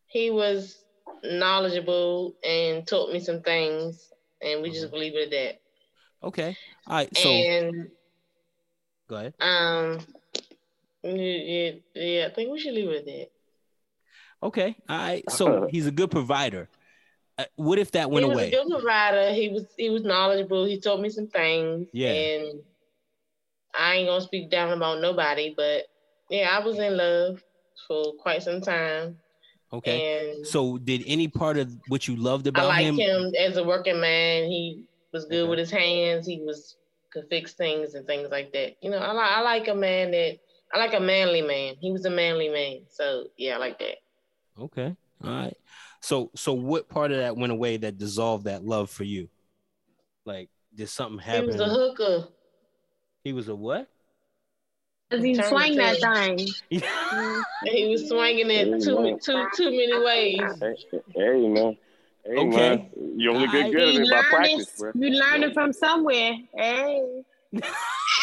[0.06, 0.84] he was
[1.22, 4.12] knowledgeable and taught me some things,
[4.42, 6.26] and we just leave it at that.
[6.26, 6.56] Okay.
[6.86, 7.16] All right.
[7.16, 7.90] So and
[9.08, 9.34] go ahead.
[9.40, 9.98] um,
[11.02, 13.30] yeah, yeah, I think we should leave it at that.
[14.42, 14.76] Okay.
[14.88, 15.30] All right.
[15.30, 16.68] So he's a good provider.
[17.36, 18.48] Uh, what if that went he was away?
[18.48, 19.32] a good provider.
[19.32, 20.64] He was he was knowledgeable.
[20.64, 21.88] He told me some things.
[21.92, 22.12] Yeah.
[22.12, 22.60] And
[23.78, 25.84] I ain't gonna speak down about nobody, but
[26.30, 27.42] yeah, I was in love
[27.88, 29.18] for quite some time.
[29.72, 30.36] Okay.
[30.36, 32.94] And So did any part of what you loved I about liked him?
[33.00, 34.44] I like him as a working man.
[34.44, 35.50] He was good Okay.
[35.50, 36.26] with his hands.
[36.26, 36.76] He was
[37.10, 38.76] could fix things and things like that.
[38.80, 40.38] You know, I like I like a man that
[40.72, 41.74] I like a manly man.
[41.80, 42.82] He was a manly man.
[42.88, 43.96] So yeah, I like that.
[44.60, 44.94] Okay.
[45.24, 45.56] All right.
[46.04, 49.30] So so what part of that went away that dissolved that love for you?
[50.26, 51.44] Like did something happen?
[51.44, 52.28] He was a hooker.
[53.24, 53.88] He was a what?
[55.10, 56.46] Cause he Turn swing that thing.
[56.70, 57.40] Mm-hmm.
[57.64, 60.40] He was swinging it too too too many ways.
[60.60, 60.74] Hey,
[61.16, 61.78] hey man.
[62.22, 62.46] Hey Okay.
[62.48, 62.90] man.
[63.16, 64.78] You only get good at it by practice, it.
[64.78, 64.92] bro.
[64.94, 66.34] You learned it from somewhere.
[66.54, 67.22] Hey.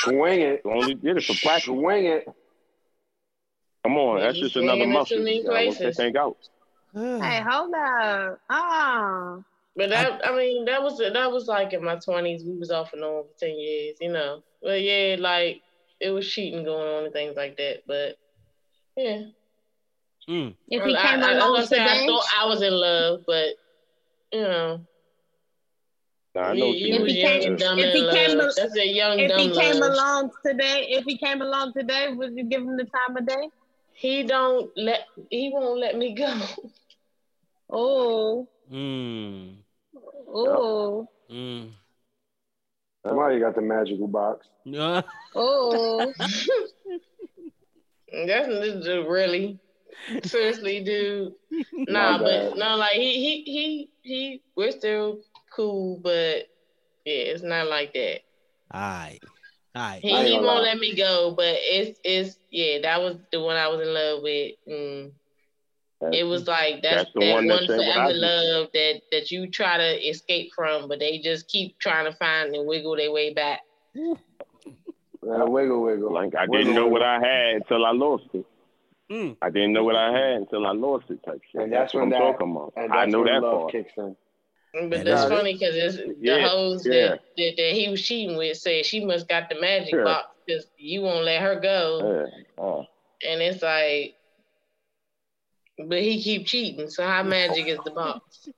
[0.04, 0.62] Swing it.
[0.64, 1.64] You only did it for practice.
[1.66, 2.28] Swing it.
[3.84, 5.18] Come on, that's just another muscle.
[5.18, 6.38] too many You that thing out.
[6.94, 8.40] Hey, hold up.
[8.50, 9.44] Oh.
[9.76, 12.44] But that I, mean that was that was like in my twenties.
[12.44, 14.44] We was off and on for ten years, you know.
[14.62, 15.62] But yeah, like
[16.02, 17.84] it was cheating going on and things like that.
[17.88, 18.18] But
[18.98, 19.24] yeah.
[20.30, 20.56] Mm.
[20.68, 23.48] If he came I, along I, today, I thought I was in love, but
[24.34, 24.82] you know.
[26.36, 29.92] I know if he came, if he came, That's a young if he came love.
[29.92, 33.50] along today, if he came along today, would you give him the time of day?
[33.94, 35.08] He don't let.
[35.30, 36.34] He won't let me go.
[37.72, 38.48] Oh.
[38.72, 39.56] Mm.
[40.28, 41.08] Oh.
[41.32, 41.72] Mm.
[43.08, 44.48] Somebody got the magical box.
[44.66, 45.02] Yeah.
[45.34, 46.12] Oh.
[48.28, 49.58] That's really.
[50.24, 51.34] Seriously, dude.
[51.74, 55.20] Nah, but no, like he he he he we're still
[55.56, 56.50] cool, but
[57.06, 58.20] yeah, it's not like that.
[58.74, 59.24] Alright.
[59.76, 60.02] Alright.
[60.02, 60.60] He, he won't lie.
[60.60, 64.22] let me go, but it's it's yeah, that was the one I was in love
[64.22, 64.52] with.
[64.68, 65.12] Mm.
[66.12, 69.78] It was like that's, that's the that one, one forever love that that you try
[69.78, 73.62] to escape from, but they just keep trying to find and wiggle their way back.
[73.94, 76.12] Yeah, wiggle, wiggle.
[76.14, 76.92] Like I wiggle, didn't know wiggle.
[76.94, 78.46] what I had until I lost it.
[79.12, 79.38] Mm.
[79.42, 81.62] I didn't know what I had until I lost it, type shit.
[81.62, 82.74] And that's, that's when that, I'm talking about.
[82.78, 83.72] And I know that love part.
[83.74, 84.16] kicks in.
[84.90, 86.94] But that's funny because it's the Yeah, hoes yeah.
[87.10, 90.06] that, that, that he was cheating with said she must got the magic Yeah.
[90.06, 92.28] box because you won't let her go.
[92.58, 92.64] Yeah.
[92.64, 92.84] Uh,
[93.30, 94.16] And it's like,
[95.88, 96.90] but he keep cheating.
[96.90, 98.50] So how magic is the box?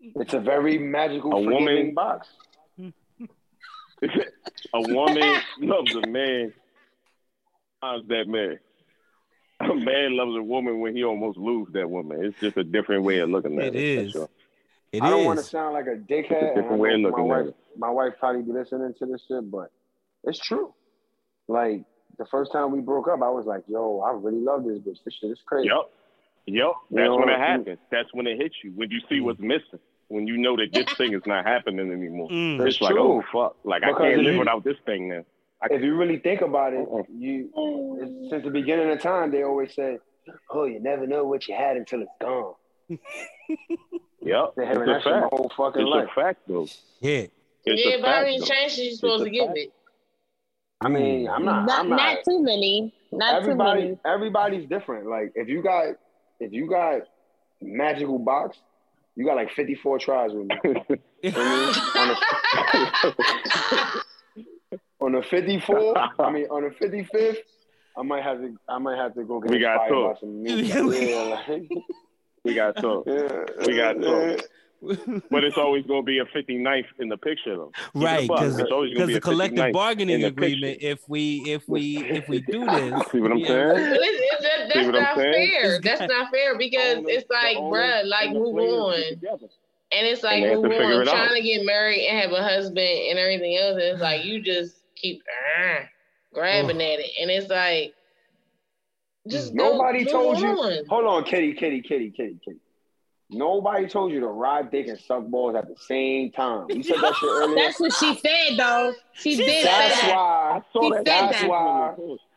[0.00, 2.28] It's a very magical A woman- box.
[2.78, 2.92] a
[4.74, 6.52] woman loves a man.
[7.82, 8.58] How's that man?
[9.60, 12.24] A man loves a woman when he almost loses that woman.
[12.24, 13.98] It's just a different way of looking at It it.
[14.06, 14.12] is.
[14.12, 14.28] sure.
[14.92, 16.42] It I don't want to sound like a dickhead.
[16.42, 17.56] It's a different way of know my looking at wife, it.
[17.78, 19.70] my wife probably be listening to this shit, but
[20.22, 20.72] it's true.
[21.48, 21.84] Like
[22.18, 24.98] the first time we broke up, I was like, "Yo, I really love this bitch.
[25.04, 25.90] This shit is crazy." Yep.
[26.46, 26.56] Yep.
[26.56, 27.78] You That's know, when it happens.
[27.90, 28.72] That's when it hits you.
[28.72, 29.78] When you see what's missing.
[30.08, 32.28] When you know that this thing is not happening anymore.
[32.28, 32.58] Mm.
[32.58, 33.22] That's it's like, true.
[33.24, 33.56] oh fuck.
[33.64, 35.24] Like I can't live you- without this thing now.
[35.62, 37.04] I If you really think about it, Uh-uh.
[37.16, 37.48] you
[38.28, 39.98] since the beginning of time, they always say,
[40.50, 42.54] "Oh, you never know what you had until it's gone."
[44.20, 44.54] Yep.
[44.56, 45.34] They It's a that shit my fact.
[45.34, 46.08] whole fucking It's life.
[46.16, 46.66] a fact though.
[47.00, 47.26] Yeah.
[47.66, 48.46] It's yeah, a but how fact, many though.
[48.46, 49.58] chances you supposed to give fact.
[49.58, 49.72] it?
[50.84, 51.32] I mean, hmm.
[51.32, 51.66] I'm not.
[51.66, 52.18] Not, I'm not, not.
[52.24, 52.92] too many.
[53.12, 53.98] Not too everybody, many.
[54.04, 55.08] everybody's different.
[55.08, 55.94] Like if you got,
[56.40, 57.02] if you got
[57.62, 58.58] magical box,
[59.16, 60.56] you got like 54 tries with me.
[61.24, 63.92] You know what I
[64.36, 64.46] mean?
[65.00, 67.36] on the 54, I mean on the 55th,
[67.96, 70.20] I might have to, I might have to go get We got inspired by talk.
[70.20, 71.08] some music.
[71.08, 71.70] yeah, like,
[72.44, 73.04] we got talk.
[73.06, 74.36] yeah, We got yeah.
[74.36, 74.40] talk.
[75.30, 77.72] But it's always gonna be a 59th in the picture though.
[77.74, 78.38] Keep it a Right, buck.
[78.40, 80.80] because It's always gonna the collective bargaining agreement.
[80.80, 80.86] picture.
[80.92, 83.46] If we if we if we do this, See what I'm yeah.
[83.46, 83.70] saying?
[83.76, 85.50] It's, it's, that, See that's what I'm not saying?
[85.50, 85.80] fair.
[85.80, 88.94] That's not fair because Owners- it's like, the bruh, like and the move on.
[89.92, 91.02] And it's like And they move on.
[91.02, 91.14] it out.
[91.14, 93.72] Trying to get married and have a husband and everything else.
[93.74, 95.22] And it's like you just keep
[95.60, 95.80] ah,
[96.32, 97.10] grabbing at it.
[97.20, 97.94] And it's like
[99.28, 100.48] just go- Nobody move told you.
[100.48, 100.84] on.
[100.88, 102.58] Hold on, kitty, kitty, kitty, kitty, kitty.
[103.34, 106.68] Nobody told you to ride dick and suck balls at the same time.
[106.70, 107.56] You said that shit earlier.
[107.56, 108.92] That's what she said, though.
[109.14, 110.10] She, did say That's that.
[110.10, 110.56] why.
[110.58, 110.96] I saw She that.
[110.98, 111.48] said That's that.
[111.48, 111.94] why.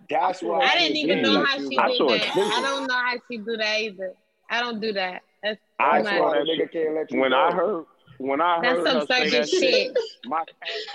[0.10, 0.60] That's why.
[0.66, 2.52] I didn't even know how she did I that.
[2.58, 4.14] I don't know how she do that either.
[4.50, 5.22] I don't do that.
[5.44, 6.48] That's I too That's saw why much.
[6.48, 7.38] the that nigga can't let you When go.
[7.38, 7.86] I heard
[8.20, 9.98] when I That's heard some her say certain that shit.
[10.26, 10.44] my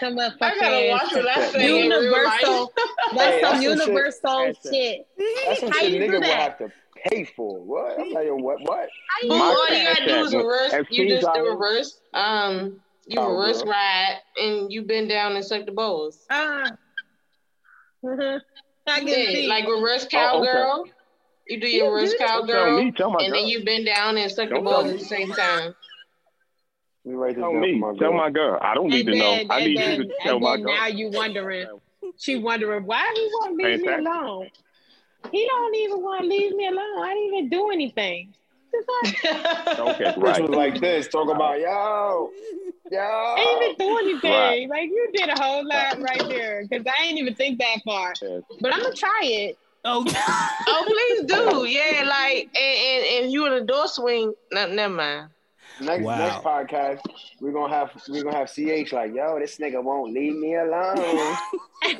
[0.01, 2.43] Some I gotta watch what I say in real life.
[2.43, 2.73] universal.
[3.15, 5.07] That's Hey, some that's some shit- universal shit.
[5.47, 6.41] That's some How shit you do nigga will that?
[6.41, 6.73] have to
[7.05, 7.61] pay for.
[7.65, 7.99] What?
[8.01, 8.61] I'm like, yo, what?
[8.63, 8.89] What?
[9.09, 9.99] How you Well, all you that?
[9.99, 10.87] gotta do is As reverse.
[10.91, 12.01] You just I- do reverse.
[12.15, 13.73] Um, you Oh, reverse girl.
[13.73, 16.25] ride and you bend down and suck the balls.
[16.31, 16.77] Mhm.
[18.87, 19.47] I can Yeah, see.
[19.49, 20.51] like reverse Oh, okay.
[20.51, 20.85] cowgirl.
[21.49, 23.41] You do your reverse Don't tell cowgirl, me, tell my and girl.
[23.41, 25.75] then you bend down and suck the Don't balls at the same time.
[27.05, 28.13] Let me write Tell me, my tell girl.
[28.17, 28.59] my girl.
[28.63, 29.55] I don't need and to then, know.
[29.55, 30.75] I need then, you to tell and my then girl.
[30.77, 31.67] now you wondering.
[32.19, 34.49] She wondering why he won't leave me alone.
[35.31, 36.99] He don't even want to leave me alone.
[37.03, 38.35] I didn't even do anything.
[38.73, 40.43] Just like, Okay, Bitch right.
[40.43, 42.31] was like this, talk about yo,
[42.91, 42.99] yo.
[42.99, 44.33] I ain't even do anything.
[44.33, 44.69] Right.
[44.69, 46.67] Like you did a whole lot right there.
[46.69, 48.15] Cause I ain't even think that far.
[48.21, 48.43] Yes.
[48.61, 49.59] But I'm gonna try it.
[49.85, 50.05] Oh,
[50.67, 51.67] oh, please do.
[51.67, 54.33] Yeah, like and, and, and you in the door swing.
[54.53, 55.29] No, never mind.
[55.83, 56.19] Next Wow.
[56.19, 57.01] next podcast,
[57.41, 61.37] we're gonna have we're gonna have CH like, yo, this nigga won't leave me alone.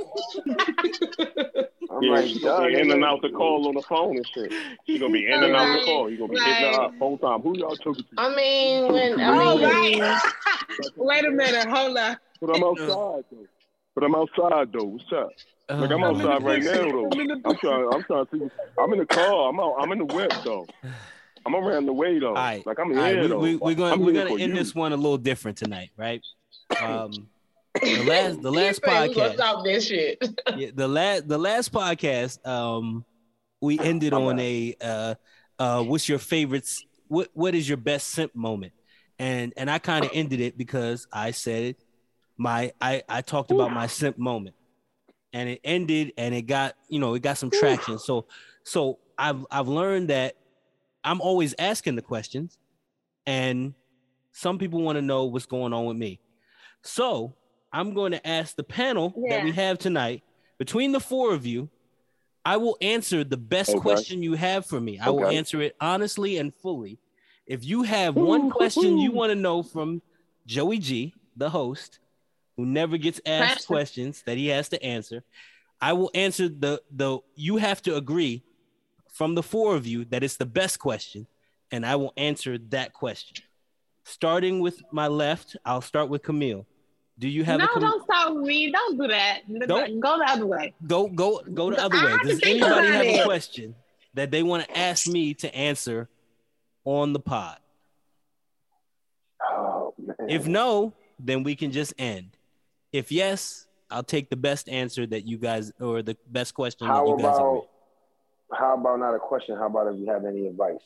[1.91, 4.27] I'm Yeah, like, she's gonna be in and out the call on the phone and
[4.27, 4.53] shit.
[4.87, 6.09] She's gonna be in and out the call.
[6.09, 6.75] You're gonna be hitting right.
[6.77, 7.41] her up whole time.
[7.41, 8.05] Who y'all talking to?
[8.19, 10.21] I mean, when I Oh, mean, right.
[10.97, 11.67] Wait a minute.
[11.69, 12.19] Hold up.
[12.41, 13.47] But I'm outside though.
[13.95, 14.85] But I'm outside though.
[14.85, 15.29] What's up?
[15.69, 17.11] Like I'm Oh, outside right now though.
[17.45, 17.89] I'm trying.
[17.93, 18.51] I'm trying to see.
[18.79, 19.49] I'm in the car.
[19.49, 19.75] I'm out.
[19.79, 20.67] I'm in the whip though.
[21.45, 22.29] I'm around the way though.
[22.29, 22.65] All right.
[22.67, 23.39] Like I'm All right, here we, though.
[23.39, 24.55] we, we're gonna I'm we're gonna end you.
[24.55, 26.23] this one a little different tonight, right?
[26.83, 27.29] Um,
[27.81, 30.41] the last the last He said we gonna podcast, Stop this shit.
[30.57, 33.05] yeah, the last the last podcast, um,
[33.61, 35.15] we ended on a uh,
[35.59, 36.85] uh, what's your favorites?
[37.09, 38.73] What what is your best simp moment?
[39.19, 41.77] And and I kind of ended it because I said
[42.39, 44.57] my I I talked about my simp moment,
[45.33, 47.99] and it ended and it got you know it got some traction.
[47.99, 48.27] So
[48.65, 50.37] so I've I've learned that
[51.05, 52.59] I'm always asking the questions,
[53.27, 53.75] and
[54.33, 56.21] some people want to know what's going on with me.
[56.83, 57.35] So
[57.73, 60.23] I'm going to ask the panel that we have tonight
[60.59, 61.69] between the four of you.
[62.45, 63.81] I will answer the best Okay.
[63.81, 64.99] question you have for me.
[64.99, 66.99] I will answer it honestly and fully.
[67.47, 70.03] If you have one question you want to know from
[70.47, 72.01] Joey G, the host,
[72.57, 73.75] who never gets asked Question.
[73.75, 75.23] questions that he has to answer,
[75.81, 78.43] I will answer the the you have to agree
[79.13, 81.27] from the four of you that it's the best question,
[81.71, 83.45] and I will answer that question.
[84.05, 86.67] Starting with my left, I'll start with Camille.
[87.19, 88.73] Do you have no, a com- don't start with me.
[88.73, 89.43] Don't do that.
[89.69, 90.75] Don't- Go the other way.
[90.87, 92.19] go go go the other I way?
[92.25, 93.75] Does anybody about have a question
[94.15, 96.09] that they want to ask me to answer
[96.85, 97.59] on the pod?
[99.43, 100.17] Oh man.
[100.29, 102.37] If no, then we can just end.
[102.93, 107.07] If yes, I'll take the best answer that you guys or the best question that
[107.07, 107.69] you guys about
[108.53, 109.57] how about not a question?
[109.57, 110.81] How about if you have any advice?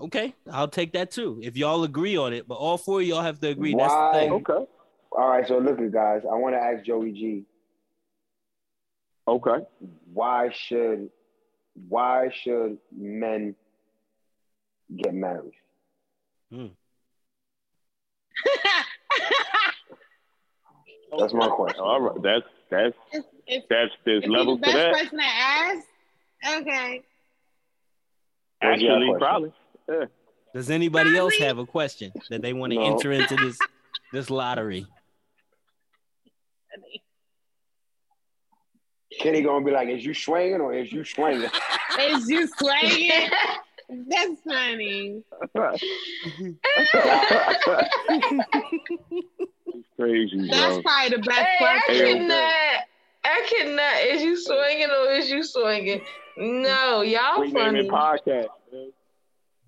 [0.00, 1.38] Okay, I'll take that too.
[1.42, 3.74] If y'all agree on it, but all four of y'all have to agree.
[3.74, 4.12] That's Why?
[4.12, 4.32] the thing.
[4.32, 4.66] Okay.
[5.12, 6.22] All right, so look at guys.
[6.24, 7.44] I want to ask Joey G.
[9.28, 9.58] Okay.
[10.12, 11.10] Why should
[11.88, 13.54] why should men
[14.96, 15.52] get married?
[16.50, 16.66] Hmm.
[21.18, 21.80] That's my question.
[21.80, 22.22] All right.
[22.22, 24.92] That's that's If, if, that's there's if levels it's to the best that.
[24.92, 25.86] question to ask,
[26.48, 27.02] okay.
[28.60, 29.52] Actually, probably.
[29.88, 30.04] Yeah.
[30.54, 32.84] Does anybody else have a question that they want to No.
[32.94, 33.58] enter into this
[34.12, 34.86] this lottery?
[39.20, 41.48] Kenny gonna be like, "Is you swinging or is you swinging?"
[42.00, 43.10] Is you swinging?
[44.08, 45.22] That's funny.
[48.54, 50.82] It's crazy, That's bro.
[50.82, 52.84] probably the best Hey, I cannot.
[53.24, 54.14] I cannot.
[54.14, 56.00] Is you swinging or is you swinging?
[56.36, 57.72] No, y'all We funny.
[57.82, 58.48] naming podcast.
[58.72, 58.92] man.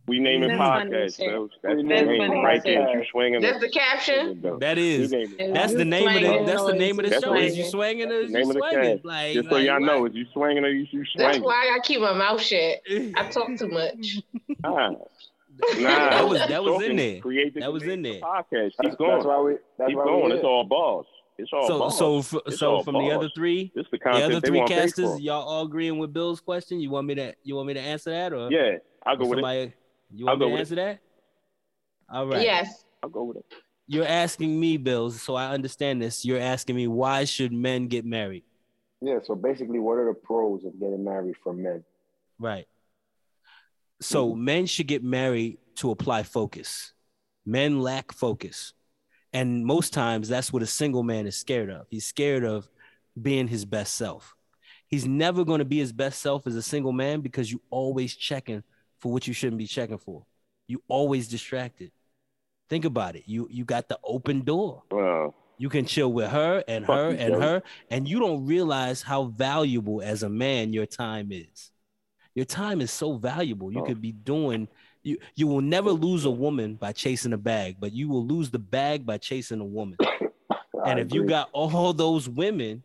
[0.07, 1.31] We naming That's funny podcast, shit.
[1.31, 1.49] bro.
[1.63, 2.99] That's We the name funny right there.
[2.99, 3.41] You swinging.
[3.41, 4.43] That's the caption.
[4.61, 5.11] That We is.
[5.13, 5.55] naming it.
[5.55, 6.45] That's the name of the.
[6.53, 7.35] That's the name of the show.
[7.35, 8.09] Is you swinging?
[8.09, 9.01] swinging or is Name you of the swinging?
[9.03, 10.11] Like, Just so like, y'all know, what?
[10.11, 12.81] is you swinging or is you That's why I keep my mouth shut.
[12.91, 14.19] I talk too much.
[14.63, 14.91] Nah.
[14.91, 14.97] Nah.
[15.79, 17.21] That was- that was in Talking there.
[17.21, 18.21] created That was the in there.
[18.21, 18.45] Podcast.
[18.51, 19.25] That's, Keep that's going.
[19.27, 19.53] why we.
[19.79, 20.33] That's Keep why going.
[20.33, 21.07] It's all balls.
[21.37, 21.99] It's all So balls.
[21.99, 24.69] so f- It's so all from the other three, This the the other three want
[24.69, 26.81] to pay casters, y'all all agreeing with Bill's question.
[26.81, 29.29] You want me to you want me to answer that or Yeah, I'll go or
[29.31, 29.43] with it.
[29.43, 29.73] somebody,
[30.15, 30.61] You I'll want me to with it.
[30.61, 31.01] answer that?
[32.13, 32.43] All right.
[32.43, 32.85] Yes.
[33.03, 33.47] I'll go with it.
[33.87, 36.25] You're asking me, Bills, so I understand this.
[36.25, 38.45] You're asking me why should men get married?
[39.01, 39.19] Yeah.
[39.25, 41.85] So basically, what are the pros of getting married for men?
[42.39, 42.67] Right.
[44.01, 44.45] So mm-hmm.
[44.45, 46.93] men should get married to apply focus.
[47.45, 48.73] Men lack focus.
[49.35, 51.87] And most times that's what a single man is scared of.
[51.91, 52.69] He's scared of
[53.21, 54.35] being his best self.
[54.87, 58.15] He's never going to be his best self as a single man because you always
[58.15, 58.63] checking
[59.01, 60.25] for what you shouldn't be checking for.
[60.69, 61.91] You always distracted.
[62.71, 63.25] Think about it.
[63.27, 64.85] You you got the open door.
[64.91, 65.35] Wow.
[65.59, 70.01] You can chill with her and her and her, and you don't realize how valuable
[70.01, 71.71] as a man your time is.
[72.35, 73.71] Your time is so valuable.
[73.71, 73.85] You Oh.
[73.85, 74.69] could be doing
[75.05, 78.51] you you will never lose a woman by chasing a bag, but you will lose
[78.51, 79.97] the bag by chasing a woman.
[80.87, 82.83] And if you got all those women,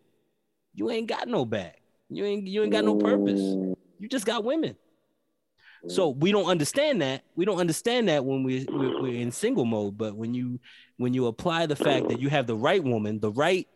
[0.73, 1.73] you ain't got no bag.
[2.09, 3.41] You ain't you ain't got no purpose.
[3.41, 4.77] Mm, You just got women.
[5.87, 7.23] So we don't understand that.
[7.35, 9.97] We don't understand that when we we're, we're in single mode.
[9.97, 10.59] But when you
[10.97, 13.67] when you apply the fact that you have the right woman, the right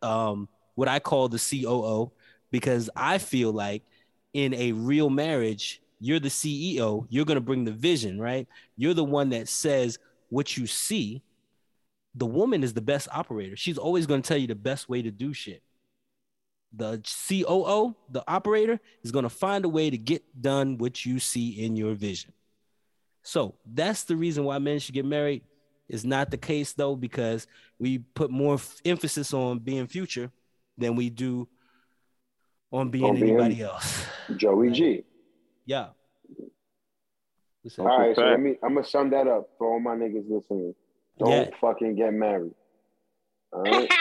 [0.00, 2.12] um what I call the COO,
[2.50, 3.82] because I feel like
[4.32, 7.06] in a real marriage, you're the CEO.
[7.08, 8.46] You're gonna bring the vision, right?
[8.76, 9.98] You're the one that says
[10.28, 11.22] what you see.
[12.14, 13.56] The woman is the best operator.
[13.56, 15.62] She's always gonna tell you the best way to do shit
[16.74, 21.18] the COO, the operator, is going to find a way to get done what you
[21.18, 22.32] see in your vision.
[23.22, 25.42] So that's the reason why men should get married.
[25.90, 27.46] Is not the case though, because
[27.78, 30.30] we put more f- emphasis on being future
[30.78, 31.46] than we do
[32.72, 34.06] on being On being- anybody else.
[34.36, 35.04] Joey G.
[35.66, 35.88] Yeah.
[37.62, 37.82] What's that?
[37.82, 38.56] All right, so let me.
[38.62, 40.74] I'm gonna sum that up for all my niggas listening.
[41.18, 41.50] Don't Yeah.
[41.60, 42.54] fucking get married.
[43.52, 43.90] All right.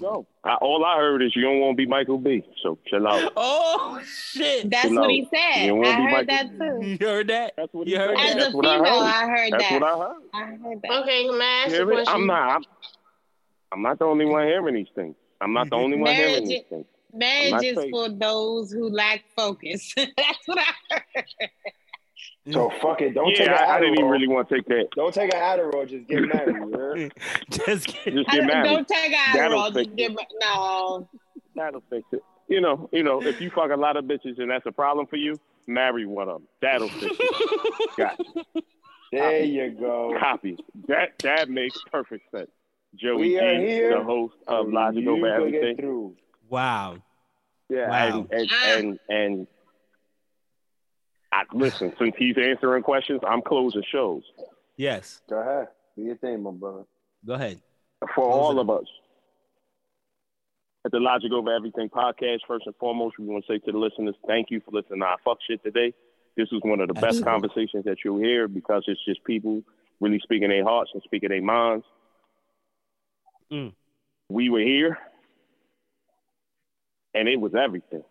[0.00, 2.42] No, I, all I heard is you don't want to be Michael B.
[2.62, 3.32] So chill out.
[3.36, 4.70] Oh shit!
[4.70, 5.10] That's Chill what out.
[5.10, 5.64] he said.
[5.66, 6.86] You I heard Michael- that too.
[6.86, 7.54] You heard that?
[7.56, 8.26] That's what You he heard said.
[8.26, 8.40] As that?
[8.40, 8.84] a That's what I heard.
[8.86, 9.80] I heard That's that.
[9.80, 10.22] what I heard.
[10.34, 10.92] I heard that.
[11.02, 11.92] Okay, can I ask Hear a it?
[11.94, 12.14] question?
[12.14, 12.48] I'm not.
[12.56, 12.62] I'm,
[13.72, 15.16] I'm not the only one hearing these things.
[15.40, 16.86] I'm not the only one hearing these things.
[17.12, 17.90] Marriage not is crazy.
[17.90, 19.92] for those who lack focus.
[19.96, 21.24] That's what I heard.
[22.50, 23.14] So fuck it.
[23.14, 24.88] Don't take an yeah, I, I didn't even really want to take that.
[24.96, 25.86] Don't take an Adderall.
[25.88, 26.22] Just get
[26.70, 27.12] married.
[27.50, 28.24] Just kidding.
[28.24, 28.68] Just I get don't- married.
[28.70, 29.74] Don't take That'll Adderall.
[29.74, 31.08] Just get ma- no.
[31.54, 32.22] That'll fix it.
[32.48, 35.06] You know, you know, if you fuck a lot of bitches and that's a problem
[35.06, 36.48] for you, marry one of them.
[36.62, 37.90] That'll fix it.
[37.98, 38.62] Got you.
[39.12, 40.16] There you go.
[40.18, 40.56] Copy.
[40.86, 42.50] That that makes perfect sense.
[42.94, 46.16] Joey We are G, here the host of So Logic you Over will get Everything.
[46.48, 46.56] Through.
[46.56, 46.96] Wow.
[47.68, 48.26] Yeah, Wow.
[48.30, 49.46] and and and, and
[51.32, 51.92] I, listen.
[51.98, 54.22] Since he's answering questions, I'm closing shows
[54.76, 55.20] Yes.
[55.28, 55.68] Go ahead.
[55.96, 56.84] Do your thing, my brother.
[57.26, 57.60] Go ahead.
[58.00, 58.62] for Close all it.
[58.62, 58.86] of us.
[60.86, 63.76] At the Logic Over Everything podcast, first and foremost, we want to say to the
[63.78, 65.92] listeners, thank you for listening to our fuck shit today.
[66.36, 69.60] This was one of the best conversations that you'll hear because it's just people
[70.00, 71.84] really speaking their hearts and speaking their minds.
[73.52, 73.72] Mm.
[74.28, 74.96] We were here,
[77.14, 78.02] and it was everything.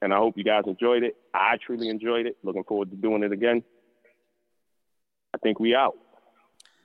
[0.00, 1.16] And I hope you guys enjoyed it.
[1.32, 2.36] I truly enjoyed it.
[2.42, 3.62] Looking forward to doing it again.
[5.34, 5.96] I think we out.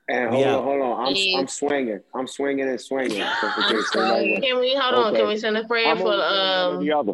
[0.09, 0.55] And hold Yeah.
[0.57, 1.07] on, hold on.
[1.07, 1.37] I'm Yeah.
[1.39, 1.99] I'm swinging.
[2.13, 3.21] I'm swinging and swinging.
[3.23, 4.41] I'm swinging.
[4.41, 5.07] Can we hold on?
[5.09, 5.19] Okay.
[5.19, 6.85] Can we send a prayer I'm for only doing one or um?
[6.85, 7.13] the other.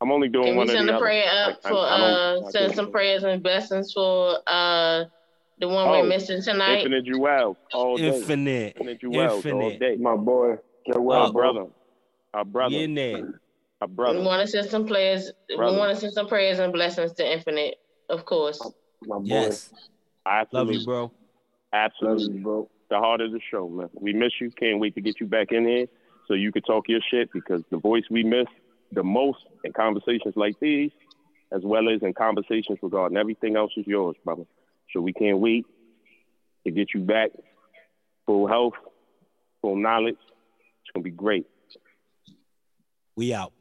[0.00, 1.04] I'm only doing Can we one or send the a other.
[1.04, 2.00] prayer up I- for I- I
[2.46, 2.50] uh?
[2.50, 5.04] Send some prayers and blessings for uh
[5.58, 6.78] the one Oh, we're missing tonight.
[6.78, 8.08] Infinite Jewels all day.
[8.16, 8.76] Infinite.
[8.76, 9.96] Infinite Jewels all day.
[9.96, 10.56] My boy.
[10.86, 11.52] Get Oh, well, Our bro.
[11.52, 11.70] brother.
[12.34, 12.74] Our brother.
[12.74, 13.24] Yeah, Ned.
[13.80, 14.22] Our We brother.
[14.22, 15.32] want to send some prayers.
[15.54, 15.72] Brother.
[15.72, 17.76] We want to send some prayers and blessings to Infinite,
[18.08, 18.60] of course.
[19.02, 19.22] My boy.
[19.24, 19.72] Yes.
[20.52, 21.02] Love you, bro.
[21.02, 21.10] Love
[21.72, 22.36] Absolutely.
[22.38, 22.70] you, bro.
[22.90, 23.88] The heart of the show, man.
[23.94, 24.50] We miss you.
[24.50, 25.86] Can't wait to get you back in here
[26.28, 28.46] so you can talk your shit because the voice we miss
[28.92, 30.90] the most in conversations like these,
[31.50, 34.44] as well as in conversations regarding everything else, is yours, brother.
[34.92, 35.64] So we can't wait
[36.64, 37.30] to get you back
[38.26, 38.74] full health,
[39.62, 40.16] full knowledge.
[40.82, 41.46] It's gonna be great.
[43.16, 43.52] We out.